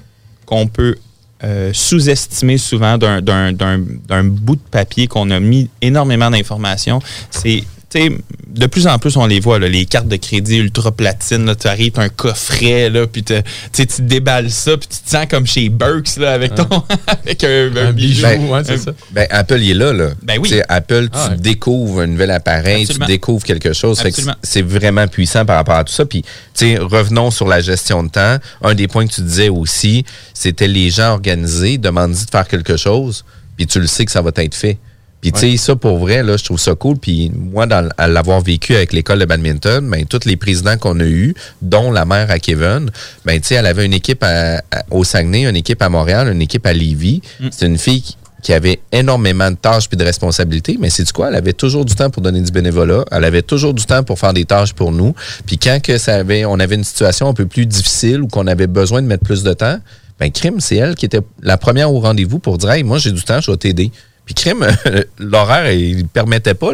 qu'on 0.45 0.67
peut 0.67 0.95
euh, 1.43 1.71
sous-estimer 1.73 2.57
souvent 2.57 2.97
d'un 2.97 4.23
bout 4.23 4.55
de 4.55 4.61
papier 4.71 5.07
qu'on 5.07 5.29
a 5.29 5.39
mis 5.39 5.69
énormément 5.81 6.29
d'informations, 6.29 6.99
c'est. 7.29 7.63
Tu 7.89 8.01
sais, 8.01 8.11
de 8.47 8.65
plus 8.65 8.85
en 8.87 8.99
plus, 8.99 9.15
on 9.15 9.25
les 9.27 9.39
voit, 9.39 9.59
là, 9.59 9.69
les 9.69 9.85
cartes 9.85 10.07
de 10.09 10.17
crédit 10.17 10.57
ultra 10.57 10.91
platine. 10.91 11.45
là, 11.45 11.55
Tu 11.55 11.67
arrives, 11.67 11.91
t'as 11.93 12.01
un 12.03 12.09
coffret, 12.09 12.89
là, 12.89 13.07
puis 13.07 13.23
te- 13.23 13.41
tu 13.71 13.87
tu 13.87 14.01
déballes 14.01 14.51
ça, 14.51 14.75
puis 14.77 14.87
tu 14.89 14.97
te 14.99 15.09
sens 15.09 15.25
comme 15.29 15.45
chez 15.47 15.69
Burks 15.69 16.17
là, 16.17 16.33
avec, 16.33 16.53
ton, 16.55 16.67
avec 17.07 17.43
un, 17.43 17.71
un 17.77 17.87
Un 17.87 17.93
bijou, 17.93 18.23
Ben, 18.23 18.45
ouais, 18.49 18.61
c'est 18.65 18.73
un- 18.73 18.77
ça. 18.77 18.91
Ben, 19.11 19.25
Apple, 19.29 19.59
il 19.61 19.71
est 19.71 19.73
là, 19.73 19.93
là. 19.93 20.09
Ben 20.23 20.37
oui. 20.39 20.49
Tu 20.49 20.61
Apple, 20.67 21.03
tu 21.05 21.09
Ah 21.13 21.29
ouais. 21.29 21.37
découvres 21.37 22.01
un 22.01 22.07
nouvel 22.07 22.31
appareil, 22.31 22.81
Absolument. 22.83 23.05
tu 23.05 23.11
découvres 23.11 23.45
quelque 23.45 23.71
chose. 23.73 24.03
C'est 24.43 24.61
vraiment 24.63 25.07
puissant 25.07 25.45
par 25.45 25.55
rapport 25.55 25.75
à 25.75 25.83
tout 25.85 25.93
ça. 25.93 26.05
Puis, 26.05 26.23
tu 26.23 26.29
sais, 26.53 26.77
revenons 26.77 27.31
sur 27.31 27.47
la 27.47 27.61
gestion 27.61 28.03
de 28.03 28.09
temps. 28.09 28.37
Un 28.63 28.73
des 28.73 28.87
points 28.87 29.07
que 29.07 29.13
tu 29.13 29.21
disais 29.21 29.49
aussi, 29.49 30.03
c'était 30.33 30.67
les 30.67 30.89
gens 30.89 31.11
organisés, 31.13 31.77
demandent 31.77 32.11
de 32.11 32.17
faire 32.31 32.47
quelque 32.47 32.75
chose, 32.75 33.23
puis 33.55 33.65
tu 33.65 33.79
le 33.79 33.87
sais 33.87 34.03
que 34.05 34.11
ça 34.11 34.21
va 34.21 34.31
être 34.35 34.55
fait. 34.55 34.77
Puis, 35.21 35.31
tu 35.31 35.39
sais, 35.51 35.57
ça, 35.57 35.75
pour 35.75 35.97
vrai, 35.97 36.21
là, 36.21 36.37
je 36.37 36.43
trouve 36.43 36.59
ça 36.59 36.75
cool. 36.75 36.97
Puis, 36.97 37.31
moi, 37.35 37.65
dans, 37.65 37.89
à 37.97 38.07
l'avoir 38.07 38.39
vécu 38.41 38.75
avec 38.75 38.93
l'école 38.93 39.19
de 39.19 39.25
badminton, 39.25 39.89
ben, 39.89 40.05
tous 40.05 40.25
les 40.25 40.37
présidents 40.37 40.77
qu'on 40.77 40.99
a 40.99 41.03
eus, 41.05 41.33
dont 41.61 41.91
la 41.91 42.05
mère 42.05 42.29
à 42.29 42.37
Kevin, 42.39 42.91
ben, 43.25 43.39
tu 43.41 43.47
sais, 43.47 43.55
elle 43.55 43.65
avait 43.65 43.85
une 43.85 43.93
équipe 43.95 44.23
à- 44.23 44.57
à- 44.71 44.83
au 44.91 45.03
Saguenay, 45.03 45.45
une 45.47 45.55
équipe 45.55 45.81
à 45.81 45.89
Montréal, 45.89 46.29
une 46.31 46.41
équipe 46.41 46.65
à 46.67 46.73
Lévis. 46.73 47.21
C'est 47.51 47.65
une 47.65 47.79
fille 47.79 48.01
qui, 48.03 48.15
qui 48.43 48.53
avait 48.53 48.79
énormément 48.91 49.49
de 49.49 49.55
tâches 49.55 49.89
puis 49.89 49.97
de 49.97 50.03
responsabilités, 50.03 50.77
mais 50.79 50.91
c'est 50.91 51.03
du 51.03 51.11
quoi? 51.11 51.29
Elle 51.29 51.35
avait 51.35 51.53
toujours 51.53 51.83
du 51.83 51.95
temps 51.95 52.11
pour 52.11 52.21
donner 52.21 52.39
du 52.41 52.51
bénévolat. 52.51 53.03
Elle 53.11 53.25
avait 53.25 53.41
toujours 53.41 53.73
du 53.73 53.83
temps 53.85 54.03
pour 54.03 54.19
faire 54.19 54.33
des 54.33 54.45
tâches 54.45 54.73
pour 54.73 54.91
nous. 54.91 55.15
Puis 55.47 55.57
quand 55.57 55.81
que 55.81 55.97
ça 55.97 56.15
avait, 56.15 56.45
on 56.45 56.59
avait 56.59 56.75
une 56.75 56.83
situation 56.83 57.27
un 57.27 57.33
peu 57.33 57.47
plus 57.47 57.65
difficile 57.65 58.21
ou 58.21 58.27
qu'on 58.27 58.45
avait 58.45 58.67
besoin 58.67 59.01
de 59.01 59.07
mettre 59.07 59.23
plus 59.23 59.41
de 59.41 59.53
temps, 59.53 59.79
ben 60.19 60.31
crime, 60.31 60.59
c'est 60.59 60.75
elle 60.77 60.95
qui 60.95 61.05
était 61.05 61.21
la 61.41 61.57
première 61.57 61.91
au 61.91 61.99
rendez-vous 61.99 62.39
pour 62.39 62.57
dire 62.59 62.69
Hey, 62.71 62.83
moi 62.83 62.99
j'ai 62.99 63.11
du 63.11 63.23
temps, 63.23 63.41
je 63.41 63.49
vais 63.51 63.57
t'aider. 63.57 63.91
Puis 64.27 64.35
crime, 64.35 64.67
l'horaire, 65.19 65.71
il 65.71 66.05
permettait 66.05 66.53
pas. 66.53 66.71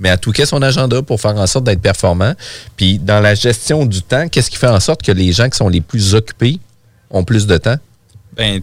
Mais 0.00 0.10
elle 0.10 0.18
touquait 0.18 0.46
son 0.46 0.60
agenda 0.60 1.00
pour 1.00 1.20
faire 1.20 1.36
en 1.36 1.46
sorte 1.46 1.64
d'être 1.64 1.80
performant. 1.80 2.34
Puis 2.76 2.98
dans 2.98 3.20
la 3.20 3.34
gestion 3.34 3.86
du 3.86 4.02
temps, 4.02 4.28
qu'est-ce 4.28 4.50
qui 4.50 4.56
fait 4.56 4.68
en 4.68 4.80
sorte 4.80 5.02
que 5.02 5.12
les 5.12 5.32
gens 5.32 5.48
qui 5.48 5.56
sont 5.56 5.68
les 5.68 5.80
plus 5.80 6.14
occupés 6.14 6.58
ont 7.10 7.24
plus 7.24 7.46
de 7.46 7.56
temps? 7.56 7.76
Ben, 8.36 8.60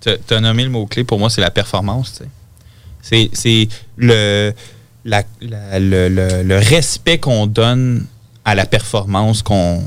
tu 0.00 0.34
as 0.34 0.40
nommé 0.40 0.64
le 0.64 0.70
mot-clé, 0.70 1.02
pour 1.02 1.18
moi, 1.18 1.30
c'est 1.30 1.40
la 1.40 1.50
performance. 1.50 2.22
C'est 3.00 3.30
le, 3.96 4.52
le, 5.04 6.58
respect 6.58 7.18
qu'on 7.18 7.46
donne 7.46 8.06
à 8.44 8.54
la 8.54 8.66
performance 8.66 9.42
qu'on 9.42 9.82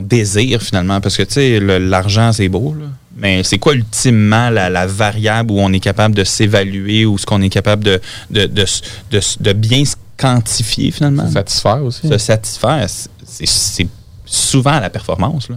désire 0.00 0.62
finalement. 0.62 1.02
Parce 1.02 1.18
que, 1.18 1.24
tu 1.24 1.34
sais, 1.34 1.60
l'argent, 1.60 2.32
c'est 2.32 2.48
beau, 2.48 2.74
là. 2.74 2.86
Mais 3.16 3.42
c'est 3.44 3.58
quoi 3.58 3.74
ultimement 3.74 4.50
la, 4.50 4.70
la 4.70 4.86
variable 4.86 5.52
où 5.52 5.58
on 5.60 5.72
est 5.72 5.80
capable 5.80 6.14
de 6.14 6.24
s'évaluer 6.24 7.04
ou 7.06 7.18
ce 7.18 7.26
qu'on 7.26 7.42
est 7.42 7.48
capable 7.50 7.84
de, 7.84 8.00
de, 8.30 8.46
de, 8.46 8.66
de 9.40 9.52
bien 9.52 9.84
se 9.84 9.96
quantifier 10.16 10.90
finalement? 10.90 11.30
Satisfaire 11.30 11.82
aussi. 11.82 12.08
se 12.08 12.18
satisfaire, 12.18 12.86
c'est 12.88 13.46
c'est 13.46 13.88
souvent 14.24 14.78
la 14.80 14.88
performance. 14.90 15.48
Là. 15.48 15.56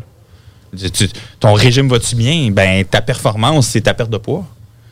Tu- 0.91 1.07
ton 1.39 1.53
régime 1.53 1.87
va-tu 1.87 2.15
bien? 2.15 2.49
Ben, 2.51 2.83
ta 2.83 3.01
performance, 3.01 3.67
c'est 3.67 3.81
ta 3.81 3.93
perte 3.93 4.09
de 4.09 4.17
poids. 4.17 4.45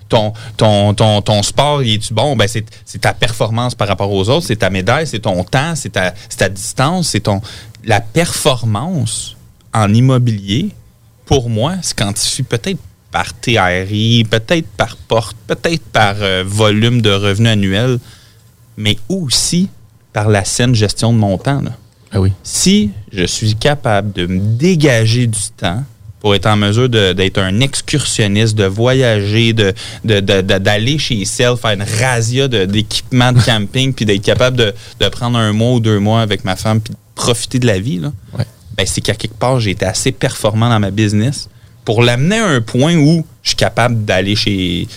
ton, 0.08 0.32
ton, 0.58 0.94
ton, 0.94 1.22
ton 1.22 1.42
sport, 1.44 1.82
il 1.84 1.96
est-tu 1.96 2.14
bon? 2.14 2.36
Ben, 2.36 2.48
c'est 2.48 2.66
c'est 2.86 3.00
ta 3.02 3.14
performance 3.14 3.74
par 3.76 3.88
rapport 3.88 4.12
aux 4.12 4.30
autres, 4.30 4.46
c'est 4.46 4.56
ta 4.58 4.70
médaille, 4.70 5.08
c'est 5.08 5.20
ton 5.20 5.44
temps, 5.44 5.76
c'est 5.76 5.90
ta, 5.90 6.14
c'est 6.30 6.38
ta 6.38 6.50
distance, 6.50 7.10
c'est 7.10 7.22
ton. 7.22 7.42
La 7.84 8.00
performance 8.00 9.36
en 9.74 9.94
immobilier, 9.94 10.70
pour 11.26 11.50
moi, 11.50 11.76
se 11.82 11.94
quantifie 11.94 12.44
peut-être 12.44 12.80
par 13.12 13.34
TRI, 13.40 14.26
peut-être 14.30 14.68
par 14.78 14.96
porte, 14.98 15.38
peut-être 15.48 15.84
par 15.92 16.16
euh, 16.20 16.44
volume 16.46 17.02
de 17.02 17.12
revenus 17.12 17.52
annuels, 17.52 18.00
mais 18.78 18.98
aussi 19.10 19.70
par 20.14 20.30
la 20.30 20.44
saine 20.46 20.74
gestion 20.76 21.14
de 21.14 21.18
mon 21.18 21.38
temps. 21.38 21.62
là. 21.62 21.72
Ah 22.12 22.20
oui. 22.22 22.32
Si 22.44 22.92
je 23.12 23.24
suis 23.26 23.56
capable 23.56 24.12
de 24.14 24.26
me 24.28 24.40
dégager 24.40 25.28
du 25.28 25.40
temps 25.58 25.84
pour 26.20 26.36
être 26.36 26.46
en 26.46 26.56
mesure 26.56 26.88
d'être 26.90 27.38
un 27.40 27.60
excursionniste, 27.60 28.56
de 28.56 28.64
voyager, 28.66 29.54
de, 29.54 29.74
de- 30.06 30.20
de- 30.22 30.42
de- 30.42 30.58
d'aller 30.58 30.98
chez 30.98 31.26
Cell, 31.26 31.56
faire 31.58 31.72
une 31.72 31.84
razzia 31.84 32.48
d'équipements 32.48 33.34
de, 33.34 33.42
camping, 33.42 33.94
puis 33.96 34.06
d'être 34.06 34.22
capable 34.22 34.56
de, 34.58 34.74
de 35.00 35.08
prendre 35.10 35.38
un 35.38 35.52
mois 35.54 35.74
ou 35.74 35.80
deux 35.80 36.00
mois 36.00 36.22
avec 36.22 36.46
ma 36.46 36.56
femme, 36.56 36.80
puis 36.82 36.94
de 36.94 37.00
profiter 37.16 37.60
de 37.60 37.68
la 37.68 37.78
vie, 37.80 38.00
là, 38.00 38.12
Ouais. 38.38 38.46
Ben, 38.76 38.86
c'est 38.86 39.02
qu'à 39.02 39.14
quelque 39.14 39.38
part, 39.38 39.60
j'ai 39.60 39.72
été 39.72 39.86
assez 39.86 40.12
performant 40.12 40.70
dans 40.70 40.80
ma 40.80 40.92
business 40.92 41.50
pour 41.86 42.02
l'amener 42.02 42.38
à 42.38 42.48
un 42.48 42.62
point 42.62 42.96
où 42.96 43.26
je 43.42 43.50
suis 43.50 43.58
capable 43.58 44.06
d'aller 44.06 44.36
chez 44.36 44.88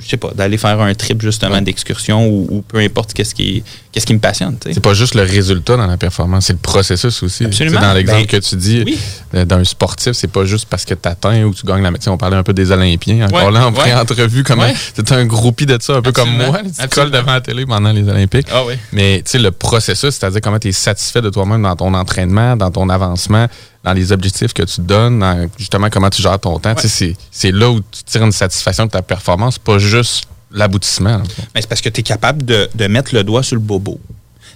je 0.00 0.08
sais 0.08 0.16
pas, 0.16 0.30
d'aller 0.34 0.58
faire 0.58 0.80
un 0.80 0.94
trip 0.94 1.20
justement 1.22 1.60
d'excursion 1.60 2.26
ou, 2.28 2.46
ou 2.50 2.62
peu 2.62 2.78
importe 2.78 3.12
qu'est-ce 3.12 3.34
qui, 3.34 3.62
qu'est-ce 3.92 4.06
qui 4.06 4.14
me 4.14 4.18
passionne. 4.18 4.56
C'est 4.64 4.80
pas 4.80 4.94
juste 4.94 5.14
le 5.14 5.22
résultat 5.22 5.76
dans 5.76 5.86
la 5.86 5.96
performance, 5.96 6.46
c'est 6.46 6.52
le 6.54 6.58
processus 6.58 7.22
aussi. 7.22 7.44
Absolument. 7.44 7.80
Dans 7.80 7.92
l'exemple 7.92 8.20
Ben, 8.20 8.26
que 8.26 8.36
tu 8.36 8.56
dis 8.56 8.82
oui. 8.86 8.98
euh, 9.34 9.44
d'un 9.44 9.64
sportif, 9.64 10.12
c'est 10.12 10.30
pas 10.30 10.44
juste 10.44 10.66
parce 10.68 10.84
que 10.84 10.94
tu 10.94 11.08
atteins 11.08 11.42
ou 11.44 11.54
tu 11.54 11.66
gagnes 11.66 11.82
la 11.82 11.90
médecine. 11.90 12.12
On 12.12 12.18
parlait 12.18 12.36
un 12.36 12.42
peu 12.42 12.52
des 12.52 12.70
Olympiens. 12.70 13.26
Encore 13.26 13.46
Ouais, 13.46 13.52
là, 13.52 13.66
en 13.66 13.72
pré-entrevue, 13.72 14.42
comment 14.44 14.66
tu 14.94 15.12
un 15.12 15.26
groupie 15.26 15.66
de 15.66 15.78
ça, 15.80 15.96
un 15.96 16.02
peu 16.02 16.12
comme 16.12 16.30
moi. 16.36 16.60
Tu 16.80 16.88
colles 16.88 17.10
devant 17.10 17.32
la 17.32 17.40
télé 17.40 17.66
pendant 17.66 17.92
les 17.92 18.08
Olympiques. 18.08 18.48
Ah 18.52 18.62
oui. 18.66 18.74
Mais 18.92 19.22
tu 19.24 19.32
sais, 19.32 19.38
le 19.38 19.50
processus, 19.50 20.10
c'est-à-dire 20.14 20.40
comment 20.42 20.58
tu 20.58 20.68
es 20.68 20.72
satisfait 20.72 21.22
de 21.22 21.30
toi-même 21.30 21.62
dans 21.62 21.76
ton 21.76 21.94
entraînement, 21.94 22.56
dans 22.56 22.70
ton 22.70 22.88
avancement, 22.88 23.46
dans 23.84 23.92
les 23.92 24.12
objectifs 24.12 24.52
que 24.52 24.62
tu 24.62 24.80
donnes, 24.80 25.20
dans 25.20 25.48
justement 25.56 25.88
comment 25.90 26.10
tu 26.10 26.22
gères 26.22 26.38
ton 26.38 26.58
temps. 26.58 26.74
C'est 26.76 27.16
c'est 27.30 27.52
là 27.52 27.70
où 27.70 27.80
tu 27.80 28.02
tires 28.04 28.24
une 28.24 28.32
satisfaction 28.32 28.86
de 28.86 28.90
ta 28.90 29.02
performance, 29.02 29.58
pas 29.58 29.78
juste 29.78 30.24
l'aboutissement. 30.50 31.22
Mais 31.54 31.60
c'est 31.60 31.68
parce 31.68 31.80
que 31.80 31.88
tu 31.88 32.00
es 32.00 32.02
capable 32.02 32.44
de, 32.44 32.68
de 32.74 32.86
mettre 32.86 33.14
le 33.14 33.22
doigt 33.24 33.42
sur 33.42 33.56
le 33.56 33.62
bobo. 33.62 34.00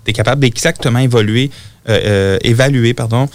Tu 0.04 0.10
es 0.10 0.12
capable 0.12 0.40
d'exactement 0.40 0.98
évoluer, 0.98 1.50
euh, 1.88 2.00
euh, 2.04 2.38
évaluer 2.42 2.94
pardon, 2.94 3.28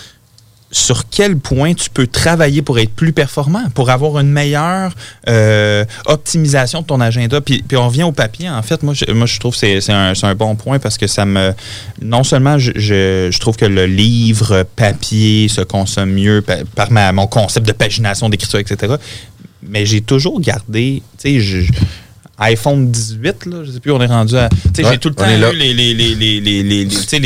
sur 0.71 1.07
quel 1.09 1.37
point 1.37 1.73
tu 1.73 1.89
peux 1.89 2.07
travailler 2.07 2.61
pour 2.61 2.77
être 2.79 2.91
plus 2.91 3.13
performant, 3.13 3.69
pour 3.73 3.89
avoir 3.89 4.19
une 4.19 4.31
meilleure 4.31 4.93
euh, 5.29 5.85
optimisation 6.05 6.81
de 6.81 6.87
ton 6.87 6.99
agenda. 6.99 7.39
Puis, 7.39 7.63
on 7.73 7.87
revient 7.87 8.03
au 8.03 8.11
papier. 8.11 8.49
En 8.49 8.61
fait, 8.61 8.83
moi, 8.83 8.93
je, 8.93 9.39
trouve 9.39 9.57
que 9.57 9.79
c'est 9.79 9.91
un, 9.91 10.35
bon 10.35 10.55
point 10.55 10.79
parce 10.79 10.97
que 10.97 11.07
ça 11.07 11.25
me... 11.25 11.53
Non 12.01 12.23
seulement 12.23 12.59
je, 12.59 13.37
trouve 13.39 13.55
que 13.55 13.65
le 13.65 13.85
livre 13.85 14.65
papier 14.75 15.47
se 15.47 15.61
consomme 15.61 16.11
mieux 16.11 16.41
pa- 16.41 16.65
par 16.75 16.91
ma- 16.91 17.11
mon 17.13 17.27
concept 17.27 17.65
de 17.65 17.71
pagination, 17.71 18.29
d'écriture, 18.29 18.59
etc., 18.59 18.95
mais 19.63 19.85
j'ai 19.85 20.01
toujours 20.01 20.39
gardé... 20.41 21.01
Tu 21.17 21.41
sais, 21.41 21.65
iPhone 22.39 22.91
18, 22.91 23.45
là, 23.47 23.63
je 23.63 23.71
sais 23.71 23.79
plus, 23.79 23.91
on 23.91 23.99
est 24.01 24.05
rendu 24.05 24.35
à. 24.37 24.47
Tu 24.49 24.57
sais, 24.75 24.83
Ouais, 24.85 24.91
j'ai 24.93 24.97
tout 24.99 25.09
le 25.09 25.15
temps 25.15 25.25
eu 25.25 25.55
les, 25.55 25.73
les, 25.73 25.93
les, 25.93 26.13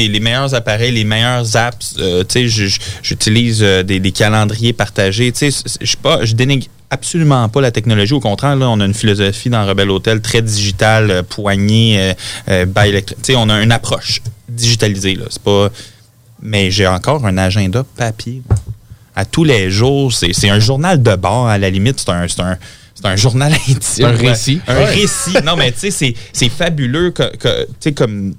les, 0.07 0.19
meilleurs 0.21 0.53
appareils, 0.53 0.91
les 0.93 1.03
meilleures 1.03 1.55
apps. 1.57 1.95
euh, 1.99 2.23
tu 2.23 2.49
sais, 2.49 2.69
j'utilise 3.03 3.61
euh, 3.61 3.83
des, 3.83 3.99
des 3.99 4.11
calendriers 4.13 4.71
partagés. 4.73 5.31
Tu 5.33 5.51
sais, 5.51 5.63
je 5.81 5.97
pas, 5.97 6.23
je 6.23 6.33
dénigre 6.33 6.67
absolument 6.89 7.47
pas 7.49 7.59
la 7.61 7.71
technologie. 7.71 8.13
Au 8.13 8.19
contraire, 8.21 8.55
là, 8.55 8.69
on 8.69 8.79
a 8.79 8.85
une 8.85 8.93
philosophie 8.93 9.49
dans 9.49 9.65
Rebel 9.65 9.89
Hotel 9.89 10.21
très 10.21 10.41
digitale, 10.41 11.11
euh, 11.11 11.23
poignée, 11.23 12.13
euh, 12.49 12.65
by 12.65 12.89
electri- 12.89 13.15
Tu 13.15 13.33
sais, 13.33 13.35
on 13.35 13.49
a 13.49 13.61
une 13.61 13.71
approche 13.73 14.21
digitalisée, 14.47 15.15
là. 15.15 15.25
C'est 15.29 15.41
pas. 15.41 15.69
Mais 16.41 16.71
j'ai 16.71 16.87
encore 16.87 17.25
un 17.25 17.37
agenda 17.37 17.83
papier. 17.97 18.41
À 19.15 19.25
tous 19.25 19.43
les 19.43 19.69
jours, 19.69 20.13
c'est 20.13 20.31
c'est 20.33 20.49
un 20.49 20.59
journal 20.59 21.03
de 21.03 21.15
bord, 21.15 21.47
à 21.47 21.57
la 21.57 21.69
limite, 21.69 21.99
c'est 21.99 22.09
un. 22.41 22.57
C'est 23.01 23.07
un 23.07 23.15
journal 23.15 23.53
intime. 23.69 24.05
Un 24.05 24.11
récit. 24.11 24.61
Un 24.67 24.75
Ouais. 24.77 24.85
récit. 24.85 25.33
Non, 25.43 25.55
mais 25.55 25.71
tu 25.71 25.79
sais, 25.79 25.91
c'est- 25.91 26.13
c'est 26.33 26.49
fabuleux 26.49 27.11
que, 27.11 27.35
que, 27.37 27.63
tu 27.65 27.69
sais, 27.79 27.91
comme 27.93 28.33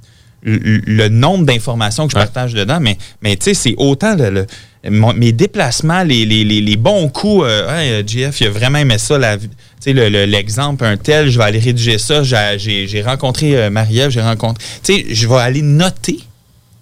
le, 0.45 1.09
nombre 1.09 1.45
d'informations 1.47 2.07
que 2.07 2.13
je 2.13 2.17
Ouais. 2.19 2.25
partage 2.25 2.53
dedans, 2.55 2.79
mais, 2.81 2.99
mais 3.23 3.37
tu 3.37 3.45
sais, 3.45 3.55
c'est 3.55 3.75
autant 3.77 4.17
le, 4.17 4.31
le- 4.31 4.91
mon- 4.91 5.15
mes 5.15 5.31
déplacements, 5.33 6.03
les, 6.03 6.25
les, 6.25 6.43
les, 6.45 6.61
les 6.61 6.77
bons 6.77 7.09
coups. 7.09 7.45
euh, 7.47 7.69
Hey, 7.71 7.91
euh, 7.93 8.03
GF, 8.05 8.41
il 8.41 8.47
a 8.49 8.51
vraiment 8.51 8.79
aimé 8.79 8.99
ça. 8.99 9.17
le- 9.19 10.25
l'exemple, 10.27 10.85
un 10.85 10.97
tel, 10.97 11.31
je 11.31 11.39
vais 11.39 11.45
aller 11.45 11.61
rédiger 11.61 11.99
ça. 11.99 12.23
J'ai 12.25 13.03
rencontré 13.07 13.57
euh, 13.57 13.71
Marie-Ève, 13.71 14.11
j'ai 14.11 14.21
rencontré. 14.23 14.65
Tu 14.83 14.95
sais, 14.95 15.07
je 15.15 15.29
vais 15.29 15.37
aller 15.37 15.63
noter 15.63 16.19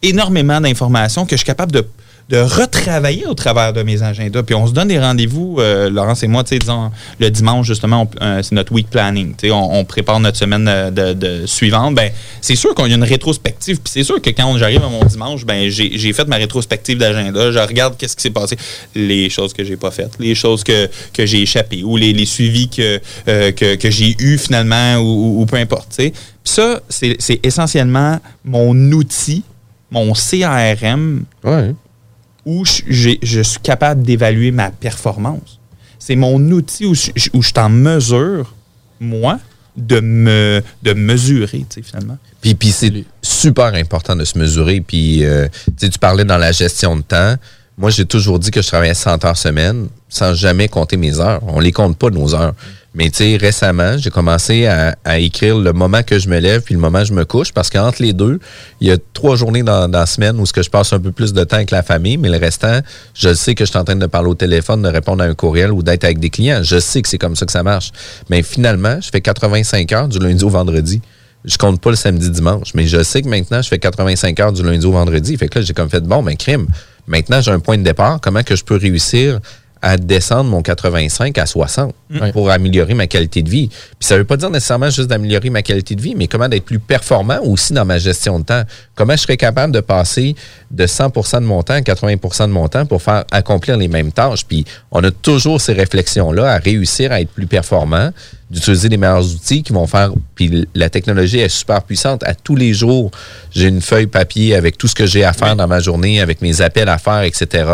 énormément 0.02 0.60
d'informations 0.60 1.24
que 1.26 1.32
je 1.32 1.38
suis 1.38 1.44
capable 1.46 1.72
de, 1.72 1.86
de 2.30 2.38
retravailler 2.38 3.26
au 3.26 3.34
travers 3.34 3.72
de 3.72 3.82
mes 3.82 4.02
agendas. 4.02 4.44
Puis 4.44 4.54
on 4.54 4.68
se 4.68 4.72
donne 4.72 4.88
des 4.88 5.00
rendez-vous, 5.00 5.56
euh, 5.58 5.90
Laurence 5.90 6.22
et 6.22 6.28
moi, 6.28 6.44
tu 6.44 6.50
sais, 6.50 6.58
disons, 6.60 6.92
le 7.18 7.28
dimanche, 7.28 7.66
justement, 7.66 8.08
euh, 8.22 8.40
c'est 8.42 8.54
notre 8.54 8.72
week 8.72 8.88
planning. 8.88 9.34
Tu 9.36 9.48
sais, 9.48 9.52
on, 9.52 9.84
prépare 9.84 10.20
notre 10.20 10.38
semaine 10.38 10.66
euh, 10.68 10.90
de, 10.90 11.46
suivante. 11.46 11.96
Ben, 11.96 12.12
c'est 12.40 12.54
sûr 12.54 12.72
qu'on 12.74 12.84
a 12.84 12.88
une 12.88 13.02
rétrospective. 13.02 13.80
Puis 13.80 13.92
c'est 13.92 14.04
sûr 14.04 14.22
que 14.22 14.30
quand 14.30 14.56
j'arrive 14.58 14.84
à 14.84 14.88
mon 14.88 15.04
dimanche, 15.04 15.44
ben, 15.44 15.68
j'ai 15.68 16.12
fait 16.12 16.28
ma 16.28 16.36
rétrospective 16.36 16.98
d'agenda. 16.98 17.50
Je 17.50 17.58
regarde 17.58 17.96
qu'est-ce 17.98 18.14
qui 18.14 18.22
s'est 18.22 18.30
passé, 18.30 18.56
les 18.94 19.28
choses 19.28 19.52
que 19.52 19.64
j'ai 19.64 19.76
pas 19.76 19.90
faites, 19.90 20.12
les 20.20 20.36
choses 20.36 20.62
que, 20.62 20.88
que 21.12 21.26
j'ai 21.26 21.42
échappées 21.42 21.82
ou 21.82 21.96
les, 21.96 22.12
les 22.12 22.26
suivis 22.26 22.68
que, 22.68 23.00
euh, 23.26 23.50
que, 23.50 23.74
que 23.74 23.90
j'ai 23.90 24.14
eu 24.20 24.38
finalement 24.38 24.98
ou, 24.98 25.44
peu 25.46 25.56
importe. 25.56 25.88
tu 25.90 26.04
sais. 26.04 26.10
Puis 26.10 26.54
ça, 26.54 26.80
c'est 26.88 27.16
c'est 27.18 27.44
essentiellement 27.44 28.18
mon 28.44 28.74
outil, 28.92 29.42
mon 29.90 30.12
CRM 30.12 31.24
Ouais. 31.44 31.74
Où 32.50 32.64
je, 32.64 33.42
suis 33.42 33.60
capable 33.62 34.02
d'évaluer 34.02 34.50
ma 34.50 34.70
performance. 34.70 35.60
C'est 35.98 36.16
mon 36.16 36.40
outil 36.50 36.84
où 36.86 36.94
je, 36.94 37.10
où 37.32 37.42
je 37.42 37.48
suis 37.48 37.58
en 37.58 37.68
mesure, 37.68 38.54
moi, 38.98 39.38
de 39.76 40.00
me 40.00 40.62
de 40.82 40.92
mesurer, 40.92 41.64
tu 41.70 41.76
sais, 41.76 41.82
finalement. 41.82 42.18
Puis, 42.40 42.54
puis 42.54 42.72
c'est 42.72 42.92
super 43.22 43.74
important 43.74 44.16
de 44.16 44.24
se 44.24 44.36
mesurer. 44.36 44.80
Puis, 44.80 45.24
euh, 45.24 45.46
tu 45.66 45.72
sais, 45.76 45.88
tu 45.90 45.98
parlais 45.98 46.24
dans 46.24 46.38
la 46.38 46.50
gestion 46.50 46.96
de 46.96 47.02
temps. 47.02 47.36
Moi, 47.78 47.90
j'ai 47.90 48.04
toujours 48.04 48.40
dit 48.40 48.50
que 48.50 48.60
je 48.60 48.66
travaillais 48.66 48.94
100 48.94 49.24
heures 49.24 49.36
semaine 49.36 49.88
sans 50.08 50.34
jamais 50.34 50.66
compter 50.66 50.96
mes 50.96 51.20
heures. 51.20 51.40
On 51.46 51.60
les 51.60 51.72
compte 51.72 51.96
pas, 51.96 52.10
nos 52.10 52.34
heures. 52.34 52.54
Mais 52.92 53.08
tu 53.08 53.18
sais, 53.18 53.36
récemment, 53.36 53.96
j'ai 53.98 54.10
commencé 54.10 54.66
à, 54.66 55.18
écrire 55.18 55.58
le 55.58 55.72
moment 55.72 56.02
que 56.02 56.18
je 56.18 56.28
me 56.28 56.38
lève 56.38 56.62
puis 56.62 56.74
le 56.74 56.80
moment 56.80 57.00
que 57.00 57.04
je 57.04 57.12
me 57.12 57.24
couche 57.24 57.52
parce 57.52 57.70
qu'entre 57.70 58.02
les 58.02 58.12
deux, 58.12 58.40
il 58.80 58.88
y 58.88 58.90
a 58.90 58.96
trois 59.12 59.36
journées 59.36 59.62
dans, 59.62 59.88
la 59.88 60.06
semaine 60.06 60.40
où 60.40 60.46
ce 60.46 60.52
que 60.52 60.62
je 60.62 60.70
passe 60.70 60.92
un 60.92 60.98
peu 60.98 61.12
plus 61.12 61.32
de 61.32 61.44
temps 61.44 61.56
avec 61.56 61.70
la 61.70 61.82
famille, 61.82 62.16
mais 62.16 62.28
le 62.28 62.38
restant, 62.38 62.80
je 63.14 63.32
sais 63.32 63.54
que 63.54 63.64
je 63.64 63.70
suis 63.70 63.78
en 63.78 63.84
train 63.84 63.94
de 63.94 64.06
parler 64.06 64.30
au 64.30 64.34
téléphone, 64.34 64.82
de 64.82 64.88
répondre 64.88 65.22
à 65.22 65.26
un 65.26 65.34
courriel 65.34 65.70
ou 65.70 65.82
d'être 65.82 66.04
avec 66.04 66.18
des 66.18 66.30
clients. 66.30 66.62
Je 66.62 66.80
sais 66.80 67.00
que 67.00 67.08
c'est 67.08 67.18
comme 67.18 67.36
ça 67.36 67.46
que 67.46 67.52
ça 67.52 67.62
marche. 67.62 67.92
Mais 68.28 68.42
finalement, 68.42 69.00
je 69.00 69.10
fais 69.10 69.20
85 69.20 69.92
heures 69.92 70.08
du 70.08 70.18
lundi 70.18 70.42
au 70.44 70.48
vendredi. 70.48 71.00
Je 71.44 71.56
compte 71.56 71.80
pas 71.80 71.90
le 71.90 71.96
samedi 71.96 72.28
dimanche, 72.28 72.74
mais 72.74 72.86
je 72.86 73.02
sais 73.02 73.22
que 73.22 73.28
maintenant, 73.28 73.62
je 73.62 73.68
fais 73.68 73.78
85 73.78 74.38
heures 74.40 74.52
du 74.52 74.62
lundi 74.62 74.84
au 74.84 74.92
vendredi. 74.92 75.36
Fait 75.36 75.48
que 75.48 75.58
là, 75.58 75.64
j'ai 75.64 75.72
comme 75.72 75.88
fait, 75.88 76.02
bon, 76.02 76.22
ben, 76.22 76.36
crime. 76.36 76.66
Maintenant, 77.06 77.40
j'ai 77.40 77.50
un 77.50 77.60
point 77.60 77.78
de 77.78 77.82
départ. 77.82 78.20
Comment 78.20 78.42
que 78.42 78.56
je 78.56 78.64
peux 78.64 78.76
réussir 78.76 79.40
à 79.82 79.96
descendre 79.96 80.50
mon 80.50 80.62
85 80.62 81.38
à 81.38 81.46
60 81.46 81.94
pour 82.32 82.50
améliorer 82.50 82.94
ma 82.94 83.06
qualité 83.06 83.42
de 83.42 83.50
vie? 83.50 83.68
Puis 83.68 84.08
ça 84.08 84.16
veut 84.16 84.24
pas 84.24 84.36
dire 84.36 84.50
nécessairement 84.50 84.90
juste 84.90 85.08
d'améliorer 85.08 85.50
ma 85.50 85.62
qualité 85.62 85.94
de 85.94 86.02
vie, 86.02 86.14
mais 86.14 86.26
comment 86.26 86.48
d'être 86.48 86.64
plus 86.64 86.78
performant 86.78 87.38
aussi 87.42 87.72
dans 87.72 87.84
ma 87.84 87.98
gestion 87.98 88.38
de 88.38 88.44
temps. 88.44 88.62
Comment 88.94 89.12
je 89.12 89.22
serais 89.22 89.36
capable 89.36 89.72
de 89.72 89.80
passer 89.80 90.34
de 90.70 90.86
100% 90.86 91.40
de 91.40 91.46
mon 91.46 91.62
temps 91.62 91.74
à 91.74 91.80
80% 91.80 92.46
de 92.46 92.52
mon 92.52 92.68
temps 92.68 92.86
pour 92.86 93.02
faire 93.02 93.24
accomplir 93.30 93.76
les 93.76 93.88
mêmes 93.88 94.12
tâches? 94.12 94.44
Puis 94.44 94.64
on 94.90 95.02
a 95.04 95.10
toujours 95.10 95.60
ces 95.60 95.72
réflexions-là 95.72 96.52
à 96.52 96.58
réussir 96.58 97.12
à 97.12 97.20
être 97.20 97.30
plus 97.30 97.46
performant, 97.46 98.10
d'utiliser 98.50 98.88
les 98.88 98.96
meilleurs 98.96 99.24
outils 99.24 99.62
qui 99.62 99.72
vont 99.72 99.86
faire. 99.86 100.10
Puis 100.34 100.68
la 100.74 100.90
technologie 100.90 101.38
est 101.38 101.48
super 101.48 101.82
puissante. 101.82 102.22
À 102.24 102.34
tous 102.34 102.56
les 102.56 102.74
jours, 102.74 103.10
j'ai 103.52 103.68
une 103.68 103.80
feuille 103.80 104.06
papier 104.06 104.54
avec 104.54 104.76
tout 104.76 104.88
ce 104.88 104.94
que 104.94 105.06
j'ai 105.06 105.24
à 105.24 105.32
faire 105.32 105.56
dans 105.56 105.68
ma 105.68 105.80
journée, 105.80 106.20
avec 106.20 106.42
mes 106.42 106.60
appels 106.60 106.88
à 106.88 106.98
faire, 106.98 107.22
etc. 107.22 107.64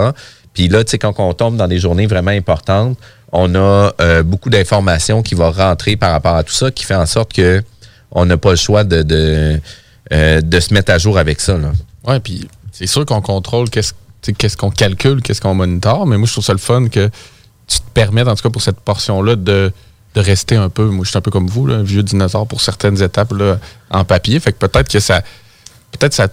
Puis 0.57 0.69
là, 0.69 0.83
tu 0.85 0.92
sais, 0.92 0.99
quand 0.99 1.12
on 1.19 1.35
tombe 1.35 1.59
dans 1.59 1.69
des 1.69 1.79
journées 1.79 2.07
vraiment 2.07 2.31
importantes, 2.31 2.97
on 3.31 3.55
a 3.55 3.92
euh, 4.01 4.23
beaucoup 4.23 4.49
d'informations 4.49 5.23
qui 5.23 5.35
vont 5.35 5.51
rentrer 5.51 5.97
par 5.97 6.12
rapport 6.12 6.35
à 6.35 6.45
tout 6.45 6.55
ça, 6.55 6.71
qui 6.71 6.87
fait 6.87 6.95
en 6.95 7.05
sorte 7.05 7.35
que 7.35 7.62
on 8.11 8.25
n'a 8.25 8.38
pas 8.38 8.53
le 8.53 8.57
choix 8.57 8.83
de, 8.83 9.03
de, 9.03 9.61
euh, 10.14 10.40
se 10.40 10.73
mettre 10.73 10.92
à 10.92 10.97
jour 10.97 11.19
avec 11.19 11.42
ça. 11.42 11.59
Ouais, 12.07 12.21
puis 12.21 12.49
c'est 12.73 12.87
sûr 12.87 13.05
qu'on 13.05 13.21
contrôle 13.21 13.69
qu'est-ce 13.69 14.57
qu'on 14.57 14.71
calcule, 14.71 15.21
qu'est-ce 15.21 15.42
qu'on 15.42 15.55
monitore, 15.55 16.07
mais 16.07 16.16
moi, 16.16 16.27
je 16.27 16.33
trouve 16.33 16.45
ça 16.45 16.55
le 16.55 16.59
fun 16.59 16.88
que 16.88 17.11
tu 17.66 17.79
te 17.79 17.90
permettes, 17.92 18.27
en 18.27 18.35
tout 18.35 18.42
cas 18.42 18.51
pour 18.51 18.62
cette 18.62 18.81
portion-là, 18.81 19.37
de, 19.37 19.71
de 20.14 20.21
rester 20.23 20.57
un 20.57 20.71
peu, 20.71 20.87
moi, 20.87 21.05
je 21.05 21.11
suis 21.11 21.19
un 21.19 21.21
peu 21.21 21.31
comme 21.31 21.49
vous, 21.49 21.69
un 21.71 21.83
vieux 21.83 22.03
dinosaure 22.03 22.47
pour 22.47 22.62
certaines 22.62 23.03
étapes 23.03 23.35
là, 23.35 23.59
en 23.90 24.07
papier. 24.07 24.41
Fait 24.41 24.53
que 24.53 24.66
peut-être 24.66 24.91
que 24.91 25.01
ça, 25.01 25.20
peut-être 25.93 26.14
ça 26.14 26.28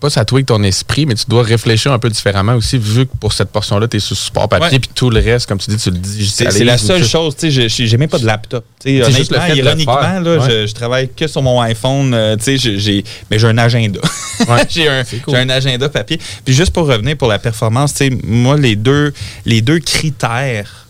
pas 0.00 0.10
ça 0.10 0.24
tweak 0.24 0.46
ton 0.46 0.62
esprit, 0.62 1.06
mais 1.06 1.14
tu 1.16 1.24
dois 1.26 1.42
réfléchir 1.42 1.92
un 1.92 1.98
peu 1.98 2.08
différemment 2.08 2.54
aussi, 2.54 2.78
vu 2.78 3.04
que 3.06 3.16
pour 3.18 3.32
cette 3.32 3.50
portion-là, 3.50 3.88
tu 3.88 3.96
es 3.96 4.00
sur 4.00 4.16
support 4.16 4.48
papier, 4.48 4.78
puis 4.78 4.90
tout 4.94 5.10
le 5.10 5.18
reste, 5.18 5.46
comme 5.46 5.58
tu 5.58 5.70
dis, 5.72 5.76
tu 5.76 5.90
le 5.90 5.98
digitalises. 5.98 6.56
c'est 6.56 6.64
la 6.64 6.78
seule 6.78 7.04
chose, 7.04 7.34
tu 7.36 7.50
sais, 7.50 7.68
je- 7.68 7.84
j'ai 7.86 7.96
même 7.96 8.08
pas 8.08 8.20
de 8.20 8.26
laptop. 8.26 8.64
Juste 8.84 8.98
le 9.00 9.04
honnêtement, 9.06 9.40
fait 9.40 9.50
de 9.56 9.60
le 9.62 9.66
ironiquement, 9.66 10.00
faire. 10.00 10.20
là, 10.20 10.38
Ouais. 10.38 10.50
je, 10.62 10.66
je 10.68 10.74
travaille 10.74 11.08
que 11.14 11.26
sur 11.26 11.42
mon 11.42 11.60
iPhone, 11.60 12.14
euh, 12.14 12.36
tu 12.36 12.58
sais, 12.58 12.78
j'ai- 12.78 13.04
mais 13.30 13.40
j'ai 13.40 13.48
un 13.48 13.58
agenda. 13.58 13.98
Ouais. 14.48 14.62
j'ai 14.68 14.88
un, 14.88 15.02
cool. 15.02 15.34
j'ai 15.34 15.36
un 15.40 15.48
agenda 15.50 15.88
papier. 15.88 16.20
Puis 16.44 16.54
juste 16.54 16.70
pour 16.72 16.86
revenir 16.86 17.16
pour 17.16 17.26
la 17.28 17.40
performance, 17.40 17.92
tu 17.94 18.08
sais, 18.08 18.10
moi, 18.24 18.56
les 18.56 18.76
deux, 18.76 19.12
les 19.46 19.62
deux 19.62 19.80
critères 19.80 20.86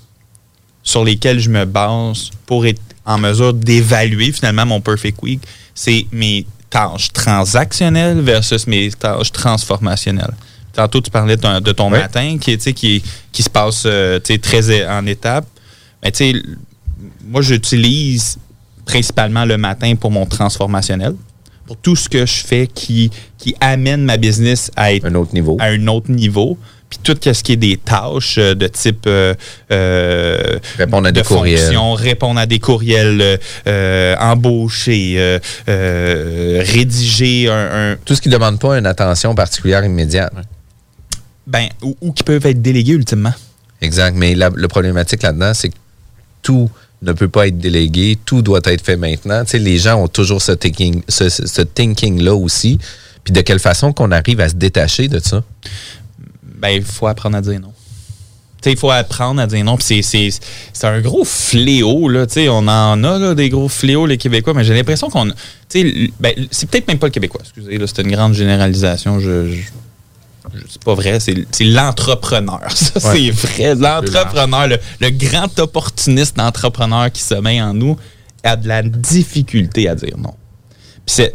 sur 0.82 1.02
lesquels 1.04 1.40
je 1.40 1.48
me 1.48 1.64
base 1.64 2.30
pour 2.46 2.66
être 2.66 2.80
en 3.06 3.16
mesure 3.16 3.54
d'évaluer 3.54 4.32
finalement 4.32 4.66
mon 4.66 4.80
Perfect 4.82 5.22
Week, 5.22 5.40
c'est 5.74 6.06
mes 6.12 6.44
tâches 6.70 7.12
transactionnelles 7.12 8.20
versus 8.20 8.66
mes 8.66 8.90
tâches 8.90 9.32
transformationnelles. 9.32 10.34
Tantôt, 10.72 11.00
tu 11.00 11.10
parlais 11.10 11.36
de 11.36 11.40
ton, 11.42 11.60
de 11.60 11.72
ton 11.72 11.90
Oui. 11.90 11.98
matin 11.98 12.36
qui, 12.40 12.56
qui, 12.58 13.02
qui 13.32 13.42
se 13.42 13.50
passe 13.50 13.82
euh, 13.86 14.20
très 14.20 14.86
en 14.88 15.06
étapes. 15.06 15.46
Mais 16.02 16.12
tu 16.12 16.32
sais, 16.32 16.42
moi, 17.26 17.42
j'utilise 17.42 18.38
principalement 18.84 19.44
le 19.44 19.56
matin 19.58 19.94
pour 19.96 20.10
mon 20.10 20.24
transformationnel, 20.26 21.14
pour 21.66 21.76
tout 21.76 21.96
ce 21.96 22.08
que 22.08 22.24
je 22.24 22.44
fais 22.46 22.66
qui, 22.66 23.10
qui 23.38 23.54
amène 23.60 24.04
ma 24.04 24.16
business 24.16 24.70
à 24.76 24.92
être 24.92 25.04
Un 25.06 25.14
autre 25.16 25.34
niveau. 25.34 25.56
à 25.60 25.66
un 25.66 25.86
autre 25.88 26.10
niveau. 26.10 26.56
Puis 26.90 26.98
tout 27.02 27.16
ce 27.22 27.42
qui 27.42 27.52
est 27.52 27.56
des 27.56 27.76
tâches 27.76 28.38
euh, 28.38 28.54
de 28.54 28.66
type 28.66 29.04
euh, 29.06 29.34
euh, 29.70 30.58
Répondre 30.78 31.08
à 31.08 31.12
de 31.12 31.20
des 31.20 31.26
courriels. 31.26 31.76
répondre 31.96 32.40
à 32.40 32.46
des 32.46 32.58
courriels, 32.58 33.38
euh, 33.66 34.16
embaucher, 34.18 35.38
rédiger 35.66 37.48
un, 37.50 37.92
un- 37.92 37.96
Tout 38.04 38.14
ce 38.14 38.20
qui 38.22 38.28
ne 38.28 38.34
demande 38.34 38.58
pas 38.58 38.78
une 38.78 38.86
attention 38.86 39.34
particulière 39.34 39.84
immédiate. 39.84 40.32
ben 41.46 41.68
ou, 41.82 41.96
ou 42.00 42.12
qui 42.12 42.22
peuvent 42.24 42.44
être 42.46 42.60
délégués 42.62 42.92
ultimement. 42.94 43.34
Exact. 43.80 44.14
Mais 44.16 44.34
la, 44.34 44.50
le 44.54 44.68
problématique 44.68 45.22
là-dedans, 45.22 45.52
c'est 45.54 45.68
que 45.68 45.74
tout 46.42 46.70
ne 47.02 47.12
peut 47.12 47.28
pas 47.28 47.46
être 47.46 47.58
délégué, 47.58 48.18
tout 48.24 48.42
doit 48.42 48.60
être 48.64 48.84
fait 48.84 48.96
maintenant. 48.96 49.44
Tu 49.44 49.50
sais, 49.52 49.58
les 49.58 49.78
gens 49.78 50.02
ont 50.02 50.08
toujours 50.08 50.42
ce 50.42 50.52
thinking, 50.52 51.02
ce, 51.08 51.28
ce- 51.28 51.46
ce 51.46 51.62
thinking-là 51.62 52.34
aussi. 52.34 52.78
Puis 53.24 53.32
de 53.32 53.40
quelle 53.42 53.58
façon 53.60 53.92
qu'on 53.92 54.10
arrive 54.10 54.40
à 54.40 54.48
se 54.48 54.54
détacher 54.54 55.06
de 55.08 55.18
ça? 55.20 55.42
Ben 56.58 56.68
il 56.70 56.82
faut 56.82 57.06
apprendre 57.06 57.36
à 57.36 57.40
dire 57.40 57.60
non. 57.60 57.72
Il 58.66 58.76
faut 58.76 58.90
apprendre 58.90 59.40
à 59.40 59.46
dire 59.46 59.64
non. 59.64 59.76
Puis 59.76 60.02
c'est- 60.02 60.40
un 60.86 61.00
gros 61.00 61.24
fléau, 61.24 62.08
là. 62.08 62.26
On 62.50 62.66
en 62.68 63.04
a, 63.04 63.18
là, 63.18 63.34
des 63.34 63.48
gros 63.48 63.68
fléaux, 63.68 64.04
les 64.06 64.18
Québécois, 64.18 64.52
mais 64.54 64.64
j'ai 64.64 64.74
l'impression 64.74 65.08
qu'on. 65.08 65.26
Ben, 66.20 66.32
c'est 66.50 66.68
peut-être 66.68 66.88
même 66.88 66.98
pas 66.98 67.06
le 67.06 67.12
Québécois, 67.12 67.40
excusez, 67.44 67.78
c'est 67.86 68.02
une 68.02 68.10
grande 68.10 68.34
généralisation. 68.34 69.20
Je. 69.20 69.52
je- 69.52 69.60
c'est 70.68 70.82
pas 70.82 70.94
vrai, 70.94 71.18
c'est 71.20 71.64
l'entrepreneur. 71.64 72.60
Ça, 72.74 72.98
c'est 73.00 73.30
vrai. 73.30 73.74
L'entrepreneur, 73.74 74.66
le, 74.66 74.78
le 75.00 75.10
grand 75.10 75.58
opportuniste 75.60 76.36
d'entrepreneur 76.36 77.12
qui 77.12 77.22
sommeille 77.22 77.60
en 77.60 77.74
nous 77.74 77.96
a 78.44 78.56
de 78.56 78.66
la 78.66 78.82
difficulté 78.82 79.88
à 79.88 79.94
dire 79.94 80.16
non. 80.18 80.34
C'est 81.06 81.32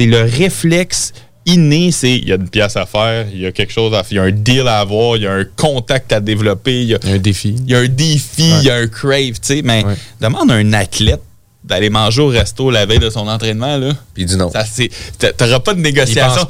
le 0.00 0.22
réflexe 0.22 1.12
inné, 1.48 1.90
c'est 1.92 2.16
il 2.16 2.28
y 2.28 2.32
a 2.32 2.36
une 2.36 2.48
pièce 2.48 2.76
à 2.76 2.86
faire, 2.86 3.26
il 3.32 3.40
y 3.40 3.46
a 3.46 3.52
quelque 3.52 3.72
chose 3.72 3.92
à 3.94 4.02
faire, 4.04 4.12
il 4.12 4.16
y 4.16 4.18
a 4.18 4.22
un 4.24 4.30
deal 4.30 4.68
à 4.68 4.80
avoir, 4.80 5.16
il 5.16 5.22
y 5.24 5.26
a 5.26 5.32
un 5.32 5.44
contact 5.56 6.12
à 6.12 6.20
développer, 6.20 6.82
il 6.82 6.88
y 6.88 6.94
a, 6.94 6.98
Il 7.02 7.08
y 7.10 7.12
a 7.12 7.14
un 7.16 7.18
défi. 7.18 7.56
il 7.58 7.70
y 7.70 7.74
a 7.74 7.78
un 7.78 7.88
défi, 7.88 8.50
il 8.60 8.62
y 8.64 8.70
a 8.70 8.76
un 8.76 8.86
crave, 8.86 9.32
tu 9.32 9.38
sais. 9.42 9.62
Mais 9.64 9.84
Ouais. 9.84 9.94
demande 10.20 10.50
à 10.50 10.54
un 10.54 10.72
athlète 10.72 11.20
d'aller 11.64 11.90
manger 11.90 12.22
au 12.22 12.28
resto 12.28 12.70
la 12.70 12.86
veille 12.86 12.98
de 13.00 13.10
son 13.10 13.28
entraînement, 13.28 13.76
là. 13.76 13.90
Puis 14.14 14.24
du 14.24 14.36
non. 14.36 14.50
Ça, 14.50 14.64
c'est, 14.64 14.88
t'a- 15.18 15.32
t'auras 15.34 15.60
pas 15.60 15.74
de 15.74 15.80
négociation. 15.80 16.46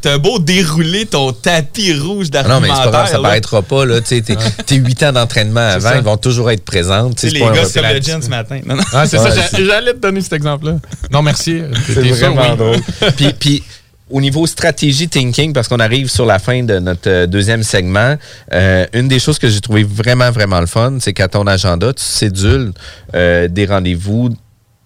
T'as, 0.00 0.18
beau 0.18 0.38
dérouler 0.38 1.06
ton 1.06 1.32
tapis 1.32 1.92
rouge 1.98 2.28
Ah 2.34 2.44
non, 2.44 2.60
mais 2.60 2.68
c'est 2.68 2.74
pas 2.74 2.90
grave, 2.90 3.06
ça 3.06 3.12
d'argumentaire. 3.18 3.22
paraîtra 3.22 3.62
pas. 3.62 3.84
Là, 3.84 4.00
t'es, 4.00 4.20
t'es 4.20 4.76
8 4.76 5.02
ans 5.04 5.12
d'entraînement 5.12 5.60
avant, 5.60 5.88
ça. 5.88 5.96
ils 5.96 6.02
vont 6.04 6.16
toujours 6.18 6.50
être 6.52 6.64
présents. 6.64 7.10
Les 7.24 7.40
gars, 7.40 7.64
c'est 7.64 7.80
comme 7.80 7.90
le 7.92 8.00
gin 8.00 8.22
ce 8.22 8.28
matin. 8.28 8.60
Non, 8.64 8.76
non. 8.76 8.82
Ah, 8.92 9.06
c'est 9.06 9.18
Ouais, 9.18 9.30
ça, 9.30 9.48
j'allais 9.58 9.92
te 9.94 9.98
donner 9.98 10.20
cet 10.20 10.34
exemple-là. 10.34 10.76
Non, 11.10 11.22
merci. 11.22 11.62
C'est 11.86 11.94
vraiment 11.94 12.50
oui. 12.52 12.56
drôle. 12.56 12.76
puis, 13.16 13.32
puis, 13.40 13.62
au 14.10 14.20
niveau 14.20 14.46
stratégie 14.46 15.08
thinking, 15.08 15.52
parce 15.52 15.68
qu'on 15.68 15.78
arrive 15.80 16.08
sur 16.10 16.26
la 16.26 16.38
fin 16.38 16.62
de 16.62 16.78
notre 16.78 17.08
euh, 17.08 17.26
deuxième 17.26 17.62
segment, 17.62 18.16
euh, 18.52 18.86
une 18.92 19.08
des 19.08 19.18
choses 19.18 19.38
que 19.38 19.48
j'ai 19.48 19.60
trouvé 19.60 19.82
vraiment, 19.84 20.30
vraiment 20.30 20.60
le 20.60 20.66
fun, 20.66 20.98
c'est 21.00 21.12
qu'à 21.12 21.28
ton 21.28 21.46
agenda, 21.46 21.92
tu 21.92 22.02
cédules 22.02 22.72
euh, 23.14 23.48
des 23.48 23.66
rendez-vous 23.66 24.30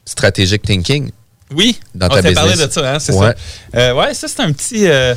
stratégique 0.04 0.62
thinking. 0.62 1.10
Oui, 1.54 1.78
Dans 1.94 2.06
on 2.06 2.08
ta 2.20 2.32
parlé 2.32 2.52
de 2.54 2.70
ça, 2.70 2.94
hein, 2.94 2.98
c'est 2.98 3.12
Ouais. 3.14 3.32
ça. 3.72 3.78
Euh, 3.78 3.94
ouais, 3.94 4.14
ça, 4.14 4.28
c'est 4.28 4.40
un 4.40 4.52
petit. 4.52 4.80
Je 4.86 5.14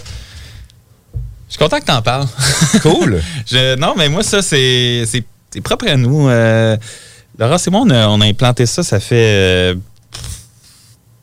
suis 1.50 1.58
content 1.58 1.80
que 1.80 1.86
t'en 1.86 2.02
parles. 2.02 2.28
Cool. 2.82 3.22
Je- 3.50 3.76
non, 3.76 3.94
mais 3.98 4.10
moi, 4.10 4.24
ça, 4.24 4.42
c'est 4.42 5.04
c'est- 5.06 5.24
c'est 5.52 5.62
propre 5.62 5.88
à 5.88 5.96
nous. 5.96 6.28
Laura, 7.40 7.58
c'est 7.58 7.70
moi, 7.72 7.82
on 7.86 7.90
a, 7.90 8.08
on 8.08 8.20
a 8.22 8.26
implanté 8.26 8.66
ça, 8.66 8.84
ça 8.84 9.00
fait 9.00 9.76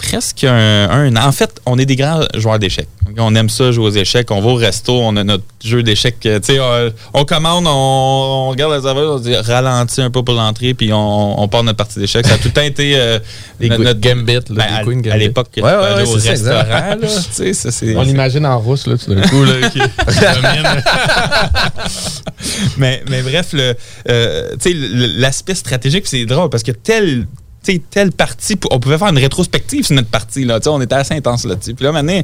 presque 0.08 0.44
un, 0.44 0.88
un 0.90 1.16
an. 1.16 1.26
En 1.26 1.32
fait, 1.32 1.60
on 1.66 1.78
est 1.78 1.86
des 1.86 1.96
grands 1.96 2.20
joueurs 2.34 2.58
d'échecs. 2.58 2.88
On 3.16 3.34
aime 3.34 3.48
ça, 3.48 3.70
jouer 3.70 3.86
aux 3.86 3.90
échecs. 3.90 4.30
On 4.30 4.40
va 4.40 4.48
au 4.50 4.54
resto, 4.54 4.92
on 5.00 5.16
a 5.16 5.24
notre 5.24 5.44
jeu 5.62 5.82
d'échecs. 5.82 6.16
euh, 6.26 6.40
Tu 6.40 6.54
sais, 6.54 6.60
on, 6.60 6.92
on 7.20 7.24
commande, 7.24 7.66
on, 7.66 7.70
on 7.70 8.48
regarde 8.50 8.72
la 8.72 8.82
serveuse, 8.82 9.08
on 9.08 9.18
dit 9.18 9.36
ralentit 9.36 10.02
un 10.02 10.10
peu 10.10 10.22
pour 10.22 10.34
l'entrée, 10.34 10.74
puis 10.74 10.92
on, 10.92 11.40
on 11.40 11.48
part 11.48 11.62
notre 11.62 11.76
partie 11.76 11.98
d'échecs. 12.00 12.26
Ça 12.26 12.34
a 12.34 12.38
tout 12.38 12.48
le 12.48 12.52
temps 12.52 12.62
été 12.62 12.94
euh, 12.96 13.18
Des 13.60 13.68
notre, 13.68 14.00
Gambit, 14.00 14.34
là, 14.34 14.40
ben, 14.50 14.54
des 14.56 14.62
à, 14.62 14.82
Queen 14.84 15.08
à 15.10 15.16
l'époque, 15.16 15.48
que 15.54 15.60
Ouais, 15.60 15.70
ouais, 15.70 16.02
ouais, 16.02 16.04
au 16.08 16.18
c'est 16.18 16.26
ça, 16.26 16.30
exact. 16.32 16.68
restaurant, 16.68 16.96
là, 17.00 17.08
ça, 17.54 17.70
c'est- 17.70 17.96
On 17.96 18.02
l'imagine 18.02 18.44
en 18.46 18.58
rousse, 18.58 18.86
là, 18.86 18.96
tout 18.98 19.14
d'un 19.14 19.22
coup. 19.22 19.44
Là, 19.44 19.70
qui 19.70 19.78
mais, 22.76 23.02
mais 23.08 23.22
bref, 23.22 23.52
le, 23.52 23.74
euh, 24.08 24.50
tu 24.60 24.70
sais, 24.70 24.74
le- 24.74 25.20
l'aspect 25.20 25.54
stratégique, 25.54 26.06
c'est 26.06 26.24
drôle 26.26 26.50
parce 26.50 26.62
que 26.62 26.72
tel, 26.72 27.26
sais, 27.72 27.82
telle 27.90 28.12
partie, 28.12 28.56
on 28.70 28.78
pouvait 28.80 28.98
faire 28.98 29.08
une 29.08 29.18
rétrospective 29.18 29.84
sur 29.86 29.94
notre 29.94 30.08
partie. 30.08 30.44
Là, 30.44 30.58
on 30.66 30.80
était 30.80 30.94
assez 30.94 31.14
intense 31.14 31.44
là-dessus. 31.44 31.74
Puis 31.74 31.84
là, 31.84 31.92
maintenant, 31.92 32.20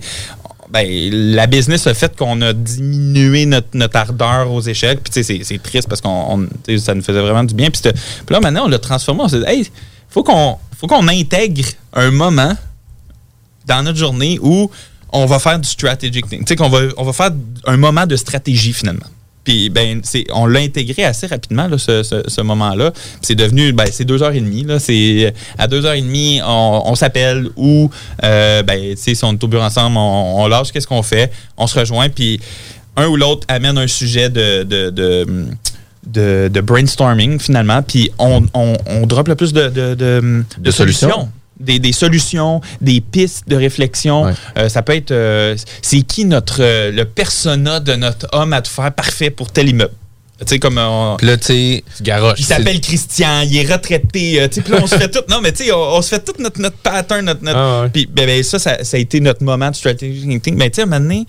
ben, 0.71 0.87
la 1.35 1.47
business 1.47 1.87
a 1.87 1.95
fait 1.95 2.17
qu'on 2.17 2.41
a 2.43 2.53
diminué 2.53 3.47
notre, 3.47 3.69
notre 3.75 3.97
ardeur 3.97 4.53
aux 4.53 4.61
échecs. 4.61 5.01
Puis 5.03 5.25
c'est- 5.25 5.63
triste 5.63 5.89
parce 5.89 6.01
qu'on 6.01 6.47
ça 6.79 6.95
nous 6.95 7.03
faisait 7.03 7.21
vraiment 7.21 7.45
du 7.45 7.55
bien. 7.55 7.71
Puis 7.71 7.83
là, 8.29 8.41
maintenant, 8.41 8.65
on 8.67 8.69
l'a 8.69 8.79
transformé. 8.79 9.23
On 9.23 9.29
s'est 9.29 9.41
dit, 9.41 9.47
hey, 9.49 9.69
faut 10.09 10.23
qu'on 10.23 10.57
faut 10.79 10.87
qu'on 10.87 11.09
intègre 11.09 11.67
un 11.93 12.11
moment 12.11 12.57
dans 13.67 13.83
notre 13.83 13.99
journée 13.99 14.39
où 14.41 14.71
on 15.13 15.27
va 15.27 15.39
faire 15.39 15.59
du 15.59 15.69
strategic 15.69 16.29
thing. 16.29 16.41
Tu 16.41 16.47
sais, 16.49 16.57
qu'on 16.57 16.69
va, 16.69 16.81
on 16.97 17.05
va 17.05 17.13
faire 17.13 17.31
un 17.67 17.77
moment 17.77 18.07
de 18.07 18.17
stratégie 18.17 18.73
finalement. 18.73 19.07
Puis, 19.43 19.71
ben, 19.71 20.01
c'est, 20.05 20.25
on 20.35 20.45
l'a 20.47 20.61
intégré 20.61 21.05
assez 21.05 21.27
rapidement, 21.27 21.67
là, 21.67 21.79
ce, 21.79 22.03
ce- 22.03 22.23
ce 22.29 22.41
moment-là. 22.43 22.93
C'est 23.23 23.35
devenu, 23.35 23.73
ben, 23.73 23.87
c'est 23.91 24.05
deux 24.05 24.23
heures 24.23 24.33
et 24.35 24.41
demie. 24.41 24.65
Là. 24.65 24.79
C'est, 24.79 25.33
à 25.59 25.67
deux 25.67 25.87
heures 25.87 25.95
et 25.95 26.03
demie, 26.03 26.41
on, 26.47 26.83
on 26.85 26.95
s'appelle 26.95 27.49
ou, 27.57 27.91
euh, 28.23 28.63
ben, 28.63 28.79
tu 28.95 28.97
sais, 29.03 29.15
si 29.15 29.25
on 29.25 29.33
est 29.33 29.43
au 29.43 29.49
bureau 29.49 29.63
ensemble, 29.65 29.97
on, 29.97 30.43
on 30.43 30.47
lâche 30.47 30.73
qu'est-ce 30.73 30.87
qu'on 30.87 31.03
fait, 31.03 31.33
on 31.57 31.67
se 31.67 31.79
rejoint, 31.79 32.09
puis 32.11 32.39
un 32.97 33.07
ou 33.07 33.17
l'autre 33.17 33.47
amène 33.49 33.79
un 33.79 33.87
sujet 33.87 34.29
de, 34.29 34.63
de, 34.63 34.91
de, 34.91 35.27
de- 36.07 36.51
de 36.53 36.61
brainstorming, 36.61 37.39
finalement, 37.39 37.83
puis 37.83 38.11
on, 38.19 38.45
on, 38.53 38.75
on 38.87 39.07
drop 39.07 39.29
le 39.29 39.37
plus 39.37 39.53
de, 39.53 39.69
de, 39.69 39.95
de- 39.95 40.45
de 40.59 40.71
solutions. 40.71 41.09
Des, 41.61 41.79
des 41.79 41.93
solutions, 41.93 42.61
des 42.81 43.01
pistes 43.03 43.45
de 43.47 43.55
réflexion. 43.55 44.25
Ouais. 44.25 44.33
Euh, 44.57 44.69
ça 44.71 44.81
peut 44.83 44.95
être, 44.97 45.11
euh, 45.11 45.55
c'est 45.83 46.01
qui 46.03 46.25
notre, 46.25 46.63
euh, 46.63 46.91
le 46.91 47.05
persona 47.05 47.81
de 47.81 47.93
notre 47.95 48.27
homme 48.33 48.53
à 48.55 48.63
te 48.63 48.69
faire 48.69 48.91
parfait 48.93 49.29
pour 49.31 49.51
tel 49.53 49.69
immeuble? 49.69 49.93
Tu 50.41 50.47
sais, 50.47 50.59
comme 50.59 50.79
on- 50.79 51.17
Puis 51.19 51.27
là, 51.27 51.37
tu 51.37 51.45
sais, 51.49 51.85
il 52.39 52.45
s'appelle 52.47 52.81
Christian, 52.81 53.43
il 53.43 53.55
est 53.59 53.71
retraité. 53.71 54.41
euh, 54.41 54.49
tu 54.49 54.55
sais, 54.55 54.61
puis 54.63 54.73
là, 54.73 54.79
on 54.83 54.87
se 54.87 54.95
fait 54.97 55.11
tout. 55.11 55.21
Non, 55.29 55.43
mais 55.43 55.53
tu 55.53 55.65
sais, 55.65 55.73
on, 55.73 55.97
on 55.97 56.01
se 56.01 56.09
fait 56.09 56.25
tout 56.25 56.33
notre, 56.39 56.59
notre 56.63 56.79
pattern, 56.79 57.27
notre. 57.27 57.45
notre- 57.45 57.59
Ah 57.59 57.83
ouais. 57.83 57.89
Puis 57.91 58.07
ben, 58.11 58.25
ben, 58.25 58.43
ça, 58.43 58.59
ça, 58.59 58.83
ça 58.83 58.97
a 58.97 59.01
été 59.01 59.21
notre 59.21 59.45
moment 59.45 59.71
de 59.71 59.77
strategic 59.77 60.23
thinking. 60.27 60.57
Mais 60.57 60.71
tu 60.71 60.77
sais, 60.77 60.81
à 60.81 60.85
un 60.85 60.87
moment 60.87 61.01
donné, 61.03 61.27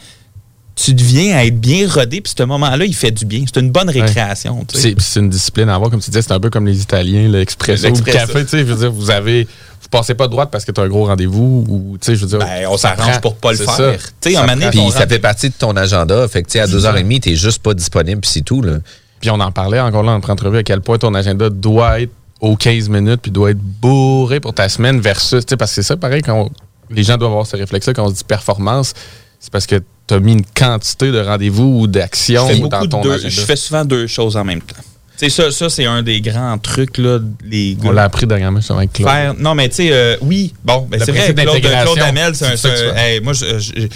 tu 0.84 0.94
deviens 0.94 1.38
à 1.38 1.46
être 1.46 1.60
bien 1.60 1.88
rodé, 1.88 2.22
puis 2.22 2.34
ce 2.36 2.44
moment-là, 2.44 2.86
il 2.86 2.96
fait 2.96 3.12
du 3.12 3.26
bien. 3.26 3.44
C'est 3.52 3.60
une 3.60 3.72
bonne 3.72 3.90
récréation. 3.90 4.66
tu 4.68 4.76
sais. 4.78 4.82
C'est 4.90 4.96
puis 4.96 5.06
c'est 5.08 5.20
une 5.20 5.30
discipline 5.30 5.70
à 5.70 5.76
avoir, 5.76 5.92
comme 5.92 6.00
tu 6.02 6.10
disais, 6.10 6.22
c'est 6.22 6.32
un 6.32 6.40
peu 6.40 6.50
comme 6.50 6.66
les 6.66 6.82
Italiens, 6.82 7.28
l'expresso, 7.30 7.88
le 7.88 7.94
café, 8.12 8.44
tu 8.44 8.50
sais, 8.50 8.60
je 8.60 8.64
veux 8.64 8.76
dire, 8.76 8.92
vous 8.92 9.12
avez, 9.12 9.44
vous 9.44 9.90
passez 9.90 10.16
pas 10.16 10.26
de 10.28 10.32
droite 10.32 10.50
parce 10.52 10.66
que 10.66 10.72
tu 10.72 10.82
as 10.82 10.84
un 10.84 10.88
gros 10.88 11.06
rendez-vous, 11.06 11.66
ou, 11.68 11.98
tu 12.00 12.06
sais, 12.06 12.16
je 12.16 12.22
veux 12.22 12.28
dire. 12.28 12.40
Ben, 12.40 12.66
on 12.70 12.78
s'arrange 12.78 13.22
pour 13.22 13.36
pas 13.36 13.52
le 13.52 13.58
faire. 13.58 13.98
Tu 14.22 14.32
sais, 14.32 14.36
donné, 14.56 14.70
puis 14.72 14.80
ça 14.92 15.08
fait 15.08 15.20
partie 15.20 15.50
de 15.50 15.56
ton 15.58 15.76
agenda. 15.76 16.28
Fait 16.28 16.42
que, 16.44 16.48
tu 16.48 16.54
sais, 16.54 16.60
à 16.62 16.68
2h30, 16.68 17.20
t'es 17.20 17.36
juste 17.36 17.60
pas 17.62 17.74
disponible, 17.74 18.22
puis 18.22 18.30
c'est 18.32 18.42
tout, 18.42 18.62
là. 18.62 18.78
Puis 19.20 19.30
on 19.30 19.40
en 19.40 19.52
parlait 19.52 19.80
encore 19.80 20.02
là 20.04 20.14
en 20.14 20.16
entrevue 20.16 20.58
à 20.58 20.64
quel 20.64 20.82
point 20.82 20.98
ton 20.98 21.14
agenda 21.14 21.50
doit 21.52 22.02
être 22.02 22.12
aux 22.40 22.56
15 22.56 22.90
minutes 22.90 23.22
puis 23.22 23.30
doit 23.30 23.52
être 23.52 23.60
bourré 23.60 24.40
pour 24.40 24.54
ta 24.56 24.68
semaine 24.68 25.00
versus, 25.00 25.46
tu 25.46 25.52
sais, 25.52 25.58
parce 25.58 25.72
que 25.72 25.76
c'est 25.76 25.88
ça 25.88 25.96
pareil 25.96 26.24
quand 26.24 26.34
on- 26.46 26.50
les 26.90 27.04
gens 27.04 27.18
doivent 27.18 27.32
avoir 27.32 27.46
ce 27.46 27.56
réflexe-là 27.56 27.94
quand 27.94 28.04
on 28.06 28.10
se 28.10 28.16
dit 28.16 28.24
performance, 28.24 28.94
c'est 29.40 29.52
parce 29.52 29.68
que 29.68 29.76
tu 29.76 29.84
as 30.14 30.20
mis 30.20 30.34
une 30.34 30.45
quantité 30.45 31.12
de 31.12 31.20
rendez-vous 31.20 31.82
ou 31.82 31.88
d'actions 31.88 32.47
Je 32.49 32.53
fais 32.53 32.59
dans 32.68 32.86
ton 32.88 33.01
deux- 33.01 33.18
je 33.30 33.41
fais 33.41 33.55
souvent 33.55 33.86
deux 33.86 34.07
choses 34.07 34.38
en 34.38 34.43
même 34.43 34.62
temps. 34.62 34.76
Tu 35.18 35.30
sais, 35.30 35.43
ça, 35.43 35.51
ça 35.51 35.70
c'est 35.70 35.86
un 35.86 36.01
des 36.01 36.20
grands 36.20 36.57
trucs, 36.57 36.97
là, 36.97 37.20
les 37.45 37.78
On 37.84 37.91
l'a 37.91 38.03
appris 38.03 38.26
dernièrement 38.26 38.59
justement 38.59 38.80
avec 38.80 38.93
Claude. 38.93 39.07
Faire- 39.09 39.36
non, 39.38 39.53
mais 39.53 39.70
tu 39.70 39.76
sais, 39.76 39.89
euh, 39.91 40.16
oui, 40.22 40.51
bon, 40.64 40.88
ben, 40.89 40.99
c'est 41.03 41.12
vrai, 41.12 41.34
Claude, 41.34 41.62
Claude 41.62 41.99
Hamel, 41.99 42.34
c'est 42.36 42.45
un. 42.45 42.55
ça 42.55 42.70
hey, 42.97 43.20
moi, 43.22 43.34
je- 43.34 43.59
je- 43.59 43.88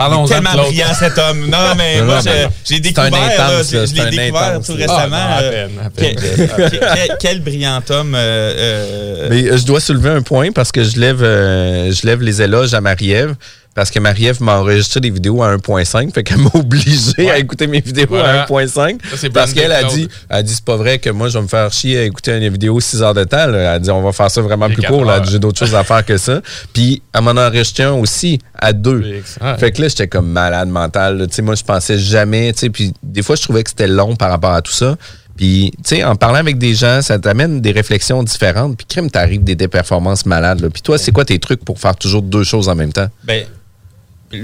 est 0.00 0.28
tellement 0.28 0.62
brillant 0.64 0.94
cet 0.98 1.18
homme. 1.18 1.46
Non, 1.50 1.58
mais 1.76 1.98
Non, 2.00 2.06
moi, 2.06 2.20
j'ai 2.64 2.80
découvert, 2.80 3.10
là, 3.12 3.62
je, 3.62 3.76
l'ai 3.94 4.10
découvert 4.10 4.42
intense, 4.42 4.66
tout 4.66 4.74
récemment. 4.74 5.08
Non, 5.08 5.36
à 5.36 5.42
peine, 5.42 5.70
à 5.84 5.90
quel, 5.96 6.14
peine. 6.14 6.50
quel- 6.70 6.80
quel- 6.80 7.16
quel 7.20 7.40
brillant 7.40 7.82
homme. 7.90 8.14
euh, 8.14 8.54
euh, 8.56 9.28
Mais 9.30 9.58
je 9.58 9.64
dois 9.66 9.80
soulever 9.80 10.10
un 10.10 10.22
point 10.22 10.52
parce 10.52 10.72
que 10.72 10.84
je 10.84 10.98
lève, 10.98 11.22
euh, 11.22 11.92
je 11.92 12.06
lève 12.06 12.22
les 12.22 12.40
éloges 12.42 12.74
à 12.74 12.80
Marie-Ève. 12.80 13.34
Parce 13.80 13.90
que 13.90 13.98
Marie-Ève 13.98 14.42
m'a 14.42 14.58
enregistré 14.58 15.00
des 15.00 15.08
vidéos 15.08 15.42
à 15.42 15.56
1.5, 15.56 16.12
fait 16.12 16.22
qu'elle 16.22 16.36
m'a 16.36 16.50
obligé 16.54 17.30
à 17.30 17.38
écouter 17.38 17.66
mes 17.66 17.80
vidéos 17.80 18.08
Voilà. 18.10 18.42
à 18.42 18.46
1.5. 18.46 18.66
Ça, 18.68 19.16
c'est 19.16 19.30
Parce 19.30 19.54
qu'elle 19.54 19.72
a 19.72 19.84
dit, 19.84 20.06
elle 20.28 20.36
a 20.36 20.42
dit 20.42 20.52
c'est 20.52 20.64
pas 20.66 20.76
vrai 20.76 20.98
que 20.98 21.08
moi 21.08 21.28
je 21.30 21.38
vais 21.38 21.42
me 21.44 21.48
faire 21.48 21.72
chier 21.72 21.96
à 22.00 22.02
écouter 22.02 22.36
une 22.36 22.46
vidéo 22.52 22.78
6 22.78 23.00
heures 23.00 23.14
de 23.14 23.24
temps. 23.24 23.46
là. 23.46 23.58
Elle 23.58 23.66
a 23.66 23.78
dit 23.78 23.90
on 23.90 24.02
va 24.02 24.12
faire 24.12 24.30
ça 24.30 24.42
vraiment 24.42 24.66
Les 24.66 24.74
plus 24.74 24.82
court. 24.82 25.10
J'ai 25.24 25.38
d'autres 25.38 25.58
choses 25.58 25.74
à 25.74 25.82
faire 25.82 26.04
que 26.04 26.18
ça. 26.18 26.42
Puis 26.74 27.00
elle 27.14 27.22
m'en 27.22 27.30
a 27.38 27.46
enregistré 27.48 27.84
un 27.84 27.92
aussi 27.92 28.38
à 28.54 28.74
deux. 28.74 29.00
Ouais. 29.00 29.22
Fait 29.58 29.72
que 29.72 29.80
là, 29.80 29.88
j'étais 29.88 30.08
comme 30.08 30.28
malade 30.28 30.68
mental. 30.68 31.26
moi, 31.42 31.54
je 31.54 31.64
pensais 31.64 31.98
jamais. 31.98 32.52
Puis 32.70 32.92
des 33.02 33.22
fois, 33.22 33.34
je 33.34 33.42
trouvais 33.44 33.62
que 33.64 33.70
c'était 33.70 33.88
long 33.88 34.14
par 34.14 34.28
rapport 34.28 34.52
à 34.52 34.60
tout 34.60 34.72
ça. 34.72 34.98
Puis, 35.38 35.72
tu 35.78 35.96
sais, 35.96 36.04
en 36.04 36.16
parlant 36.16 36.34
avec 36.40 36.58
des 36.58 36.74
gens, 36.74 37.00
ça 37.00 37.18
t'amène 37.18 37.62
des 37.62 37.72
réflexions 37.72 38.22
différentes. 38.22 38.76
Puis, 38.76 38.84
crème, 38.86 39.10
t'arrives 39.10 39.42
des, 39.42 39.54
des 39.54 39.68
performances 39.68 40.26
malades. 40.26 40.60
là. 40.60 40.68
Puis, 40.68 40.82
toi, 40.82 40.98
c'est 40.98 41.12
quoi 41.12 41.24
tes 41.24 41.38
trucs 41.38 41.64
pour 41.64 41.78
faire 41.80 41.96
toujours 41.96 42.20
deux 42.20 42.44
choses 42.44 42.68
en 42.68 42.74
même 42.74 42.92
temps? 42.92 43.06
Ben, 43.24 43.46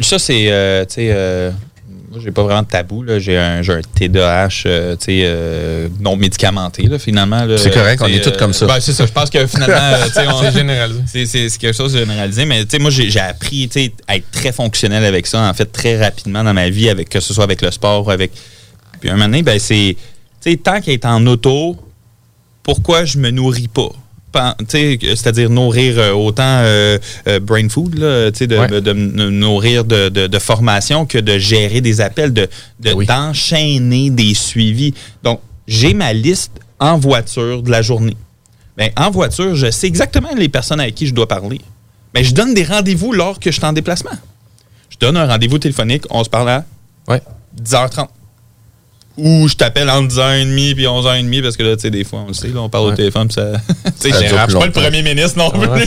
ça, 0.02 0.18
c'est, 0.18 0.46
euh, 0.50 0.84
tu 0.84 0.94
sais, 0.94 1.08
euh, 1.12 1.50
moi, 2.10 2.20
j'ai 2.22 2.30
pas 2.30 2.42
vraiment 2.42 2.62
de 2.62 2.66
tabou. 2.68 3.02
là. 3.02 3.18
J'ai 3.18 3.36
un, 3.38 3.62
j'ai 3.62 3.72
un 3.74 3.80
TDAH, 3.82 4.48
euh, 4.66 4.96
tu 4.96 5.04
sais, 5.06 5.22
euh, 5.24 5.88
non 6.00 6.16
médicamenté, 6.16 6.84
là, 6.84 6.98
finalement. 6.98 7.44
là. 7.44 7.58
C'est 7.58 7.70
correct, 7.72 8.00
on 8.02 8.06
est 8.06 8.20
tous 8.20 8.30
euh, 8.30 8.38
comme 8.38 8.52
ça. 8.52 8.66
Ben, 8.66 8.80
c'est 8.80 8.92
ça. 8.92 9.06
Je 9.06 9.12
pense 9.12 9.28
que 9.30 9.46
finalement, 9.46 9.76
euh, 9.76 10.04
tu 10.06 10.12
sais, 10.12 10.26
on- 10.28 10.40
C'est 10.42 10.52
généralisé. 10.52 11.00
c'est, 11.06 11.26
c'est- 11.26 11.48
c'est 11.48 11.58
quelque 11.58 11.76
chose 11.76 11.92
de 11.92 11.98
généralisé. 12.00 12.44
Mais, 12.44 12.64
tu 12.64 12.70
sais, 12.70 12.78
moi, 12.78 12.90
j'ai, 12.90 13.10
j'ai 13.10 13.20
appris, 13.20 13.68
tu 13.68 13.80
sais, 13.84 13.92
à 14.08 14.16
être 14.16 14.30
très 14.30 14.52
fonctionnel 14.52 15.04
avec 15.04 15.26
ça, 15.26 15.40
en 15.40 15.54
fait, 15.54 15.66
très 15.66 15.98
rapidement 16.02 16.42
dans 16.44 16.54
ma 16.54 16.68
vie, 16.70 16.88
avec, 16.88 17.08
que 17.08 17.20
ce 17.20 17.34
soit 17.34 17.44
avec 17.44 17.62
le 17.62 17.70
sport 17.70 18.06
ou 18.06 18.10
avec. 18.10 18.32
Puis, 19.00 19.10
un 19.10 19.12
moment 19.14 19.26
donné, 19.26 19.42
ben, 19.42 19.58
c'est, 19.58 19.96
tu 20.42 20.50
sais, 20.50 20.56
tant 20.56 20.80
qu'à 20.80 20.92
être 20.92 21.04
en 21.06 21.24
auto, 21.26 21.76
pourquoi 22.62 23.04
je 23.04 23.18
me 23.18 23.30
nourris 23.30 23.68
pas? 23.68 23.90
C'est-à-dire 24.68 25.50
nourrir 25.50 25.98
euh, 25.98 26.12
autant 26.12 26.42
euh, 26.62 26.98
euh, 27.28 27.40
brain 27.40 27.68
food, 27.68 27.94
là, 27.98 28.30
de, 28.30 28.56
Ouais. 28.56 28.80
de 28.80 28.92
me 28.92 29.30
nourrir 29.30 29.84
de, 29.84 30.38
formation 30.38 31.06
que 31.06 31.18
de 31.18 31.38
gérer 31.38 31.80
des 31.80 32.00
appels, 32.00 32.32
de, 32.32 32.48
de- 32.80 32.92
Oui. 32.92 33.06
d'enchaîner 33.06 34.10
des 34.10 34.34
suivis. 34.34 34.94
Donc, 35.22 35.40
j'ai 35.66 35.94
ma 35.94 36.12
liste 36.12 36.52
en 36.78 36.98
voiture 36.98 37.62
de 37.62 37.70
la 37.70 37.82
journée. 37.82 38.16
Ben, 38.76 38.90
en 38.96 39.10
voiture, 39.10 39.54
je 39.56 39.70
sais 39.70 39.86
exactement 39.86 40.28
les 40.36 40.48
personnes 40.48 40.80
avec 40.80 40.94
qui 40.94 41.06
je 41.06 41.14
dois 41.14 41.26
parler. 41.28 41.60
Mais 42.14 42.22
je 42.24 42.34
donne 42.34 42.54
des 42.54 42.64
rendez-vous 42.64 43.12
lors 43.12 43.38
que 43.40 43.50
je 43.50 43.56
suis 43.56 43.64
en 43.66 43.72
déplacement. 43.72 44.10
Je 44.90 44.96
donne 44.98 45.16
un 45.16 45.26
rendez-vous 45.26 45.58
téléphonique, 45.58 46.04
on 46.10 46.22
se 46.24 46.30
parle 46.30 46.48
à 46.50 46.64
Ouais. 47.08 47.22
10h30. 47.62 48.08
Ou 49.18 49.48
je 49.48 49.54
t'appelle 49.54 49.88
entre 49.88 50.14
10h30 50.14 50.74
puis 50.74 50.84
11h30 50.84 51.42
parce 51.42 51.56
que 51.56 51.62
là, 51.62 51.74
tu 51.76 51.82
sais, 51.82 51.90
des 51.90 52.04
fois, 52.04 52.20
on 52.24 52.28
le 52.28 52.34
sait, 52.34 52.48
là, 52.48 52.60
on 52.60 52.68
parle 52.68 52.88
au 52.88 52.92
téléphone 52.92 53.28
puis 53.28 53.34
ça. 53.36 53.52
tu 54.00 54.10
sais, 54.10 54.12
je 54.12 54.26
suis 54.26 54.58
pas 54.58 54.66
le 54.66 54.72
premier 54.72 55.02
ministre 55.02 55.38
non 55.38 55.50
plus. 55.50 55.86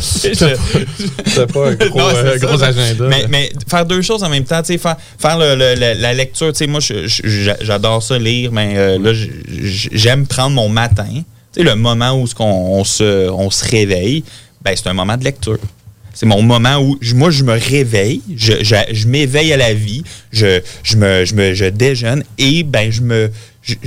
C'est 0.00 1.52
pas 1.52 1.68
un 1.68 1.74
gros, 1.88 1.98
non, 1.98 2.08
euh, 2.14 2.38
gros 2.38 2.62
agenda. 2.62 3.06
Mais, 3.08 3.26
mais 3.28 3.52
faire 3.68 3.84
deux 3.84 4.02
choses 4.02 4.22
en 4.24 4.28
même 4.28 4.44
temps, 4.44 4.60
tu 4.62 4.68
sais, 4.72 4.78
faire, 4.78 4.96
faire 5.18 5.38
le- 5.38 5.54
le- 5.56 5.74
la, 5.78 5.94
la 5.94 6.14
lecture, 6.14 6.52
tu 6.52 6.58
sais, 6.58 6.66
moi, 6.66 6.80
j'adore 7.60 8.02
ça 8.02 8.18
lire, 8.18 8.50
mais 8.52 8.74
euh, 8.76 8.98
là, 8.98 9.12
j'aime 9.92 10.26
prendre 10.26 10.54
mon 10.56 10.68
matin, 10.68 11.06
tu 11.12 11.22
sais, 11.52 11.62
le 11.62 11.74
moment 11.74 12.12
où 12.12 12.26
on 12.38 12.84
se, 12.84 13.28
on 13.30 13.50
se 13.50 13.68
réveille, 13.68 14.24
ben, 14.62 14.72
c'est 14.76 14.88
un 14.88 14.94
moment 14.94 15.16
de 15.16 15.24
lecture. 15.24 15.58
C'est 16.20 16.26
mon 16.26 16.42
moment 16.42 16.76
où 16.76 16.98
je- 17.00 17.14
moi, 17.14 17.30
je 17.30 17.42
me 17.44 17.54
réveille, 17.58 18.20
je, 18.36 18.52
je, 18.62 18.74
je 18.92 19.08
m'éveille 19.08 19.54
à 19.54 19.56
la 19.56 19.72
vie, 19.72 20.04
je, 20.30 20.60
je, 20.82 20.96
me, 20.98 21.24
je, 21.24 21.34
me, 21.34 21.54
je 21.54 21.64
déjeune 21.64 22.24
et 22.36 22.62
ben, 22.62 22.92
je 22.92 23.00
me, 23.00 23.30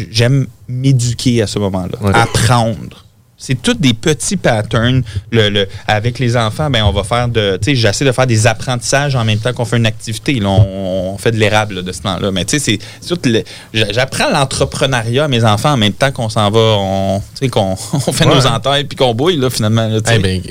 j'aime 0.10 0.48
m'éduquer 0.68 1.44
à 1.44 1.46
ce 1.48 1.60
moment-là, 1.60 1.96
Ouais. 2.02 2.12
apprendre. 2.16 3.03
C'est 3.46 3.62
tous 3.62 3.74
des 3.74 3.94
petits 3.94 4.38
patterns. 4.38 5.04
Le, 5.32 5.50
le- 5.50 5.68
avec 5.86 6.18
les 6.18 6.38
enfants, 6.38 6.70
ben, 6.70 6.82
on 6.84 6.94
va 6.94 7.04
faire 7.04 7.28
de. 7.28 7.58
Tu 7.62 7.72
sais, 7.72 7.76
j'essaie 7.76 8.06
de 8.06 8.12
faire 8.14 8.26
des 8.26 8.48
apprentissages 8.48 9.18
en 9.18 9.26
même 9.26 9.38
temps 9.40 9.52
qu'on 9.52 9.66
fait 9.66 9.76
une 9.76 9.86
activité. 9.86 10.36
Là, 10.40 10.48
on, 10.48 11.14
on 11.14 11.18
fait 11.18 11.32
de 11.32 11.36
l'érable 11.38 11.76
là, 11.76 11.82
de 11.82 11.92
ce 11.92 12.02
temps-là. 12.04 12.32
Mais 12.32 12.46
tu 12.46 12.58
sais, 12.58 12.60
c'est 12.60 12.80
c'est 13.02 13.10
tout 13.10 13.20
le- 13.30 13.44
j'a- 13.74 13.92
J'apprends 13.92 14.30
l'entrepreneuriat 14.30 15.26
à 15.26 15.28
mes 15.28 15.44
enfants 15.44 15.74
en 15.74 15.78
même 15.78 15.92
temps 15.92 16.12
qu'on 16.14 16.30
s'en 16.30 16.50
va, 16.52 16.60
on, 16.60 17.20
tu 17.20 17.26
sais, 17.40 17.50
qu'on 17.50 17.76
on 17.94 18.00
fait 18.14 18.26
Ouais. 18.26 18.34
nos 18.36 18.48
entailles 18.48 18.86
puis 18.86 18.96
qu'on 18.96 19.14
bouille, 19.14 19.36
là, 19.36 19.50
finalement. 19.50 19.88
là, 19.90 20.00
tu 20.00 20.10
sais. 20.10 20.16
Eh 20.18 20.20
ben, 20.20 20.42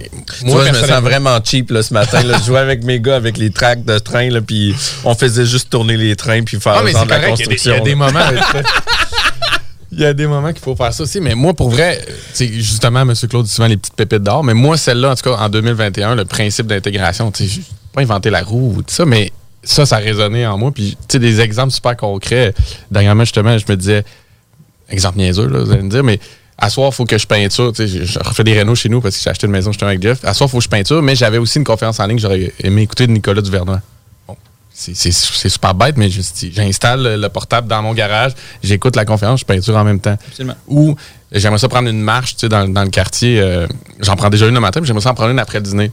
Moi, 0.45 0.62
je 0.66 0.70
me 0.72 0.86
sens 0.86 1.01
vraiment 1.01 1.38
cheap 1.43 1.70
là, 1.70 1.82
ce 1.82 1.95
matin. 1.95 2.22
là. 2.22 2.36
Je 2.40 2.45
jouais 2.45 2.61
avec 2.61 2.84
mes 2.84 3.01
gars 3.01 3.16
avec 3.16 3.38
les 3.38 3.49
tracks 3.51 3.84
de 3.86 3.99
train, 4.01 4.28
là, 4.28 4.43
puis 4.43 4.74
on 5.05 5.14
faisait 5.14 5.47
juste 5.47 5.70
tourner 5.70 5.97
les 5.97 6.14
trains 6.14 6.43
puis 6.43 6.61
faire 6.61 6.74
Ah, 6.76 6.82
mais 6.84 6.93
genre 6.93 7.01
c'est 7.01 7.07
de 7.07 7.11
la 7.11 7.20
correct. 7.20 7.38
Il 7.38 7.40
y 7.40 7.45
a 7.45 7.47
des- 7.47 7.55
construction. 7.57 7.72
Il 7.72 7.78
y 7.78 7.80
a 7.80 7.84
des 7.84 7.90
là. 7.90 7.97
moments. 7.97 8.43
Il 9.93 10.01
y 10.01 10.05
a 10.07 10.14
des 10.14 10.26
moments 10.26 10.53
qu'il 10.53 10.62
faut 10.62 10.74
faire 10.74 10.93
ça 10.95 11.03
aussi. 11.03 11.20
Mais 11.20 11.34
moi, 11.34 11.53
pour 11.53 11.68
vrai, 11.70 12.01
justement, 12.34 13.01
M. 13.03 13.12
Claude 13.28 13.45
dit 13.45 13.51
souvent 13.53 13.68
les 13.68 13.76
petites 13.76 13.95
pépites 13.95 14.22
d'or. 14.22 14.43
Mais 14.43 14.55
moi, 14.55 14.76
celle-là, 14.78 15.11
en 15.12 15.14
tout 15.14 15.30
cas, 15.30 15.36
en 15.36 15.49
2021, 15.51 16.14
le 16.14 16.24
principe 16.24 16.66
d'intégration, 16.66 17.30
tu 17.30 17.47
sais, 17.47 17.61
pas 17.93 18.01
inventé 18.01 18.30
la 18.30 18.43
roue 18.43 18.74
ou 18.76 18.82
tout 18.82 18.95
ça, 18.95 19.05
mais 19.05 19.30
ça, 19.62 19.84
ça 19.84 19.97
a 19.97 19.99
résonné 19.99 20.47
en 20.47 20.57
moi. 20.57 20.72
Puis, 20.72 20.97
tu 21.09 21.12
sais, 21.12 21.18
des 21.18 21.40
exemples 21.40 21.72
super 21.72 21.95
concrets. 21.97 22.55
Dernièrement, 22.90 23.24
justement, 23.24 23.57
je 23.59 23.64
me 23.68 23.76
disais, 23.76 24.03
exemple 24.88 25.18
niaiseux, 25.18 25.47
là, 25.47 25.59
vous 25.62 25.72
allez 25.72 25.82
me 25.82 25.90
dire, 25.90 26.03
mais 26.03 26.18
à 26.57 26.70
soir, 26.70 26.90
il 26.93 26.95
faut 26.95 27.05
que 27.05 27.18
je 27.18 27.26
peinture. 27.26 27.72
Tu 27.74 27.86
sais, 27.86 27.99
je- 27.99 28.05
je 28.05 28.18
refais 28.18 28.45
des 28.45 28.55
rénaux 28.55 28.74
chez 28.74 28.88
nous 28.88 29.01
parce 29.03 29.16
que 29.16 29.22
j'ai 29.22 29.28
acheté 29.30 29.47
une 29.47 29.53
maison 29.53 29.72
justement 29.72 29.88
avec 29.90 30.03
Jeff. 30.03 30.24
À 30.24 30.32
soir, 30.32 30.49
il 30.49 30.53
faut 30.53 30.59
que 30.59 30.64
je 30.64 30.68
peinture, 30.70 31.03
mais 31.03 31.14
j'avais 31.16 31.38
aussi 31.38 31.59
une 31.59 31.64
conférence 31.64 32.01
en 32.01 32.07
ligne 32.07 32.16
que 32.16 32.22
j'aurais 32.22 32.53
aimé 32.61 32.82
écouter 32.82 33.07
de 33.07 33.12
Nicolas 33.12 33.43
Duvernois. 33.43 33.80
C'est- 34.75 35.49
super 35.49 35.75
bête, 35.75 35.97
mais 35.97 36.09
j'installe 36.11 37.20
le 37.20 37.29
portable 37.29 37.68
dans 37.68 37.83
mon 37.83 37.95
garage, 37.95 38.33
j'écoute 38.62 38.97
la 38.97 39.05
conférence, 39.05 39.41
je 39.41 39.45
peinture 39.45 39.77
en 39.77 39.85
même 39.85 40.01
temps. 40.01 40.16
Absolument. 40.29 40.57
Ou 40.66 40.97
j'aimerais 41.31 41.59
ça 41.59 41.68
prendre 41.68 41.89
une 41.89 42.01
marche 42.01 42.33
tu 42.35 42.41
sais, 42.41 42.49
dans, 42.49 42.66
dans 42.68 42.83
le 42.85 42.91
quartier. 42.91 43.41
euh, 43.41 43.66
J'en 44.01 44.16
prends 44.16 44.31
déjà 44.31 44.47
une 44.49 44.55
le 44.55 44.61
matin, 44.61 44.81
mais 44.81 44.87
j'aimerais 44.87 45.03
ça 45.03 45.11
en 45.11 45.14
prendre 45.14 45.31
une 45.31 45.39
après 45.39 45.59
le 45.59 45.64
dîner. 45.64 45.93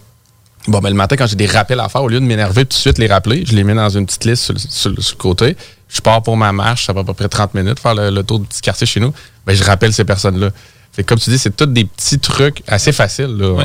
Bon, 0.67 0.80
ben, 0.80 0.89
le 0.89 0.95
matin, 0.95 1.15
quand 1.15 1.27
j'ai 1.27 1.36
des 1.36 1.45
rappels 1.45 1.80
à 1.80 1.88
faire, 1.89 2.03
au 2.03 2.07
lieu 2.09 2.19
de 2.19 2.25
m'énerver 2.25 2.63
tout 2.65 2.69
de 2.75 2.82
suite 2.82 2.97
les 2.97 3.07
rappeler, 3.07 3.43
je 3.45 3.55
les 3.55 3.63
mets 3.63 3.73
dans 3.75 3.89
une 3.89 4.05
petite 4.05 4.25
liste 4.25 4.43
sur, 4.43 4.53
le- 4.53 4.59
sur 4.59 4.69
sur 5.03 5.15
le 5.15 5.17
côté. 5.17 5.57
Je 5.88 6.01
pars 6.01 6.21
pour 6.21 6.38
ma 6.38 6.51
marche, 6.51 6.86
ça 6.86 6.93
va 6.93 7.01
à 7.01 7.03
peu 7.03 7.13
près 7.13 7.27
30 7.30 7.53
minutes, 7.55 7.80
faire 7.80 7.95
le, 7.95 8.09
le 8.11 8.23
tour 8.23 8.39
du 8.39 8.45
petit 8.47 8.61
quartier 8.61 8.86
chez 8.86 8.99
nous. 8.99 9.13
Ben, 9.45 9.55
je 9.55 9.63
rappelle 9.63 9.93
ces 9.93 10.03
personnes-là. 10.05 10.49
Fait 10.91 11.03
que 11.03 11.07
comme 11.09 11.19
tu 11.19 11.30
dis, 11.30 11.38
c'est 11.39 11.55
tous 11.55 11.65
des 11.67 11.86
petits 11.86 12.19
trucs 12.19 12.61
assez 12.67 12.91
faciles. 12.91 13.36
Là. 13.38 13.55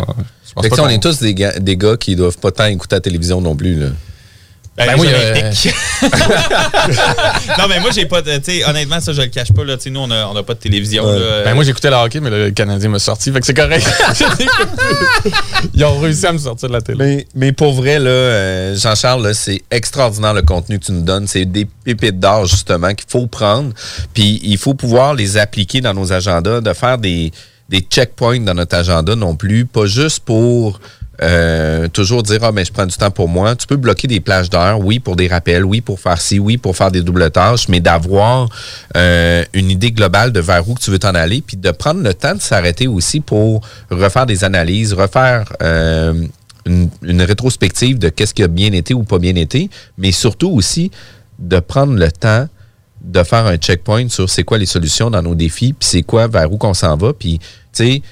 Je 0.46 0.52
pense 0.54 0.62
pas 0.70 0.76
sais, 0.76 0.82
on 0.82 0.88
est 0.88 1.02
tous 1.02 1.18
des 1.18 1.34
gars, 1.34 1.58
des 1.58 1.76
gars 1.76 1.96
qui 1.96 2.14
doivent 2.16 2.38
pas 2.38 2.52
tant 2.52 2.66
écouter 2.66 2.96
la 2.96 3.00
télévision 3.00 3.40
non 3.40 3.56
plus. 3.56 3.74
Là. 3.78 3.86
Ben, 4.76 4.86
Ben 4.86 4.94
oui, 4.98 5.06
euh, 5.08 5.52
non, 7.58 7.68
mais 7.68 7.78
moi, 7.78 7.90
j'ai 7.94 8.06
pas 8.06 8.22
de. 8.22 8.36
Tu 8.38 8.44
sais, 8.44 8.64
honnêtement, 8.64 9.00
ça, 9.00 9.12
je 9.12 9.22
le 9.22 9.28
cache 9.28 9.52
pas. 9.52 9.62
Là, 9.62 9.76
Tu 9.76 9.84
sais, 9.84 9.90
nous, 9.90 10.00
on 10.00 10.08
n'a 10.08 10.28
on 10.28 10.34
a 10.36 10.42
pas 10.42 10.54
de 10.54 10.58
télévision. 10.58 11.04
Ouais. 11.04 11.18
là. 11.18 11.44
Ben 11.44 11.54
moi 11.54 11.62
j'écoutais 11.62 11.90
le 11.90 11.96
hockey, 11.96 12.18
mais 12.18 12.30
le 12.30 12.50
Canadien 12.50 12.88
m'a 12.88 12.98
sorti, 12.98 13.30
fait 13.30 13.38
que 13.38 13.46
c'est 13.46 13.54
correct. 13.54 13.86
Ils 15.74 15.84
ont 15.84 16.00
réussi 16.00 16.26
à 16.26 16.32
me 16.32 16.38
sortir 16.38 16.68
de 16.68 16.74
la 16.74 16.80
télé. 16.80 16.98
Mais, 16.98 17.26
mais 17.36 17.52
pour 17.52 17.72
vrai, 17.74 18.00
là, 18.00 18.10
euh, 18.10 18.76
Jean-Charles, 18.76 19.22
là, 19.22 19.32
c'est 19.32 19.62
extraordinaire 19.70 20.34
le 20.34 20.42
contenu 20.42 20.80
que 20.80 20.86
tu 20.86 20.92
nous 20.92 21.02
donnes. 21.02 21.28
C'est 21.28 21.44
des 21.44 21.66
pépites 21.84 22.18
d'or, 22.18 22.46
justement, 22.46 22.94
qu'il 22.94 23.08
faut 23.08 23.28
prendre. 23.28 23.72
Puis 24.12 24.40
il 24.42 24.58
faut 24.58 24.74
pouvoir 24.74 25.14
les 25.14 25.36
appliquer 25.36 25.80
dans 25.82 25.94
nos 25.94 26.12
agendas, 26.12 26.60
de 26.60 26.72
faire 26.72 26.98
des, 26.98 27.30
des 27.68 27.80
checkpoints 27.80 28.40
dans 28.40 28.54
notre 28.54 28.76
agenda 28.76 29.14
non 29.14 29.36
plus, 29.36 29.66
pas 29.66 29.86
juste 29.86 30.20
pour 30.20 30.80
euh, 31.22 31.88
toujours 31.88 32.22
dire 32.22 32.40
Ah, 32.42 32.52
mais 32.52 32.64
je 32.64 32.72
prends 32.72 32.86
du 32.86 32.96
temps 32.96 33.10
pour 33.10 33.28
moi. 33.28 33.54
Tu 33.56 33.66
peux 33.66 33.76
bloquer 33.76 34.08
des 34.08 34.20
plages 34.20 34.50
d'heures, 34.50 34.80
oui, 34.80 34.98
pour 34.98 35.16
des 35.16 35.28
rappels, 35.28 35.64
oui, 35.64 35.80
pour 35.80 36.00
faire 36.00 36.20
ci, 36.20 36.38
oui, 36.38 36.56
pour 36.56 36.76
faire 36.76 36.90
des 36.90 37.02
doubles 37.02 37.30
tâches, 37.30 37.68
mais 37.68 37.80
d'avoir 37.80 38.48
euh, 38.96 39.44
une 39.52 39.70
idée 39.70 39.92
globale 39.92 40.32
de 40.32 40.40
vers 40.40 40.68
où 40.68 40.76
tu 40.78 40.90
veux 40.90 40.98
t'en 40.98 41.14
aller, 41.14 41.42
puis 41.42 41.56
de 41.56 41.70
prendre 41.70 42.02
le 42.02 42.14
temps 42.14 42.34
de 42.34 42.40
s'arrêter 42.40 42.86
aussi 42.86 43.20
pour 43.20 43.60
refaire 43.90 44.26
des 44.26 44.44
analyses, 44.44 44.92
refaire 44.92 45.52
euh, 45.62 46.26
une, 46.66 46.90
une 47.02 47.22
rétrospective 47.22 47.98
de 47.98 48.08
qu'est-ce 48.08 48.34
qui 48.34 48.42
a 48.42 48.48
bien 48.48 48.72
été 48.72 48.94
ou 48.94 49.04
pas 49.04 49.18
bien 49.18 49.36
été, 49.36 49.70
mais 49.98 50.12
surtout 50.12 50.50
aussi 50.50 50.90
de 51.38 51.60
prendre 51.60 51.94
le 51.94 52.10
temps 52.10 52.48
de 53.04 53.22
faire 53.22 53.46
un 53.46 53.56
checkpoint 53.56 54.08
sur 54.08 54.28
c'est 54.30 54.44
quoi 54.44 54.58
les 54.58 54.66
solutions 54.66 55.10
dans 55.10 55.22
nos 55.22 55.34
défis, 55.34 55.74
puis 55.74 55.86
c'est 55.86 56.02
quoi 56.02 56.26
vers 56.26 56.50
où 56.50 56.56
qu'on 56.56 56.74
s'en 56.74 56.96
va, 56.96 57.12
puis 57.12 57.38
tu 57.38 57.44
sais 57.72 58.02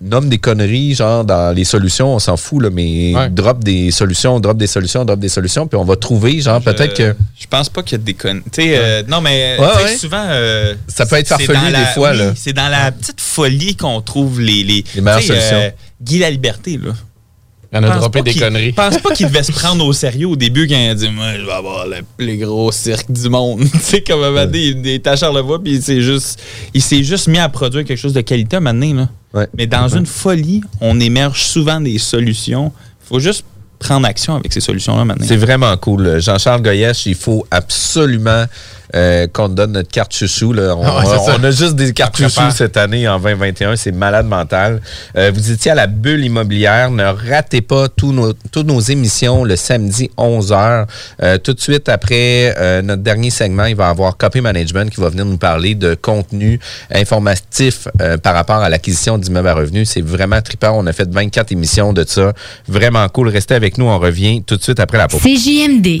nomme 0.00 0.28
des 0.28 0.38
conneries, 0.38 0.94
genre 0.94 1.24
dans 1.24 1.54
les 1.54 1.64
solutions, 1.64 2.14
on 2.14 2.18
s'en 2.18 2.36
fout, 2.36 2.62
là, 2.62 2.70
mais 2.70 3.14
Ouais. 3.14 3.30
drop 3.30 3.62
des 3.64 3.90
solutions, 3.90 4.38
drop 4.40 4.56
des 4.58 4.66
solutions, 4.66 5.04
drop 5.04 5.18
des 5.18 5.28
solutions, 5.28 5.66
puis 5.66 5.78
on 5.78 5.84
va 5.84 5.96
trouver, 5.96 6.40
genre, 6.40 6.60
peut-être 6.60 6.94
que. 6.94 7.14
Je 7.38 7.46
pense 7.46 7.68
pas 7.68 7.82
qu'il 7.82 7.98
y 7.98 8.00
a 8.00 8.04
des 8.04 8.14
sais, 8.52 8.74
euh, 8.76 9.02
non, 9.08 9.20
mais 9.20 9.56
Ouais, 9.58 9.96
souvent. 9.96 10.24
euh, 10.28 10.74
Ça 10.88 11.06
peut 11.06 11.16
être 11.16 11.28
farfelu 11.28 11.54
la- 11.72 11.80
des 11.80 11.86
fois, 11.94 12.10
oui, 12.12 12.18
là. 12.18 12.32
C'est 12.36 12.52
dans 12.52 12.68
la 12.68 12.92
petite 12.92 13.20
folie 13.20 13.76
qu'on 13.76 14.00
trouve 14.00 14.40
les. 14.40 14.62
Les, 14.64 14.84
Les 14.94 15.00
meilleures 15.00 15.20
sais, 15.20 15.26
solutions. 15.28 15.72
Guy 16.02 16.18
la 16.18 16.30
liberté, 16.30 16.78
là. 16.82 16.92
Il 17.74 17.84
en 17.84 17.90
a 17.90 17.96
droppé 17.96 18.22
des 18.22 18.34
conneries. 18.34 18.70
Je 18.70 18.74
pense 18.74 18.98
pas 18.98 19.14
qu'il 19.14 19.26
devait 19.26 19.42
se 19.42 19.52
prendre 19.52 19.84
au 19.84 19.92
sérieux 19.92 20.28
au 20.28 20.36
début 20.36 20.68
quand 20.68 20.76
il 20.76 20.90
a 20.90 20.94
dit 20.94 21.08
Moi, 21.08 21.34
je 21.38 21.44
vais 21.44 21.52
avoir 21.52 21.86
le 21.86 21.96
plus 22.16 22.38
gros 22.38 22.70
cirque 22.70 23.10
du 23.10 23.28
monde. 23.28 23.60
tu 23.72 23.78
sais, 23.80 24.00
comme 24.02 24.22
un 24.22 24.30
moment 24.30 24.44
donné, 24.44 24.66
il 24.66 24.86
est 24.86 25.06
à 25.06 25.16
Charlevoix, 25.16 25.62
puis 25.62 25.74
il 25.74 25.82
s'est 25.82 26.00
juste, 26.00 26.40
il 26.72 26.82
s'est 26.82 27.02
juste 27.02 27.26
mis 27.26 27.38
à 27.38 27.48
produire 27.48 27.84
quelque 27.84 27.98
chose 27.98 28.12
de 28.12 28.20
qualité 28.20 28.56
un 28.56 28.60
moment 28.60 28.74
donné, 28.74 28.92
là. 28.94 29.08
Ouais. 29.34 29.48
Mais 29.58 29.66
dans 29.66 29.88
une 29.88 30.06
folie, 30.06 30.62
on 30.80 31.00
émerge 31.00 31.42
souvent 31.42 31.80
des 31.80 31.98
solutions. 31.98 32.72
faut 33.00 33.18
juste 33.18 33.44
prendre 33.84 34.06
action 34.06 34.36
avec 34.36 34.52
ces 34.52 34.60
solutions-là 34.60 35.04
maintenant. 35.04 35.26
C'est 35.28 35.36
vraiment 35.36 35.76
cool. 35.76 36.18
Jean-Charles 36.18 36.62
Goyesh, 36.62 37.04
il 37.04 37.14
faut 37.14 37.46
absolument 37.50 38.46
euh, 38.94 39.26
qu'on 39.32 39.48
te 39.48 39.54
donne 39.54 39.72
notre 39.72 39.90
carte 39.90 40.14
chouchou. 40.14 40.52
Là. 40.52 40.74
On, 40.76 40.82
Ah 40.84 41.04
ouais, 41.38 41.44
a 41.44 41.50
juste 41.50 41.74
des 41.74 41.92
cartes 41.92 42.16
chouchou 42.16 42.50
cette 42.50 42.76
année 42.76 43.08
en 43.08 43.18
2021. 43.18 43.76
C'est 43.76 43.92
malade 43.92 44.26
mental. 44.26 44.80
Euh, 45.16 45.32
vous 45.34 45.50
étiez 45.50 45.72
à 45.72 45.74
la 45.74 45.86
bulle 45.86 46.24
immobilière. 46.24 46.90
Ne 46.90 47.04
ratez 47.04 47.60
pas 47.60 47.88
tous 47.88 48.12
nos, 48.12 48.32
toutes 48.52 48.66
nos 48.66 48.80
émissions 48.80 49.44
le 49.44 49.56
samedi 49.56 50.10
11h. 50.16 50.86
Euh, 51.22 51.38
tout 51.38 51.54
de 51.54 51.60
suite 51.60 51.88
après 51.88 52.54
euh, 52.56 52.82
notre 52.82 53.02
dernier 53.02 53.30
segment, 53.30 53.64
il 53.64 53.74
va 53.74 53.88
y 53.88 53.90
avoir 53.90 54.16
Copy 54.16 54.40
Management 54.40 54.90
qui 54.90 55.00
va 55.00 55.08
venir 55.08 55.24
nous 55.24 55.38
parler 55.38 55.74
de 55.74 55.94
contenu 55.94 56.60
informatif 56.92 57.88
euh, 58.00 58.16
par 58.16 58.34
rapport 58.34 58.56
à 58.56 58.68
l'acquisition 58.68 59.18
d'immeubles 59.18 59.48
à 59.48 59.54
revenus. 59.54 59.90
C'est 59.90 60.02
vraiment 60.04 60.40
trippant. 60.40 60.72
On 60.74 60.86
a 60.86 60.92
fait 60.92 61.10
24 61.10 61.52
émissions 61.52 61.92
de 61.92 62.04
ça. 62.06 62.32
Vraiment 62.68 63.08
cool. 63.08 63.28
Restez 63.28 63.54
avec 63.54 63.73
nous. 63.78 63.86
On 63.86 63.98
revient 63.98 64.42
tout 64.42 64.56
de 64.56 64.62
suite 64.62 64.80
après 64.80 64.98
la 64.98 65.08
pause. 65.08 65.20
CJMD. 65.20 66.00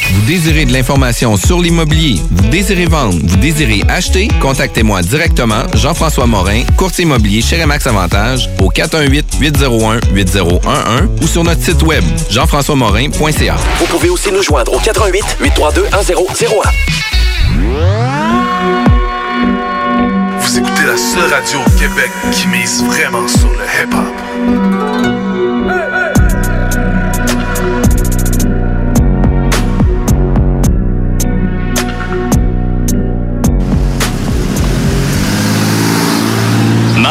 Vous 0.00 0.22
désirez 0.22 0.64
de 0.64 0.72
l'information 0.72 1.36
sur 1.36 1.60
l'immobilier, 1.60 2.20
vous 2.30 2.48
désirez 2.48 2.86
vendre, 2.86 3.18
vous 3.22 3.36
désirez 3.36 3.82
acheter, 3.88 4.28
contactez-moi 4.40 5.02
directement, 5.02 5.62
Jean-François 5.74 6.26
Morin, 6.26 6.62
courtier 6.76 7.04
immobilier 7.04 7.42
chez 7.42 7.60
Remax 7.62 7.86
Avantage, 7.86 8.48
au 8.60 8.70
418-801-8011 8.70 11.22
ou 11.22 11.26
sur 11.26 11.44
notre 11.44 11.62
site 11.62 11.82
web, 11.82 12.02
jean-françois-morin.ca. 12.30 13.56
Vous 13.78 13.86
pouvez 13.86 14.08
aussi 14.08 14.32
nous 14.32 14.42
joindre 14.42 14.72
au 14.74 14.78
88 14.78 15.36
832 15.40 15.82
1001. 15.84 15.92
Vous 20.40 20.58
écoutez 20.58 20.84
la 20.86 20.96
seule 20.96 21.30
radio 21.32 21.58
au 21.66 21.70
Québec 21.78 22.10
qui 22.32 22.48
mise 22.48 22.82
vraiment 22.84 23.28
sur 23.28 23.50
le 23.50 23.64
hip-hop. 23.64 24.14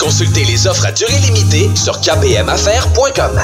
Consultez 0.00 0.44
les 0.44 0.66
offres 0.66 0.86
à 0.86 0.92
durée 0.92 1.18
limitée 1.18 1.70
sur 1.76 2.00
kpmaffaires.com. 2.00 3.38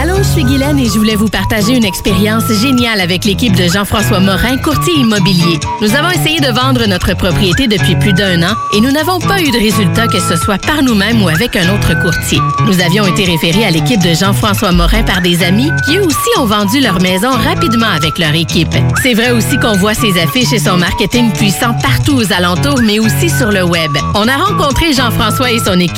Allô, 0.00 0.16
je 0.18 0.22
suis 0.22 0.44
Guylaine 0.44 0.78
et 0.78 0.86
je 0.86 0.92
voulais 0.92 1.16
vous 1.16 1.28
partager 1.28 1.76
une 1.76 1.84
expérience 1.84 2.44
géniale 2.62 3.00
avec 3.02 3.26
l'équipe 3.26 3.54
de 3.54 3.64
Jean-François 3.68 4.20
Morin, 4.20 4.56
courtier 4.56 4.94
immobilier. 4.94 5.60
Nous 5.82 5.94
avons 5.94 6.10
essayé 6.10 6.40
de 6.40 6.50
vendre 6.50 6.86
notre 6.86 7.14
propriété 7.14 7.66
depuis 7.66 7.94
plus 7.96 8.14
d'un 8.14 8.42
an 8.42 8.54
et 8.74 8.80
nous 8.80 8.90
n'avons 8.90 9.18
pas 9.18 9.42
eu 9.42 9.50
de 9.50 9.58
résultat 9.58 10.06
que 10.06 10.18
ce 10.18 10.36
soit 10.36 10.56
par 10.58 10.82
nous-mêmes 10.82 11.22
ou 11.22 11.28
avec 11.28 11.56
un 11.56 11.74
autre 11.74 12.00
courtier. 12.00 12.38
Nous 12.64 12.80
avions 12.80 13.06
été 13.06 13.24
référés 13.24 13.66
à 13.66 13.70
l'équipe 13.70 14.02
de 14.02 14.14
Jean-François 14.14 14.72
Morin 14.72 15.02
par 15.02 15.20
des 15.20 15.42
amis 15.42 15.70
qui 15.84 15.98
eux 15.98 16.04
aussi 16.04 16.38
ont 16.38 16.46
vendu 16.46 16.80
leur 16.80 17.02
maison 17.02 17.30
rapidement 17.30 17.88
avec 17.88 18.18
leur 18.18 18.34
équipe. 18.34 18.74
C'est 19.02 19.14
vrai 19.14 19.32
aussi 19.32 19.58
qu'on 19.58 19.76
voit 19.76 19.94
ses 19.94 20.18
affiches 20.18 20.52
et 20.54 20.58
son 20.58 20.78
marketing 20.78 21.32
puissant 21.32 21.74
partout 21.82 22.16
aux 22.16 22.32
alentours, 22.32 22.80
mais 22.82 22.98
aussi 22.98 23.28
sur 23.28 23.50
le 23.50 23.62
web. 23.64 23.90
On 24.14 24.26
a 24.26 24.36
rencontré 24.36 24.94
Jean-François 24.94 25.50
et 25.50 25.58
son 25.58 25.78
équipe 25.78 25.97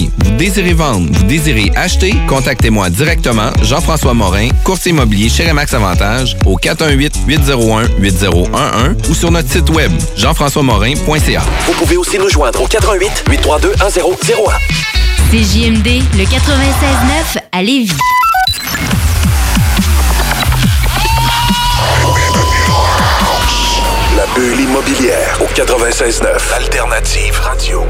vous 0.00 0.30
désirez 0.36 0.72
vendre, 0.72 1.08
vous 1.12 1.24
désirez 1.24 1.70
acheter, 1.76 2.14
contactez-moi 2.28 2.88
directement, 2.90 3.50
Jean-François 3.62 4.14
Morin, 4.14 4.48
courtier 4.64 4.90
immobilier 4.92 5.28
chez 5.28 5.48
Remax 5.48 5.74
Avantage, 5.74 6.36
au 6.46 6.56
418-801-8011 6.56 9.10
ou 9.10 9.14
sur 9.14 9.30
notre 9.30 9.50
site 9.50 9.68
web, 9.70 9.92
jean-françois-morin.ca. 10.16 11.42
Vous 11.66 11.72
pouvez 11.74 11.96
aussi 11.96 12.18
nous 12.18 12.28
joindre 12.28 12.60
au 12.62 12.66
88 12.66 13.24
832 13.28 13.68
1001. 13.70 13.76
CJMD, 15.30 16.02
le 16.16 16.24
96.9 16.24 17.38
à 17.52 17.62
Lévis. 17.62 17.92
La 24.16 24.26
bulle 24.34 24.58
immobilière 24.60 25.38
au 25.40 25.46
96.9, 25.54 26.50
l'alternative 26.50 27.38
radio. 27.40 27.86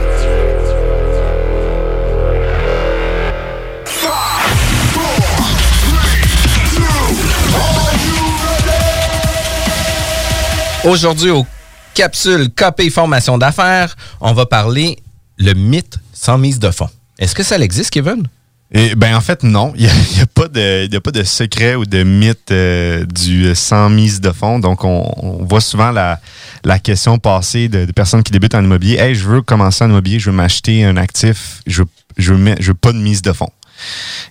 Aujourd'hui, 10.84 11.30
au 11.30 11.46
capsule 11.94 12.48
KP 12.50 12.90
Formation 12.90 13.38
d'affaires, 13.38 13.94
on 14.20 14.32
va 14.32 14.46
parler 14.46 14.98
le 15.38 15.54
mythe 15.54 15.98
sans 16.12 16.38
mise 16.38 16.58
de 16.58 16.70
fond. 16.70 16.88
Est-ce 17.20 17.36
que 17.36 17.44
ça 17.44 17.56
existe, 17.58 17.90
Kevin? 17.90 18.26
Et, 18.74 18.94
ben 18.96 19.14
en 19.14 19.20
fait 19.20 19.44
non, 19.44 19.74
il 19.76 19.82
n'y 19.84 20.20
a, 20.20 20.26
pas 20.26 20.48
de 20.48 20.96
a 20.96 21.00
pas 21.00 21.10
de 21.10 21.22
secret 21.22 21.74
ou 21.74 21.84
de 21.84 22.02
mythe 22.02 22.50
euh, 22.50 23.04
du 23.04 23.54
sans 23.54 23.90
mise 23.90 24.20
de 24.20 24.32
fond. 24.32 24.58
Donc 24.58 24.82
on, 24.82 25.44
voit 25.44 25.60
souvent 25.60 25.92
la, 25.92 26.18
la 26.64 26.80
question 26.80 27.18
passer 27.18 27.68
de, 27.68 27.84
personnes 27.92 28.24
qui 28.24 28.32
débutent 28.32 28.54
en 28.54 28.64
immobilier. 28.64 28.96
Hey, 28.96 29.14
je 29.14 29.28
veux 29.28 29.42
commencer 29.42 29.84
en 29.84 29.90
immobilier, 29.90 30.18
je 30.18 30.30
veux 30.30 30.36
m'acheter 30.36 30.84
un 30.84 30.96
actif, 30.96 31.60
je 31.66 31.84
je 32.16 32.34
veux, 32.34 32.74
pas 32.74 32.92
de 32.92 32.98
mise 32.98 33.22
de 33.22 33.32
fond. 33.32 33.50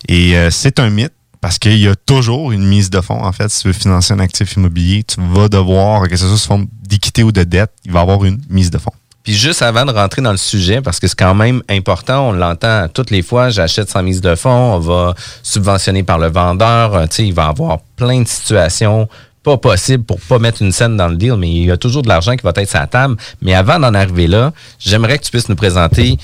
Et 0.07 0.35
euh, 0.35 0.51
c'est 0.51 0.79
un 0.79 0.89
mythe 0.89 1.13
parce 1.41 1.57
qu'il 1.57 1.77
y 1.77 1.87
a 1.87 1.95
toujours 1.95 2.51
une 2.51 2.63
mise 2.63 2.89
de 2.89 3.01
fonds. 3.01 3.23
En 3.23 3.31
fait, 3.31 3.49
si 3.49 3.61
tu 3.61 3.67
veux 3.67 3.73
financer 3.73 4.13
un 4.13 4.19
actif 4.19 4.53
immobilier, 4.53 5.03
tu 5.03 5.15
vas 5.19 5.49
devoir, 5.49 6.07
que 6.07 6.15
ce 6.15 6.27
soit 6.27 6.37
sous 6.37 6.47
forme 6.47 6.67
d'équité 6.87 7.23
ou 7.23 7.31
de 7.31 7.43
dette, 7.43 7.71
il 7.83 7.91
va 7.91 7.99
y 7.99 8.01
avoir 8.03 8.23
une 8.23 8.39
mise 8.49 8.69
de 8.69 8.77
fonds. 8.77 8.93
Puis 9.23 9.33
juste 9.33 9.61
avant 9.61 9.85
de 9.85 9.91
rentrer 9.91 10.21
dans 10.21 10.31
le 10.31 10.37
sujet, 10.37 10.81
parce 10.81 10.99
que 10.99 11.07
c'est 11.07 11.17
quand 11.17 11.35
même 11.35 11.61
important, 11.69 12.29
on 12.29 12.31
l'entend 12.31 12.87
toutes 12.91 13.11
les 13.11 13.21
fois, 13.21 13.49
j'achète 13.49 13.89
sans 13.89 14.01
mise 14.01 14.21
de 14.21 14.33
fonds, 14.35 14.75
on 14.75 14.79
va 14.79 15.13
subventionner 15.43 16.03
par 16.03 16.17
le 16.17 16.27
vendeur, 16.27 16.95
euh, 16.95 17.05
tu 17.05 17.15
sais, 17.17 17.27
il 17.27 17.33
va 17.33 17.47
avoir 17.47 17.79
plein 17.97 18.21
de 18.21 18.27
situations 18.27 19.07
pas 19.43 19.57
possibles 19.57 20.03
pour 20.03 20.19
pas 20.21 20.39
mettre 20.39 20.61
une 20.61 20.71
scène 20.71 20.97
dans 20.97 21.07
le 21.07 21.15
deal, 21.15 21.35
mais 21.35 21.49
il 21.49 21.65
y 21.65 21.71
a 21.71 21.77
toujours 21.77 22.03
de 22.03 22.07
l'argent 22.07 22.35
qui 22.35 22.43
va 22.43 22.53
être 22.55 22.73
la 22.73 22.87
table. 22.87 23.15
Mais 23.41 23.55
avant 23.55 23.79
d'en 23.79 23.93
arriver 23.93 24.27
là, 24.27 24.53
j'aimerais 24.79 25.17
que 25.17 25.23
tu 25.23 25.31
puisses 25.31 25.49
nous 25.49 25.55
présenter 25.55 26.17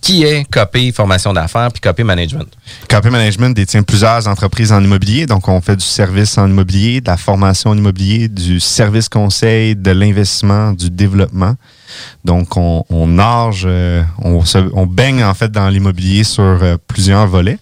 qui 0.00 0.24
est 0.24 0.44
Copy 0.50 0.92
Formation 0.92 1.32
d'affaires 1.32 1.70
puis 1.72 1.80
Copy 1.80 2.04
Management? 2.04 2.46
Copy 2.88 3.10
Management 3.10 3.54
détient 3.54 3.82
plusieurs 3.82 4.28
entreprises 4.28 4.72
en 4.72 4.82
immobilier. 4.82 5.26
Donc, 5.26 5.48
on 5.48 5.60
fait 5.60 5.76
du 5.76 5.84
service 5.84 6.38
en 6.38 6.48
immobilier, 6.48 7.00
de 7.00 7.06
la 7.08 7.16
formation 7.16 7.70
en 7.70 7.76
immobilier, 7.76 8.28
du 8.28 8.60
service 8.60 9.08
conseil, 9.08 9.74
de 9.74 9.90
l'investissement, 9.90 10.72
du 10.72 10.90
développement. 10.90 11.54
Donc, 12.24 12.56
on, 12.56 12.84
nage, 13.06 13.64
euh, 13.66 14.02
on, 14.22 14.86
baigne 14.86 15.24
en 15.24 15.34
fait 15.34 15.50
dans 15.50 15.68
l'immobilier 15.68 16.24
sur 16.24 16.42
euh, 16.42 16.76
plusieurs 16.86 17.26
volets. 17.26 17.58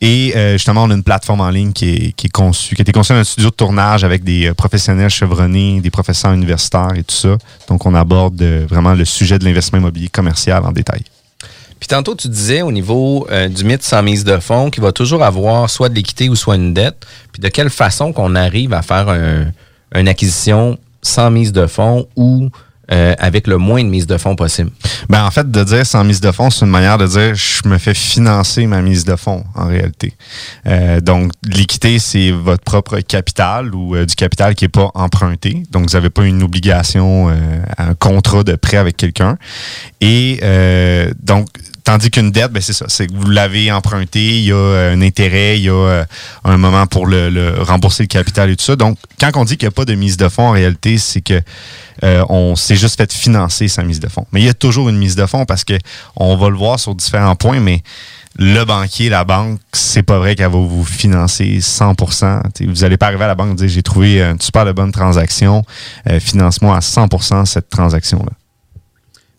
Et 0.00 0.34
euh, 0.36 0.52
justement, 0.52 0.84
on 0.84 0.90
a 0.90 0.94
une 0.94 1.02
plateforme 1.02 1.40
en 1.40 1.48
ligne 1.48 1.72
qui 1.72 2.14
est, 2.18 2.28
conçue, 2.28 2.74
qui 2.74 2.80
a 2.80 2.84
été 2.84 2.92
conçue 2.92 3.12
dans 3.14 3.20
un 3.20 3.24
studio 3.24 3.50
de 3.50 3.54
tournage 3.54 4.04
avec 4.04 4.22
des 4.22 4.52
professionnels 4.54 5.08
chevronnés, 5.08 5.80
des 5.80 5.90
professeurs 5.90 6.32
universitaires 6.32 6.92
et 6.94 7.04
tout 7.04 7.14
ça. 7.14 7.38
Donc, 7.68 7.86
on 7.86 7.94
aborde 7.94 8.42
vraiment 8.68 8.92
le 8.92 9.04
sujet 9.04 9.38
de 9.38 9.44
l'investissement 9.44 9.78
immobilier 9.78 10.08
commercial 10.08 10.64
en 10.64 10.72
détail. 10.72 11.02
Puis 11.84 11.88
tantôt, 11.90 12.14
tu 12.14 12.28
disais 12.28 12.62
au 12.62 12.72
niveau 12.72 13.26
euh, 13.30 13.46
du 13.46 13.62
mythe 13.62 13.82
sans 13.82 14.02
mise 14.02 14.24
de 14.24 14.38
fonds 14.38 14.70
qu'il 14.70 14.82
va 14.82 14.90
toujours 14.90 15.22
avoir 15.22 15.68
soit 15.68 15.90
de 15.90 15.94
l'équité 15.94 16.30
ou 16.30 16.34
soit 16.34 16.54
une 16.54 16.72
dette. 16.72 17.04
Puis 17.30 17.42
de 17.42 17.48
quelle 17.48 17.68
façon 17.68 18.14
qu'on 18.14 18.34
arrive 18.36 18.72
à 18.72 18.80
faire 18.80 19.14
une 19.94 20.08
acquisition 20.08 20.78
sans 21.02 21.30
mise 21.30 21.52
de 21.52 21.66
fonds 21.66 22.08
ou 22.16 22.48
euh, 22.90 23.14
avec 23.18 23.46
le 23.46 23.58
moins 23.58 23.84
de 23.84 23.90
mise 23.90 24.06
de 24.06 24.16
fonds 24.16 24.34
possible? 24.34 24.70
Ben 25.10 25.26
en 25.26 25.30
fait, 25.30 25.50
de 25.50 25.62
dire 25.62 25.84
sans 25.84 26.04
mise 26.04 26.22
de 26.22 26.32
fonds, 26.32 26.48
c'est 26.48 26.64
une 26.64 26.70
manière 26.70 26.96
de 26.96 27.06
dire 27.06 27.34
je 27.34 27.68
me 27.68 27.76
fais 27.76 27.92
financer 27.92 28.66
ma 28.66 28.80
mise 28.80 29.04
de 29.04 29.16
fonds 29.16 29.44
en 29.54 29.66
réalité. 29.66 30.14
Euh, 30.66 31.02
donc, 31.02 31.32
l'équité, 31.46 31.98
c'est 31.98 32.30
votre 32.30 32.64
propre 32.64 32.98
capital 33.00 33.74
ou 33.74 33.94
du 33.94 34.14
capital 34.14 34.54
qui 34.54 34.64
n'est 34.64 34.70
pas 34.70 34.90
emprunté. 34.94 35.64
Donc, 35.70 35.90
vous 35.90 35.98
n'avez 35.98 36.08
pas 36.08 36.24
une 36.24 36.42
obligation, 36.42 37.28
un 37.76 37.94
contrat 37.94 38.42
de 38.42 38.56
prêt 38.56 38.78
avec 38.78 38.96
quelqu'un. 38.96 39.36
Et 40.00 40.40
donc, 41.22 41.48
Tandis 41.84 42.10
qu'une 42.10 42.30
dette, 42.30 42.50
ben 42.50 42.62
c'est 42.62 42.72
ça, 42.72 42.86
c'est 42.88 43.06
que 43.06 43.12
vous 43.14 43.28
l'avez 43.28 43.70
emprunté, 43.70 44.38
il 44.38 44.44
y 44.44 44.52
a 44.52 44.56
euh, 44.56 44.94
un 44.94 45.02
intérêt, 45.02 45.58
il 45.58 45.64
y 45.64 45.68
a 45.68 45.74
euh, 45.74 46.04
un 46.44 46.56
moment 46.56 46.86
pour 46.86 47.06
le, 47.06 47.56
rembourser 47.60 48.04
le 48.04 48.06
capital 48.06 48.48
et 48.48 48.56
tout 48.56 48.64
ça. 48.64 48.74
Donc, 48.74 48.96
quand 49.20 49.30
on 49.34 49.44
dit 49.44 49.58
qu'il 49.58 49.66
n'y 49.68 49.72
a 49.74 49.76
pas 49.76 49.84
de 49.84 49.94
mise 49.94 50.16
de 50.16 50.30
fonds, 50.30 50.48
en 50.48 50.52
réalité, 50.52 50.96
c'est 50.96 51.20
que 51.20 51.42
euh, 52.02 52.24
on 52.30 52.56
s'est 52.56 52.76
juste 52.76 52.96
fait 52.96 53.12
financer 53.12 53.68
sa 53.68 53.82
mise 53.82 54.00
de 54.00 54.08
fonds. 54.08 54.26
Mais 54.32 54.40
il 54.40 54.46
y 54.46 54.48
a 54.48 54.54
toujours 54.54 54.88
une 54.88 54.96
mise 54.96 55.14
de 55.14 55.26
fonds 55.26 55.44
parce 55.44 55.62
que 55.62 55.74
on 56.16 56.38
va 56.38 56.48
le 56.48 56.56
voir 56.56 56.80
sur 56.80 56.94
différents 56.94 57.36
points, 57.36 57.60
mais 57.60 57.82
le 58.38 58.64
banquier, 58.64 59.10
la 59.10 59.24
banque, 59.24 59.60
c'est 59.74 60.02
pas 60.02 60.18
vrai 60.18 60.36
qu'elle 60.36 60.50
va 60.50 60.58
vous 60.58 60.84
financer 60.84 61.58
100%. 61.58 62.66
vous 62.66 62.80
n'allez 62.80 62.96
pas 62.96 63.08
arriver 63.08 63.24
à 63.24 63.28
la 63.28 63.34
banque 63.34 63.52
et 63.52 63.56
dire 63.56 63.68
j'ai 63.68 63.82
trouvé 63.82 64.22
une 64.22 64.40
super 64.40 64.72
bonne 64.72 64.90
transaction, 64.90 65.62
finance-moi 66.18 66.76
à 66.76 66.80
100% 66.80 67.44
cette 67.44 67.68
transaction-là. 67.68 68.32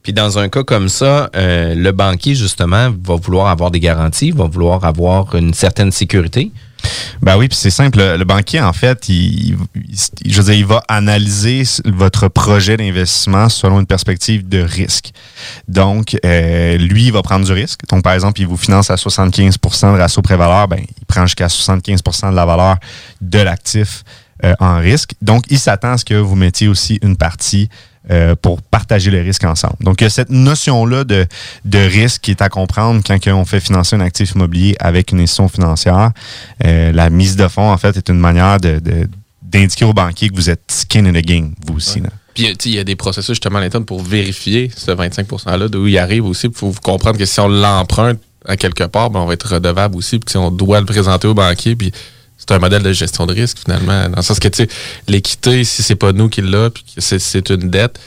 Puis 0.05 0.13
dans 0.13 0.37
un 0.37 0.49
cas 0.49 0.63
comme 0.63 0.87
ça, 0.87 1.31
euh, 1.35 1.73
le 1.73 1.91
banquier, 1.91 2.35
justement, 2.35 2.91
va 3.03 3.15
vouloir 3.15 3.47
avoir 3.47 3.71
des 3.71 3.79
garanties, 3.79 4.29
va 4.29 4.45
vouloir 4.45 4.85
avoir 4.85 5.33
une 5.33 5.51
certaine 5.55 5.91
sécurité. 5.91 6.51
Ben 7.23 7.37
oui, 7.37 7.47
puis 7.47 7.57
c'est 7.57 7.71
simple. 7.71 7.97
Le, 7.97 8.23
banquier, 8.23 8.61
en 8.61 8.71
fait, 8.71 9.09
il, 9.09 9.57
je 10.23 10.37
veux 10.37 10.43
dire, 10.43 10.53
il 10.53 10.65
va 10.67 10.83
analyser 10.89 11.63
votre 11.85 12.27
projet 12.27 12.77
d'investissement 12.77 13.49
selon 13.49 13.79
une 13.79 13.87
perspective 13.87 14.47
de 14.47 14.59
risque. 14.59 15.11
Donc, 15.67 16.15
euh, 16.23 16.77
lui, 16.77 17.05
il 17.05 17.11
va 17.11 17.23
prendre 17.23 17.43
du 17.43 17.51
risque. 17.51 17.79
Donc, 17.89 18.03
par 18.03 18.13
exemple, 18.13 18.39
il 18.41 18.45
vous 18.45 18.57
finance 18.57 18.91
à 18.91 18.97
75% 18.97 19.91
de 19.91 19.97
ratio 19.97 20.21
pré-valeur, 20.21 20.67
ben, 20.67 20.81
il 20.81 21.05
prend 21.07 21.25
jusqu'à 21.25 21.47
75% 21.47 22.29
de 22.29 22.35
la 22.35 22.45
valeur 22.45 22.75
de 23.21 23.39
l'actif 23.39 24.03
euh, 24.43 24.53
en 24.59 24.77
risque. 24.77 25.13
Donc, 25.23 25.45
il 25.49 25.57
s'attend 25.57 25.93
à 25.93 25.97
ce 25.97 26.05
que 26.05 26.13
vous 26.13 26.35
mettiez 26.35 26.67
aussi 26.67 26.99
une 27.01 27.17
partie 27.17 27.69
euh, 28.11 28.35
pour 28.39 28.61
partager 28.61 29.09
le 29.09 29.19
risque 29.21 29.43
ensemble. 29.45 29.77
Donc, 29.81 29.99
il 29.99 30.03
y 30.03 30.07
a 30.07 30.11
cette 30.11 30.29
notion-là 30.29 31.03
de, 31.03 31.25
de 31.65 31.79
risque 31.79 32.21
qui 32.21 32.31
est 32.31 32.41
à 32.41 32.49
comprendre 32.49 33.01
quand 33.05 33.17
on 33.33 33.45
fait 33.45 33.59
financer 33.59 33.95
un 33.95 34.01
actif 34.01 34.33
immobilier 34.33 34.75
avec 34.79 35.11
une 35.11 35.19
institution 35.19 35.47
financière. 35.47 36.11
Euh, 36.63 36.91
la 36.91 37.09
mise 37.09 37.35
de 37.35 37.47
fonds, 37.47 37.71
en 37.71 37.77
fait, 37.77 37.97
est 37.97 38.09
une 38.09 38.19
manière 38.19 38.59
de, 38.59 38.79
d'indiquer 39.41 39.85
aux 39.85 39.93
banquiers 39.93 40.29
que 40.29 40.35
vous 40.35 40.51
êtes 40.51 40.61
skin 40.69 41.05
in 41.05 41.13
the 41.13 41.25
game, 41.25 41.53
vous 41.65 41.77
aussi. 41.77 42.01
Puis, 42.35 42.53
il 42.65 42.75
y 42.75 42.79
a 42.79 42.83
des 42.83 42.95
processus 42.95 43.33
justement 43.33 43.57
à 43.57 43.61
l'interne 43.61 43.85
pour 43.85 44.03
vérifier 44.03 44.69
ce 44.75 44.91
25 44.91 45.27
%-là, 45.27 45.67
d'où 45.67 45.87
il 45.87 45.97
arrive 45.97 46.25
aussi. 46.25 46.47
Il 46.47 46.53
faut 46.53 46.73
comprendre 46.83 47.17
que 47.17 47.25
si 47.25 47.39
on 47.39 47.47
l'emprunte 47.47 48.19
à 48.45 48.55
quelque 48.55 48.83
part, 48.83 49.09
ben, 49.09 49.21
on 49.21 49.25
va 49.25 49.33
être 49.33 49.53
redevable 49.53 49.95
aussi. 49.95 50.19
Puis, 50.19 50.31
si 50.31 50.37
on 50.37 50.51
doit 50.51 50.79
le 50.79 50.85
présenter 50.85 51.27
au 51.27 51.33
banquier, 51.33 51.75
puis 51.75 51.91
c'est 52.37 52.51
un 52.51 52.59
modèle 52.59 52.83
de 52.83 52.93
gestion 52.93 53.25
de 53.25 53.33
risque 53.33 53.59
finalement. 53.59 54.09
Dans 54.09 54.17
le 54.17 54.21
sens 54.21 54.39
que 54.39 54.47
tu 54.47 54.63
sais, 54.63 54.69
l'équité, 55.07 55.63
si 55.63 55.83
c'est 55.83 55.95
pas 55.95 56.11
nous 56.11 56.29
qui 56.29 56.41
l'a, 56.41 56.69
puis 56.69 56.83
c'est 56.97 57.49
une 57.49 57.69
dette, 57.69 57.99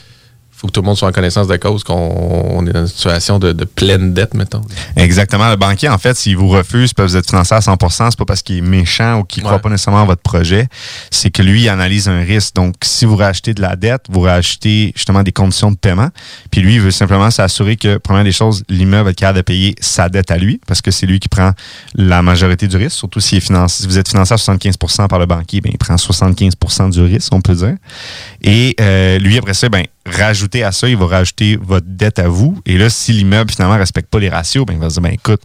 faut 0.59 0.66
que 0.66 0.72
tout 0.72 0.80
le 0.80 0.86
monde 0.86 0.96
soit 0.96 1.09
en 1.09 1.12
connaissance 1.12 1.46
de 1.46 1.56
cause 1.56 1.84
qu'on 1.84 2.66
est 2.66 2.72
dans 2.72 2.80
une 2.80 2.88
situation 2.88 3.38
de, 3.38 3.52
pleine 3.52 4.12
dette, 4.12 4.34
mettons. 4.34 4.62
Exactement. 4.96 5.48
Le 5.50 5.54
banquier, 5.54 5.88
en 5.88 5.98
fait, 5.98 6.16
s'il 6.16 6.36
vous 6.36 6.48
refuse 6.48 6.92
que 6.92 7.02
vous 7.02 7.16
êtes 7.16 7.28
financé 7.28 7.54
à 7.54 7.61
100% 7.61 8.09
c'est 8.11 8.18
pas 8.18 8.24
parce 8.24 8.42
qu'il 8.42 8.56
est 8.56 8.61
méchant 8.61 9.20
ou 9.20 9.24
qu'il 9.24 9.44
ne 9.44 9.46
croit 9.46 9.61
pas 9.61 9.68
nécessairement 9.68 10.02
à 10.02 10.04
votre 10.04 10.22
projet. 10.22 10.66
C'est 11.12 11.30
que 11.30 11.42
lui, 11.42 11.62
il 11.62 11.68
analyse 11.68 12.09
un 12.09 12.22
risque. 12.22 12.56
Donc, 12.56 12.74
si 12.82 13.04
vous 13.04 13.14
rachetez 13.14 13.54
de 13.54 13.62
la 13.62 13.76
dette, 13.76 14.06
vous 14.11 14.22
rachetez 14.22 14.92
justement 14.96 15.22
des 15.22 15.30
conditions 15.30 15.70
de 15.70 15.76
paiement. 15.76 16.09
Puis 16.50 16.61
lui, 16.61 16.74
il 16.74 16.80
veut 16.80 16.90
simplement 16.90 17.30
s'assurer 17.30 17.76
que, 17.76 17.98
première 17.98 18.24
des 18.24 18.32
choses, 18.32 18.64
l'immeuble 18.68 19.11
est 19.11 19.14
capable 19.14 19.38
de 19.38 19.42
payer 19.42 19.76
sa 19.80 20.09
dette 20.09 20.32
à 20.32 20.38
lui 20.38 20.61
parce 20.66 20.82
que 20.82 20.90
c'est 20.90 21.06
lui 21.06 21.20
qui 21.20 21.28
prend 21.28 21.52
la 21.94 22.20
majorité 22.22 22.66
du 22.66 22.76
risque. 22.76 22.96
Surtout 22.96 23.20
si, 23.20 23.36
est 23.36 23.40
financé, 23.40 23.82
si 23.82 23.88
vous 23.88 23.98
êtes 23.98 24.09
financé 24.09 24.34
à 24.34 24.36
75% 24.36 25.06
par 25.06 25.20
le 25.20 25.26
banquier, 25.26 25.61
bien, 25.61 25.70
il 25.72 25.78
prend 25.78 25.94
75% 25.94 26.90
du 26.90 27.00
risque, 27.02 27.32
on 27.32 27.40
peut 27.40 27.54
dire. 27.54 27.76
Et 28.42 28.74
euh, 28.80 29.18
lui, 29.20 29.38
après 29.38 29.54
ça, 29.54 29.68
ben, 29.68 29.84
rajouter 30.11 30.64
à 30.64 30.72
ça, 30.72 30.88
il 30.88 30.96
va 30.96 31.06
rajouter 31.06 31.56
votre 31.56 31.86
dette 31.88 32.18
à 32.18 32.28
vous. 32.28 32.61
Et 32.66 32.78
là, 32.78 32.90
si 32.90 33.12
l'immeuble 33.12 33.50
finalement 33.50 33.74
ne 33.74 33.80
respecte 33.80 34.11
pas 34.11 34.18
les 34.18 34.28
ratios, 34.28 34.64
ben, 34.66 34.74
il 34.74 34.80
va 34.80 34.88
se 34.88 34.94
dire, 34.94 35.02
ben, 35.02 35.12
écoute, 35.12 35.40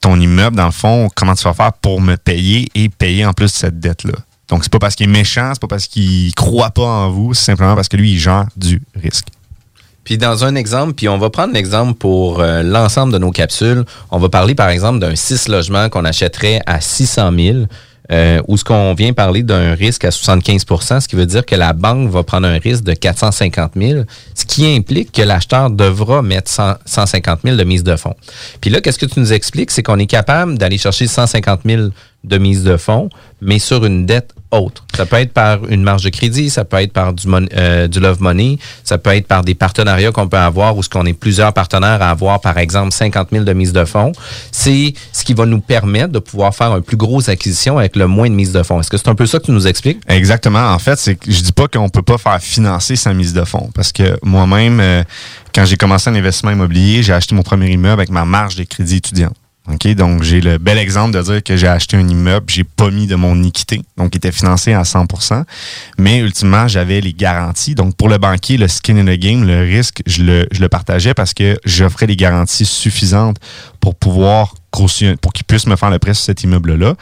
ton 0.00 0.18
immeuble, 0.18 0.56
dans 0.56 0.66
le 0.66 0.72
fond, 0.72 1.08
comment 1.14 1.34
tu 1.34 1.44
vas 1.44 1.54
faire 1.54 1.72
pour 1.74 2.00
me 2.00 2.16
payer 2.16 2.68
et 2.74 2.88
payer 2.88 3.26
en 3.26 3.32
plus 3.32 3.48
cette 3.48 3.78
dette-là? 3.80 4.14
Donc, 4.48 4.64
c'est 4.64 4.72
pas 4.72 4.78
parce 4.78 4.96
qu'il 4.96 5.08
est 5.08 5.12
méchant, 5.12 5.50
c'est 5.54 5.60
pas 5.60 5.68
parce 5.68 5.86
qu'il 5.86 6.34
croit 6.34 6.70
pas 6.70 6.82
en 6.82 7.10
vous, 7.10 7.34
c'est 7.34 7.44
simplement 7.44 7.74
parce 7.74 7.88
que 7.88 7.96
lui, 7.96 8.12
il 8.12 8.18
gère 8.18 8.46
du 8.56 8.82
risque. 8.96 9.28
Puis 10.04 10.18
dans 10.18 10.44
un 10.44 10.54
exemple, 10.54 10.94
puis 10.94 11.08
on 11.08 11.18
va 11.18 11.30
prendre 11.30 11.52
l'exemple 11.52 11.94
pour 11.94 12.40
euh, 12.40 12.62
l'ensemble 12.62 13.12
de 13.12 13.18
nos 13.18 13.30
capsules. 13.30 13.84
On 14.10 14.18
va 14.18 14.28
parler 14.28 14.54
par 14.54 14.68
exemple 14.70 14.98
d'un 14.98 15.14
6 15.14 15.48
logements 15.48 15.88
qu'on 15.88 16.04
achèterait 16.04 16.60
à 16.66 16.80
600 16.80 17.30
000 17.38 17.58
euh, 18.10 18.40
où 18.48 18.56
ce 18.56 18.64
qu'on 18.64 18.94
vient 18.94 19.12
parler 19.12 19.42
d'un 19.42 19.74
risque 19.74 20.04
à 20.04 20.10
75% 20.10 21.00
ce 21.00 21.08
qui 21.08 21.16
veut 21.16 21.26
dire 21.26 21.46
que 21.46 21.54
la 21.54 21.72
banque 21.72 22.10
va 22.10 22.22
prendre 22.22 22.48
un 22.48 22.58
risque 22.58 22.84
de 22.84 22.94
450 22.94 23.72
000, 23.76 24.04
ce 24.34 24.44
qui 24.44 24.66
implique 24.66 25.12
que 25.12 25.22
l'acheteur 25.22 25.70
devra 25.70 26.22
mettre 26.22 26.50
150 26.84 27.40
000 27.44 27.56
de 27.56 27.64
mise 27.64 27.84
de 27.84 27.96
fonds. 27.96 28.16
Puis 28.60 28.70
là, 28.70 28.80
qu'est-ce 28.80 28.98
que 28.98 29.06
tu 29.06 29.20
nous 29.20 29.32
expliques? 29.32 29.70
C'est 29.70 29.82
qu'on 29.82 29.98
est 29.98 30.06
capable 30.06 30.58
d'aller 30.58 30.78
chercher 30.78 31.06
150 31.06 31.60
000 31.64 31.88
de 32.24 32.38
mise 32.38 32.64
de 32.64 32.76
fonds, 32.76 33.08
mais 33.40 33.58
sur 33.58 33.84
une 33.84 34.06
dette 34.06 34.34
autre. 34.50 34.84
Ça 34.96 35.06
peut 35.06 35.16
être 35.16 35.32
par 35.32 35.64
une 35.68 35.82
marge 35.82 36.02
de 36.02 36.10
crédit, 36.10 36.50
ça 36.50 36.64
peut 36.64 36.78
être 36.78 36.92
par 36.92 37.12
du, 37.12 37.26
euh, 37.56 37.88
du 37.88 38.00
love 38.00 38.20
money, 38.20 38.58
ça 38.84 38.98
peut 38.98 39.14
être 39.14 39.26
par 39.26 39.44
des 39.44 39.54
partenariats 39.54 40.12
qu'on 40.12 40.28
peut 40.28 40.36
avoir 40.36 40.76
ou 40.76 40.82
ce 40.82 40.88
qu'on 40.88 41.06
est 41.06 41.12
plusieurs 41.12 41.52
partenaires 41.52 42.02
à 42.02 42.10
avoir, 42.10 42.40
par 42.40 42.58
exemple 42.58 42.92
50 42.92 43.28
000 43.32 43.44
de 43.44 43.52
mise 43.52 43.72
de 43.72 43.84
fonds. 43.84 44.12
C'est 44.52 44.94
ce 45.12 45.24
qui 45.24 45.34
va 45.34 45.46
nous 45.46 45.60
permettre 45.60 46.12
de 46.12 46.18
pouvoir 46.18 46.54
faire 46.54 46.72
un 46.72 46.80
plus 46.80 46.96
gros 46.96 47.28
acquisition 47.30 47.78
avec 47.78 47.96
le 47.96 48.06
moins 48.06 48.28
de 48.28 48.34
mise 48.34 48.52
de 48.52 48.62
fonds. 48.62 48.80
Est-ce 48.80 48.90
que 48.90 48.96
c'est 48.96 49.08
un 49.08 49.14
peu 49.14 49.26
ça 49.26 49.38
que 49.38 49.46
tu 49.46 49.52
nous 49.52 49.66
expliques? 49.66 50.00
Exactement. 50.08 50.72
En 50.72 50.78
fait, 50.78 50.98
c'est 50.98 51.14
que 51.14 51.30
je 51.30 51.40
dis 51.40 51.52
pas 51.52 51.68
qu'on 51.68 51.88
peut 51.88 52.02
pas 52.02 52.18
faire 52.18 52.40
financer 52.40 52.96
sa 52.96 53.12
mise 53.14 53.32
de 53.32 53.44
fonds 53.44 53.70
parce 53.74 53.92
que 53.92 54.18
moi-même, 54.22 54.80
euh, 54.80 55.02
quand 55.54 55.64
j'ai 55.64 55.76
commencé 55.76 56.10
un 56.10 56.14
investissement 56.14 56.50
immobilier, 56.50 57.02
j'ai 57.02 57.12
acheté 57.12 57.34
mon 57.34 57.42
premier 57.42 57.70
immeuble 57.70 58.00
avec 58.00 58.10
ma 58.10 58.24
marge 58.24 58.56
de 58.56 58.64
crédit 58.64 58.96
étudiant. 58.96 59.32
Donc, 59.94 60.22
j'ai 60.22 60.40
le 60.40 60.58
bel 60.58 60.78
exemple 60.78 61.12
de 61.16 61.22
dire 61.22 61.42
que 61.42 61.56
j'ai 61.56 61.68
acheté 61.68 61.96
un 61.96 62.06
immeuble, 62.06 62.46
j'ai 62.48 62.64
pas 62.64 62.90
mis 62.90 63.06
de 63.06 63.14
mon 63.14 63.42
équité, 63.42 63.82
donc 63.96 64.14
il 64.14 64.18
était 64.18 64.32
financé 64.32 64.72
à 64.72 64.84
100 64.84 65.06
mais 65.98 66.18
ultimement, 66.18 66.68
j'avais 66.68 67.00
les 67.00 67.12
garanties. 67.12 67.74
Donc, 67.74 67.96
pour 67.96 68.08
le 68.08 68.18
banquier, 68.18 68.56
le 68.56 68.68
skin 68.68 68.96
in 68.96 69.04
the 69.04 69.18
game, 69.18 69.44
le 69.44 69.60
risque, 69.60 70.02
je 70.06 70.22
le, 70.22 70.68
partageais 70.68 71.14
parce 71.14 71.34
que 71.34 71.58
j'offrais 71.64 72.06
les 72.06 72.16
garanties 72.16 72.64
suffisantes 72.64 73.36
pour 73.80 73.94
pouvoir 73.94 74.54
pour 74.70 75.32
qu'il 75.32 75.44
puisse 75.44 75.66
me 75.66 75.74
faire 75.74 75.90
le 75.90 75.98
prêt 75.98 76.14
sur 76.14 76.24
cet 76.24 76.44
immeuble-là. 76.44 76.94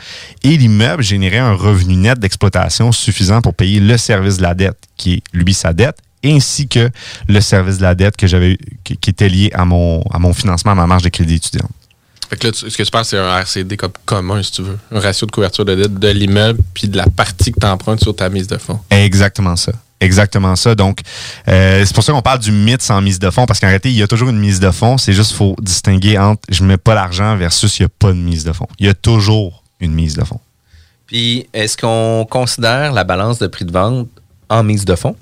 Et 0.42 0.56
l'immeuble 0.56 1.02
générait 1.02 1.38
un 1.38 1.52
revenu 1.52 1.96
net 1.96 2.18
d'exploitation 2.18 2.92
suffisant 2.92 3.42
pour 3.42 3.52
payer 3.52 3.78
le 3.78 3.98
service 3.98 4.38
de 4.38 4.42
la 4.42 4.54
dette, 4.54 4.78
qui 4.96 5.14
est 5.14 5.22
lui 5.34 5.52
sa 5.52 5.74
dette, 5.74 5.98
ainsi 6.24 6.66
que 6.66 6.88
le 7.28 7.40
service 7.42 7.76
de 7.76 7.82
la 7.82 7.94
dette 7.94 8.16
que 8.16 8.26
j'avais 8.26 8.56
qui, 8.84 8.96
qui 8.96 9.10
était 9.10 9.28
lié 9.28 9.50
à 9.52 9.66
mon, 9.66 10.02
à 10.10 10.18
mon 10.18 10.32
financement, 10.32 10.72
à 10.72 10.74
ma 10.74 10.86
marge 10.86 11.02
de 11.02 11.10
crédit 11.10 11.34
étudiant. 11.34 11.68
Fait 12.30 12.36
que 12.36 12.46
là, 12.48 12.52
tu- 12.52 12.68
ce 12.70 12.76
que 12.76 12.82
tu 12.82 12.90
parles, 12.90 13.04
c'est 13.04 13.16
un 13.18 13.38
RCD 13.38 13.76
comme 13.76 13.92
commun, 14.04 14.42
si 14.42 14.52
tu 14.52 14.62
veux. 14.62 14.78
Un 14.92 15.00
ratio 15.00 15.26
de 15.26 15.30
couverture 15.32 15.64
de 15.64 15.74
dette 15.74 15.94
de 15.98 16.08
l'immeuble 16.08 16.60
puis 16.74 16.88
de 16.88 16.96
la 16.96 17.06
partie 17.06 17.52
que 17.52 17.60
tu 17.60 17.66
empruntes 17.66 18.00
sur 18.02 18.14
ta 18.14 18.28
mise 18.28 18.46
de 18.46 18.58
fonds. 18.58 18.78
Exactement 18.90 19.56
ça. 19.56 19.72
Exactement 20.00 20.54
ça. 20.54 20.74
Donc, 20.74 21.00
euh, 21.48 21.84
c'est 21.84 21.94
pour 21.94 22.04
ça 22.04 22.12
qu'on 22.12 22.22
parle 22.22 22.38
du 22.38 22.52
mythe 22.52 22.82
sans 22.82 23.00
mise 23.00 23.18
de 23.18 23.30
fonds, 23.30 23.46
parce 23.46 23.58
qu'en 23.58 23.66
réalité, 23.66 23.88
il 23.88 23.96
y 23.96 24.02
a 24.02 24.06
toujours 24.06 24.28
une 24.28 24.38
mise 24.38 24.60
de 24.60 24.70
fonds. 24.70 24.96
C'est 24.98 25.12
juste 25.12 25.32
faut 25.32 25.56
distinguer 25.60 26.18
entre 26.18 26.42
je 26.50 26.62
mets 26.62 26.76
pas 26.76 26.94
l'argent 26.94 27.36
versus 27.36 27.78
il 27.78 27.82
n'y 27.82 27.86
a 27.86 27.90
pas 27.98 28.08
de 28.12 28.18
mise 28.18 28.44
de 28.44 28.52
fonds. 28.52 28.68
Il 28.78 28.86
y 28.86 28.88
a 28.88 28.94
toujours 28.94 29.64
une 29.80 29.92
mise 29.94 30.14
de 30.14 30.22
fonds. 30.22 30.40
Puis, 31.06 31.48
est-ce 31.54 31.76
qu'on 31.76 32.26
considère 32.30 32.92
la 32.92 33.02
balance 33.04 33.38
de 33.38 33.46
prix 33.46 33.64
de 33.64 33.72
vente 33.72 34.06
en 34.50 34.62
mise 34.62 34.84
de 34.84 34.94
fonds? 34.94 35.16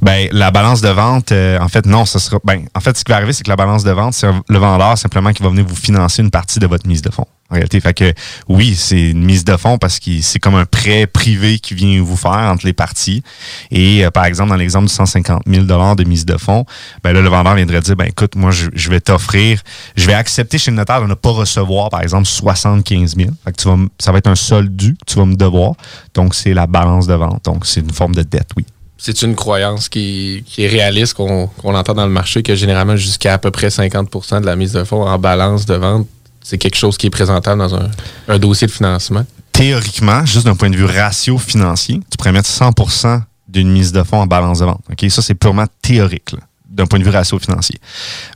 Ben, 0.00 0.28
la 0.32 0.50
balance 0.50 0.80
de 0.80 0.88
vente, 0.88 1.32
euh, 1.32 1.58
en 1.60 1.68
fait, 1.68 1.86
non, 1.86 2.04
ce 2.04 2.18
sera. 2.18 2.38
Ben, 2.44 2.64
en 2.74 2.80
fait, 2.80 2.96
ce 2.96 3.04
qui 3.04 3.10
va 3.10 3.16
arriver, 3.16 3.32
c'est 3.32 3.44
que 3.44 3.50
la 3.50 3.56
balance 3.56 3.84
de 3.84 3.90
vente, 3.92 4.14
c'est 4.14 4.28
le 4.48 4.58
vendeur 4.58 4.98
simplement 4.98 5.32
qui 5.32 5.42
va 5.42 5.48
venir 5.48 5.64
vous 5.64 5.76
financer 5.76 6.22
une 6.22 6.30
partie 6.30 6.58
de 6.58 6.66
votre 6.66 6.86
mise 6.86 7.02
de 7.02 7.10
fonds. 7.10 7.26
En 7.52 7.56
réalité, 7.56 7.80
fait 7.80 7.92
que 7.92 8.14
oui, 8.48 8.74
c'est 8.74 9.10
une 9.10 9.24
mise 9.24 9.44
de 9.44 9.54
fonds 9.58 9.76
parce 9.76 9.98
que 9.98 10.22
c'est 10.22 10.38
comme 10.38 10.54
un 10.54 10.64
prêt 10.64 11.06
privé 11.06 11.58
qui 11.58 11.74
vient 11.74 12.02
vous 12.02 12.16
faire 12.16 12.30
entre 12.30 12.64
les 12.64 12.72
parties. 12.72 13.22
Et 13.70 14.06
euh, 14.06 14.10
par 14.10 14.24
exemple, 14.24 14.48
dans 14.48 14.56
l'exemple 14.56 14.86
du 14.86 14.92
150 14.94 15.42
000 15.46 15.66
de 15.66 16.04
mise 16.04 16.24
de 16.24 16.38
fonds, 16.38 16.64
ben 17.04 17.12
là, 17.12 17.20
le 17.20 17.28
vendeur 17.28 17.54
viendrait 17.54 17.82
dire, 17.82 17.94
ben 17.94 18.06
écoute, 18.06 18.36
moi, 18.36 18.52
je, 18.52 18.90
vais 18.90 19.00
t'offrir, 19.00 19.60
je 19.96 20.06
vais 20.06 20.14
accepter 20.14 20.56
chez 20.56 20.70
le 20.70 20.78
notaire 20.78 21.02
de 21.02 21.06
ne 21.06 21.14
pas 21.14 21.30
recevoir, 21.30 21.90
par 21.90 22.00
exemple, 22.00 22.24
75 22.24 23.16
000. 23.16 23.30
Fait 23.44 23.68
ça 23.98 24.12
va 24.12 24.18
être 24.18 24.28
un 24.28 24.34
solde 24.34 24.74
dû 24.74 24.94
que 24.94 25.04
tu 25.06 25.18
vas 25.18 25.26
me 25.26 25.36
devoir. 25.36 25.74
Donc, 26.14 26.34
c'est 26.34 26.54
la 26.54 26.66
balance 26.66 27.06
de 27.06 27.14
vente. 27.14 27.44
Donc, 27.44 27.66
c'est 27.66 27.80
une 27.80 27.92
forme 27.92 28.14
de 28.14 28.22
dette, 28.22 28.48
oui. 28.56 28.64
C'est 29.04 29.22
une 29.22 29.34
croyance 29.34 29.88
qui, 29.88 30.44
est 30.58 30.68
réaliste, 30.68 31.14
qu'on 31.14 31.48
entend 31.64 31.92
dans 31.92 32.06
le 32.06 32.12
marché, 32.12 32.44
que 32.44 32.54
généralement 32.54 32.94
jusqu'à 32.94 33.34
à 33.34 33.38
peu 33.38 33.50
près 33.50 33.66
50% 33.66 34.40
de 34.40 34.46
la 34.46 34.54
mise 34.54 34.70
de 34.70 34.84
fonds 34.84 35.02
en 35.02 35.18
balance 35.18 35.66
de 35.66 35.74
vente, 35.74 36.06
c'est 36.40 36.56
quelque 36.56 36.76
chose 36.76 36.96
qui 36.96 37.08
est 37.08 37.10
présentable 37.10 37.58
dans 37.58 37.74
un, 37.74 37.90
un 38.28 38.38
dossier 38.38 38.68
de 38.68 38.72
financement. 38.72 39.26
théoriquement, 39.50 40.24
juste 40.24 40.46
d'un 40.46 40.54
point 40.54 40.70
de 40.70 40.76
vue 40.76 40.84
ratio 40.84 41.36
financier, 41.36 41.98
tu 42.12 42.16
pourrais 42.16 42.30
mettre 42.30 42.48
100% 42.48 43.22
d'une 43.48 43.72
mise 43.72 43.90
de 43.90 44.04
fonds 44.04 44.20
en 44.20 44.28
balance 44.28 44.60
de 44.60 44.66
vente. 44.66 44.80
Ça, 45.08 45.20
c'est 45.20 45.34
purement 45.34 45.66
théorique, 45.82 46.36
d'un 46.72 46.86
point 46.86 46.98
de 46.98 47.04
vue 47.04 47.10
ratio 47.10 47.38
financier. 47.38 47.78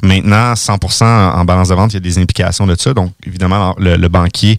Maintenant, 0.03 0.53
100% 0.55 1.05
en 1.05 1.45
balance 1.45 1.69
de 1.69 1.75
vente, 1.75 1.93
il 1.93 1.95
y 1.95 1.97
a 1.97 2.01
des 2.01 2.19
implications 2.19 2.67
de 2.67 2.77
ça. 2.79 2.95
Donc, 2.95 3.13
évidemment, 3.27 3.75
le, 3.79 3.97
le 3.97 4.09
banquier 4.09 4.59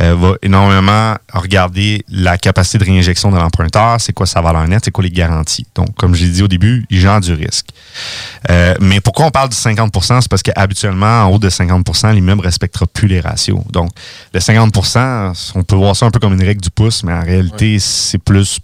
euh, 0.00 0.14
va 0.14 0.34
énormément 0.42 1.14
regarder 1.32 2.04
la 2.08 2.38
capacité 2.38 2.78
de 2.78 2.84
réinjection 2.84 3.30
de 3.30 3.36
l'emprunteur, 3.36 4.00
c'est 4.00 4.12
quoi 4.12 4.26
sa 4.26 4.40
valeur 4.40 4.66
nette, 4.68 4.84
c'est 4.84 4.90
quoi 4.90 5.04
les 5.04 5.10
garanties. 5.10 5.66
Donc, 5.74 5.94
comme 5.96 6.14
j'ai 6.14 6.28
dit 6.28 6.42
au 6.42 6.48
début, 6.48 6.86
il 6.90 7.00
gère 7.00 7.20
du 7.20 7.32
risque. 7.32 7.66
Euh, 8.50 8.74
mais 8.80 9.00
pourquoi 9.00 9.26
on 9.26 9.30
parle 9.30 9.48
du 9.48 9.56
50% 9.56 10.20
C'est 10.20 10.28
parce 10.28 10.42
qu'habituellement, 10.42 11.24
en 11.24 11.30
haut 11.30 11.38
de 11.38 11.50
50% 11.50 12.14
l'immeuble 12.14 12.42
ne 12.42 12.46
respectera 12.46 12.86
plus 12.86 13.08
les 13.08 13.20
ratios. 13.20 13.60
Donc, 13.70 13.90
le 14.32 14.40
50% 14.40 15.52
on 15.54 15.62
peut 15.62 15.76
voir 15.76 15.96
ça 15.96 16.06
un 16.06 16.10
peu 16.10 16.18
comme 16.18 16.34
une 16.34 16.42
règle 16.42 16.60
du 16.60 16.70
pouce, 16.70 17.02
mais 17.02 17.12
en 17.12 17.22
réalité, 17.22 17.78
c'est 17.78 18.18
plus 18.18 18.60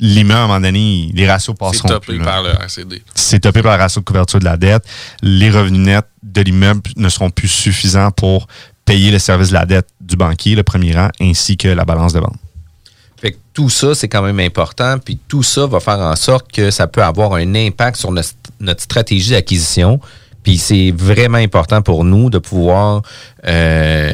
l'immeuble, 0.00 0.38
à 0.38 0.44
un 0.44 0.46
moment 0.46 0.60
donné, 0.60 1.10
les 1.14 1.28
ratios 1.28 1.54
C'est 1.56 1.64
passeront 1.64 1.88
topé 1.88 2.06
plus. 2.06 2.18
là. 2.18 2.24
par 2.24 2.42
le 2.42 2.50
RCD. 2.50 3.02
C'est 3.14 3.40
topé 3.40 3.62
par 3.62 3.76
le 3.76 3.82
ratio 3.82 4.00
de 4.00 4.04
couverture 4.04 4.38
de 4.38 4.44
la 4.44 4.56
dette. 4.56 4.84
Les 5.22 5.50
revenus 5.50 5.80
nets 5.80 6.06
de 6.22 6.40
l'immeuble 6.40 6.82
ne 6.96 7.08
seront 7.08 7.30
plus 7.30 7.48
suffisants 7.48 8.10
pour 8.10 8.46
payer 8.84 9.10
le 9.10 9.18
service 9.18 9.48
de 9.48 9.54
la 9.54 9.66
dette 9.66 9.88
du 10.00 10.16
banquier, 10.16 10.54
le 10.54 10.62
premier 10.62 10.94
rang, 10.94 11.08
ainsi 11.20 11.56
que 11.56 11.68
la 11.68 11.84
balance 11.84 12.12
de 12.12 12.20
vente. 12.20 12.36
Fait 13.20 13.32
que 13.32 13.36
tout 13.52 13.68
ça, 13.68 13.94
c'est 13.94 14.08
quand 14.08 14.22
même 14.22 14.38
important. 14.40 14.98
Puis 14.98 15.18
tout 15.28 15.42
ça 15.42 15.66
va 15.66 15.80
faire 15.80 15.98
en 15.98 16.14
sorte 16.16 16.50
que 16.52 16.70
ça 16.70 16.86
peut 16.86 17.02
avoir 17.02 17.34
un 17.34 17.54
impact 17.54 17.96
sur 17.96 18.12
notre, 18.12 18.30
notre 18.60 18.82
stratégie 18.82 19.30
d'acquisition. 19.30 20.00
Puis 20.44 20.56
c'est 20.56 20.92
vraiment 20.96 21.38
important 21.38 21.82
pour 21.82 22.04
nous 22.04 22.30
de 22.30 22.38
pouvoir 22.38 23.02
euh, 23.46 24.12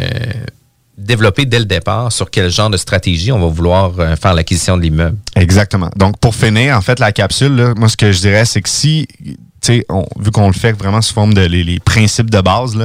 développer 1.05 1.45
dès 1.45 1.59
le 1.59 1.65
départ 1.65 2.11
sur 2.13 2.31
quel 2.31 2.51
genre 2.51 2.71
de 2.71 2.77
stratégie 2.77 3.31
on 3.33 3.39
va 3.39 3.47
vouloir 3.47 3.93
euh, 3.99 4.17
faire 4.17 4.35
l'acquisition 4.35 4.77
de 4.77 4.83
l'immeuble? 4.83 5.17
Exactement. 5.37 5.91
Donc, 5.97 6.19
pour 6.19 6.35
finir, 6.35 6.77
en 6.77 6.81
fait, 6.81 6.99
la 6.99 7.13
capsule, 7.13 7.55
là, 7.55 7.75
moi, 7.77 7.89
ce 7.89 7.97
que 7.97 8.11
je 8.13 8.21
dirais, 8.21 8.45
c'est 8.45 8.63
que 8.63 8.69
si, 8.69 9.07
tu 9.25 9.37
sais, 9.61 9.87
on- 9.89 10.07
vu 10.19 10.31
qu'on 10.31 10.47
le 10.49 10.53
fait 10.55 10.73
vraiment 10.73 11.01
sous 11.03 11.15
forme 11.15 11.35
de 11.35 11.43
les, 11.43 11.79
principes 11.81 12.31
de 12.31 12.41
base, 12.41 12.77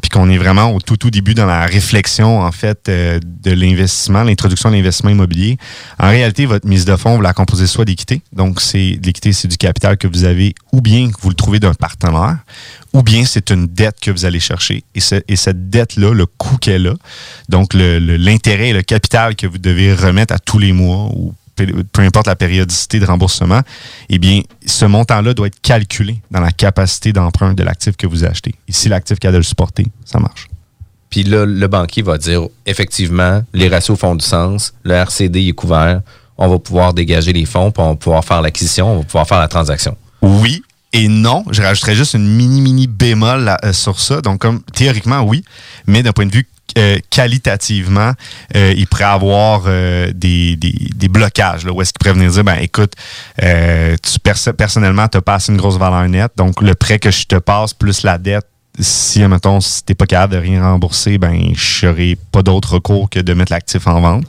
puis 0.00 0.10
qu'on 0.10 0.28
est 0.30 0.38
vraiment 0.38 0.70
au 0.72 0.80
tout, 0.80 0.96
tout 0.96 1.10
début 1.10 1.34
dans 1.34 1.46
la 1.46 1.66
réflexion, 1.66 2.40
en 2.42 2.52
fait, 2.52 2.88
euh, 2.88 3.18
de 3.22 3.50
l'investissement, 3.52 4.22
l'introduction 4.22 4.70
de 4.70 4.76
l'investissement 4.76 5.10
immobilier, 5.10 5.58
en 5.98 6.08
réalité, 6.08 6.46
votre 6.46 6.66
mise 6.66 6.84
de 6.84 6.96
fonds, 6.96 7.16
vous 7.16 7.22
la 7.22 7.32
composez 7.32 7.66
soit 7.66 7.84
d'équité. 7.84 8.22
Donc, 8.32 8.60
c'est 8.60 8.98
l'équité, 9.02 9.32
c'est 9.32 9.48
du 9.48 9.56
capital 9.56 9.96
que 9.96 10.06
vous 10.06 10.24
avez, 10.24 10.54
ou 10.72 10.80
bien 10.80 11.10
que 11.10 11.16
vous 11.20 11.30
le 11.30 11.34
trouvez 11.34 11.60
d'un 11.60 11.74
partenaire, 11.74 12.38
ou 12.94 13.02
bien 13.02 13.24
c'est 13.26 13.50
une 13.50 13.66
dette 13.66 14.00
que 14.00 14.10
vous 14.10 14.24
allez 14.24 14.40
chercher. 14.40 14.84
Et, 14.94 15.00
ce- 15.00 15.22
et 15.28 15.36
cette 15.36 15.68
dette-là, 15.68 16.14
le 16.14 16.24
coût 16.26 16.56
qu'elle 16.56 16.86
a, 16.86 16.94
donc 17.50 17.74
le- 17.74 17.98
le- 17.98 18.16
l'intérêt 18.16 18.68
et 18.70 18.72
le 18.72 18.82
capital 18.82 19.36
que 19.36 19.46
vous 19.46 19.58
devez 19.58 19.92
remettre 19.92 20.32
à 20.32 20.38
tous 20.38 20.58
les 20.58 20.72
mois, 20.72 21.10
ou 21.14 21.34
peu, 21.56 21.66
peu 21.92 22.02
importe 22.02 22.26
la 22.26 22.36
périodicité 22.36 22.98
de 23.00 23.04
remboursement, 23.06 23.60
eh 24.08 24.18
bien, 24.18 24.40
ce 24.66 24.84
montant-là 24.86 25.34
doit 25.34 25.48
être 25.48 25.60
calculé 25.60 26.20
dans 26.30 26.40
la 26.40 26.50
capacité 26.52 27.12
d'emprunt 27.12 27.52
de 27.54 27.62
l'actif 27.62 27.96
que 27.96 28.06
vous 28.06 28.24
achetez. 28.24 28.54
Et 28.68 28.72
si 28.72 28.88
l'actif 28.88 29.18
qui 29.18 29.26
a 29.26 29.32
de 29.32 29.36
le 29.36 29.42
supporter, 29.42 29.86
ça 30.04 30.18
marche. 30.18 30.48
Puis 31.10 31.22
là, 31.22 31.44
le 31.46 31.66
banquier 31.68 32.02
va 32.02 32.18
dire 32.18 32.42
effectivement, 32.66 33.42
les 33.52 33.68
ratios 33.68 33.96
font 33.98 34.16
du 34.16 34.24
sens, 34.24 34.72
le 34.82 34.94
RCD 34.94 35.46
est 35.48 35.52
couvert, 35.52 36.00
on 36.38 36.48
va 36.48 36.58
pouvoir 36.58 36.92
dégager 36.92 37.32
les 37.32 37.44
fonds, 37.44 37.70
puis 37.70 37.82
on 37.82 37.90
va 37.90 37.94
pouvoir 37.96 38.24
faire 38.24 38.42
l'acquisition, 38.42 38.92
on 38.92 38.98
va 38.98 39.04
pouvoir 39.04 39.28
faire 39.28 39.38
la 39.38 39.46
transaction. 39.48 39.96
Oui 40.22 40.62
et 40.94 41.08
non. 41.08 41.44
Je 41.50 41.60
rajouterais 41.60 41.94
juste 41.94 42.14
une 42.14 42.26
mini, 42.26 42.62
mini 42.62 42.86
bémol 42.86 43.54
euh, 43.62 43.72
sur 43.74 44.00
ça. 44.00 44.22
Donc, 44.22 44.40
comme 44.40 44.62
théoriquement, 44.62 45.20
oui, 45.20 45.44
mais 45.86 46.02
d'un 46.02 46.12
point 46.12 46.24
de 46.24 46.32
vue 46.32 46.48
euh, 46.78 46.98
qualitativement, 47.10 48.12
euh, 48.56 48.74
il 48.76 48.86
pourrait 48.86 49.04
avoir 49.04 49.64
euh, 49.66 50.10
des, 50.14 50.56
des, 50.56 50.72
des 50.94 51.08
blocages. 51.08 51.64
Là, 51.64 51.72
où 51.72 51.82
est-ce 51.82 51.92
qu'il 51.92 51.98
pourrait 51.98 52.14
venir 52.14 52.30
dire, 52.30 52.42
ben 52.42 52.56
écoute, 52.60 52.94
euh, 53.42 53.94
tu 54.02 54.18
perso- 54.18 54.52
personnellement, 54.54 55.06
tu 55.06 55.18
as 55.18 55.22
passé 55.22 55.52
une 55.52 55.58
grosse 55.58 55.76
valeur 55.76 56.08
nette. 56.08 56.32
Donc, 56.36 56.62
le 56.62 56.74
prêt 56.74 56.98
que 56.98 57.10
je 57.10 57.26
te 57.26 57.36
passe 57.36 57.74
plus 57.74 58.02
la 58.02 58.18
dette, 58.18 58.46
si, 58.80 59.20
mettons, 59.22 59.60
si 59.60 59.84
t'es 59.84 59.94
pas 59.94 60.06
capable 60.06 60.32
de 60.34 60.38
rien 60.38 60.62
rembourser, 60.62 61.18
ben, 61.18 61.52
je 61.54 61.86
n'aurai 61.86 62.18
pas 62.32 62.42
d'autre 62.42 62.74
recours 62.74 63.08
que 63.08 63.20
de 63.20 63.34
mettre 63.34 63.52
l'actif 63.52 63.86
en 63.86 64.00
vente. 64.00 64.24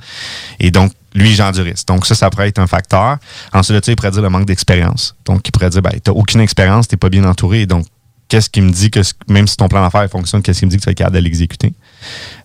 Et 0.60 0.70
donc, 0.70 0.92
lui, 1.16 1.36
risque. 1.42 1.88
Donc, 1.88 2.06
ça, 2.06 2.14
ça 2.14 2.30
pourrait 2.30 2.50
être 2.50 2.60
un 2.60 2.68
facteur. 2.68 3.18
Ensuite 3.54 3.78
de 3.80 3.86
ça, 3.86 3.92
il 3.92 3.96
pourrait 3.96 4.12
dire 4.12 4.22
le 4.22 4.30
manque 4.30 4.46
d'expérience. 4.46 5.16
Donc, 5.26 5.48
il 5.48 5.52
pourrait 5.52 5.70
dire, 5.70 5.82
ben, 5.82 5.94
t'as 6.04 6.12
aucune 6.12 6.42
expérience, 6.42 6.88
t'es 6.88 6.98
pas 6.98 7.10
bien 7.10 7.24
entouré. 7.24 7.66
Donc, 7.66 7.86
qu'est-ce 8.28 8.50
qui 8.50 8.62
me 8.62 8.70
dit 8.70 8.92
que, 8.92 9.00
même 9.28 9.48
si 9.48 9.56
ton 9.56 9.68
plan 9.68 9.82
d'affaires 9.82 10.10
fonctionne, 10.10 10.42
qu'est-ce 10.42 10.60
qui 10.60 10.66
me 10.66 10.72
dit 10.72 10.78
que 10.78 10.84
tu 10.84 10.90
être 10.90 10.98
capable 10.98 11.16
de 11.16 11.22
l'exécuter? 11.22 11.74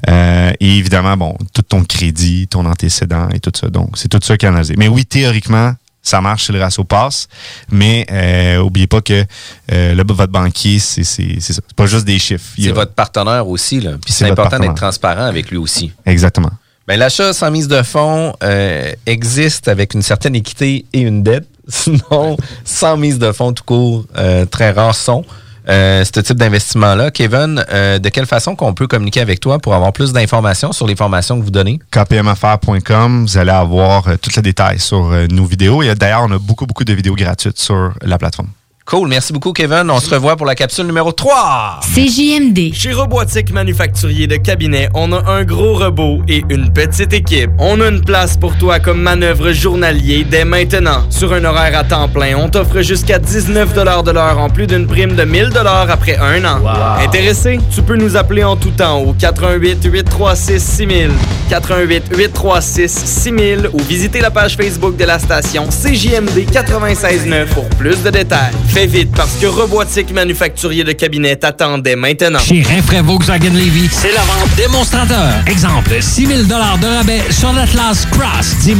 Euh, 0.08 0.52
et 0.60 0.78
évidemment, 0.78 1.16
bon, 1.16 1.36
tout 1.52 1.62
ton 1.62 1.84
crédit, 1.84 2.46
ton 2.48 2.64
antécédent 2.64 3.28
et 3.30 3.40
tout 3.40 3.52
ça. 3.54 3.68
Donc, 3.68 3.98
c'est 3.98 4.08
tout 4.08 4.20
ça 4.22 4.36
qui 4.36 4.46
est 4.46 4.48
analysé. 4.48 4.74
Mais 4.78 4.88
oui, 4.88 5.04
théoriquement, 5.04 5.74
ça 6.02 6.20
marche 6.20 6.46
si 6.46 6.52
le 6.52 6.60
ratio 6.60 6.84
passe, 6.84 7.28
mais 7.70 8.06
euh, 8.10 8.58
oubliez 8.58 8.86
pas 8.86 9.00
que 9.00 9.24
euh, 9.72 9.94
le, 9.94 10.02
votre 10.06 10.32
banquier, 10.32 10.78
c'est 10.78 11.04
ça. 11.04 11.22
C'est 11.40 11.74
pas 11.74 11.86
juste 11.86 12.06
des 12.06 12.18
chiffres. 12.18 12.44
C'est 12.56 12.72
votre 12.72 12.94
partenaire 12.94 13.46
aussi, 13.46 13.80
là. 13.80 13.92
Puis 14.02 14.12
C'est 14.12 14.30
important 14.30 14.58
d'être 14.58 14.74
transparent 14.74 15.24
avec 15.24 15.50
lui 15.50 15.58
aussi. 15.58 15.92
Exactement. 16.06 16.50
Ben, 16.88 16.98
l'achat 16.98 17.32
sans 17.32 17.50
mise 17.50 17.68
de 17.68 17.82
fonds 17.82 18.34
euh, 18.42 18.92
existe 19.06 19.68
avec 19.68 19.94
une 19.94 20.02
certaine 20.02 20.34
équité 20.34 20.84
et 20.92 21.00
une 21.00 21.22
dette. 21.22 21.46
Sinon, 21.68 22.36
sans 22.64 22.96
mise 22.96 23.18
de 23.18 23.30
fonds 23.32 23.52
tout 23.52 23.64
court, 23.64 24.04
euh, 24.16 24.44
très 24.44 24.72
rares 24.72 24.94
sont. 24.94 25.24
Euh, 25.68 26.04
ce 26.04 26.20
type 26.20 26.36
d'investissement-là. 26.36 27.10
Kevin, 27.10 27.64
euh, 27.70 27.98
de 27.98 28.08
quelle 28.08 28.26
façon 28.26 28.56
qu'on 28.56 28.74
peut 28.74 28.86
communiquer 28.86 29.20
avec 29.20 29.40
toi 29.40 29.58
pour 29.58 29.74
avoir 29.74 29.92
plus 29.92 30.12
d'informations 30.12 30.72
sur 30.72 30.86
les 30.86 30.96
formations 30.96 31.38
que 31.38 31.44
vous 31.44 31.50
donnez? 31.50 31.78
kpmaffaires.com, 31.90 33.26
vous 33.26 33.38
allez 33.38 33.50
avoir 33.50 34.08
euh, 34.08 34.16
tous 34.20 34.34
les 34.36 34.42
détails 34.42 34.80
sur 34.80 35.12
euh, 35.12 35.26
nos 35.30 35.44
vidéos. 35.44 35.82
Et 35.82 35.94
d'ailleurs, 35.94 36.24
on 36.24 36.32
a 36.32 36.38
beaucoup, 36.38 36.66
beaucoup 36.66 36.84
de 36.84 36.92
vidéos 36.92 37.14
gratuites 37.14 37.58
sur 37.58 37.92
la 38.02 38.18
plateforme. 38.18 38.48
Cool. 38.90 39.06
Merci 39.06 39.32
beaucoup, 39.32 39.52
Kevin. 39.52 39.88
On 39.88 40.00
se 40.00 40.12
revoit 40.12 40.34
pour 40.34 40.46
la 40.46 40.56
capsule 40.56 40.84
numéro 40.84 41.12
3. 41.12 41.78
CJMD. 41.94 42.74
Chez 42.74 42.92
Robotique 42.92 43.52
Manufacturier 43.52 44.26
de 44.26 44.34
Cabinet, 44.34 44.88
on 44.94 45.12
a 45.12 45.30
un 45.30 45.44
gros 45.44 45.74
robot 45.74 46.22
et 46.26 46.42
une 46.48 46.72
petite 46.72 47.12
équipe. 47.12 47.52
On 47.60 47.80
a 47.80 47.86
une 47.86 48.00
place 48.00 48.36
pour 48.36 48.58
toi 48.58 48.80
comme 48.80 49.00
manœuvre 49.00 49.52
journalier 49.52 50.26
dès 50.28 50.44
maintenant. 50.44 51.04
Sur 51.08 51.32
un 51.34 51.44
horaire 51.44 51.78
à 51.78 51.84
temps 51.84 52.08
plein, 52.08 52.36
on 52.36 52.48
t'offre 52.48 52.80
jusqu'à 52.82 53.20
19 53.20 53.74
de 53.74 54.10
l'heure 54.10 54.38
en 54.40 54.50
plus 54.50 54.66
d'une 54.66 54.88
prime 54.88 55.14
de 55.14 55.22
1000 55.22 55.52
après 55.88 56.16
un 56.16 56.44
an. 56.44 56.58
Intéressé? 56.98 57.60
Tu 57.72 57.82
peux 57.82 57.96
nous 57.96 58.16
appeler 58.16 58.42
en 58.42 58.56
tout 58.56 58.72
temps 58.72 58.98
au 58.98 59.12
88 59.12 59.84
836 59.84 60.58
6000, 60.58 61.10
88 61.48 62.10
836 62.16 62.88
6000 62.88 63.70
ou 63.72 63.78
visiter 63.82 64.20
la 64.20 64.32
page 64.32 64.56
Facebook 64.56 64.96
de 64.96 65.04
la 65.04 65.20
station 65.20 65.68
CJMD 65.68 66.50
96.9 66.50 67.46
pour 67.54 67.68
plus 67.68 68.02
de 68.02 68.10
détails. 68.10 68.52
Fais 68.66 68.79
vite 68.86 69.10
parce 69.14 69.36
que 69.36 69.46
Robotique 69.46 70.12
Manufacturier 70.12 70.84
de 70.84 70.92
Cabinet 70.92 71.36
t'attendait 71.36 71.96
maintenant. 71.96 72.38
Chez 72.38 72.62
Rinfraie 72.62 73.02
Volkswagen 73.02 73.52
Levy, 73.52 73.88
c'est 73.90 74.12
la 74.12 74.22
vente 74.22 74.54
démonstrateur. 74.56 75.34
Exemple, 75.46 75.96
6 76.00 76.26
000 76.26 76.42
de 76.44 76.54
rabais 76.86 77.22
sur 77.30 77.52
l'Atlas 77.52 78.06
Cross, 78.10 78.56
10 78.62 78.76
000 78.76 78.78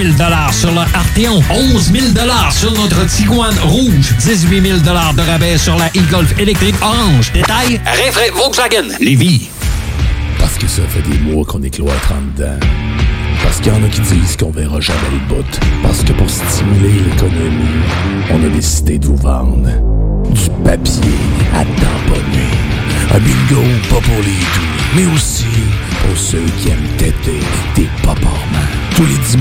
sur 0.53 0.71
le 0.71 0.79
Arteon, 0.79 1.43
11 1.51 1.93
000 1.93 2.07
sur 2.51 2.73
notre 2.73 3.07
Tiguan 3.07 3.55
Rouge, 3.63 4.15
18 4.21 4.63
000 4.63 4.79
de 4.79 5.21
rabais 5.21 5.59
sur 5.59 5.77
la 5.77 5.87
e-Golf 5.89 6.39
électrique 6.39 6.77
orange. 6.83 7.33
Détail, 7.33 7.81
Rinfraie 7.85 8.31
Volkswagen 8.31 8.89
Levy. 9.01 9.49
Parce 10.39 10.55
que 10.55 10.67
ça 10.67 10.83
fait 10.89 11.03
des 11.03 11.19
mois 11.19 11.45
qu'on 11.45 11.63
est 11.63 11.71
cloître 11.71 12.13
en 12.13 12.39
dedans. 12.39 12.59
Parce 13.43 13.59
qu'il 13.61 13.73
y 13.73 13.77
en 13.77 13.83
a 13.83 13.89
qui 13.89 14.01
disent 14.01 14.37
qu'on 14.37 14.51
verra 14.51 14.81
jamais 14.81 14.99
le 15.13 15.35
bout. 15.35 15.61
Parce 15.83 16.03
que 16.03 16.13
pour 16.13 16.29
stimuler 16.29 17.01
l'économie, 17.09 17.83
on 18.31 18.45
a 18.45 18.49
décidé 18.49 18.99
de 18.99 19.07
vous 19.07 19.17
vendre 19.17 19.90
du 20.31 20.51
papier 20.65 21.19
à 21.55 21.65
tamponner. 21.65 22.51
Un 23.13 23.19
bingo 23.19 23.63
pas 23.89 24.01
pour 24.01 24.19
les 24.19 24.41
doux, 24.55 24.71
mais 24.97 25.07
aussi 25.15 25.47
pour 26.07 26.17
ceux 26.17 26.45
qui 26.59 26.71
aiment 26.71 26.97
têter 26.97 27.41
des 27.75 27.89
paparmans. 28.03 28.71
Tous 28.97 29.05
les 29.05 29.19
dimanches, 29.31 29.39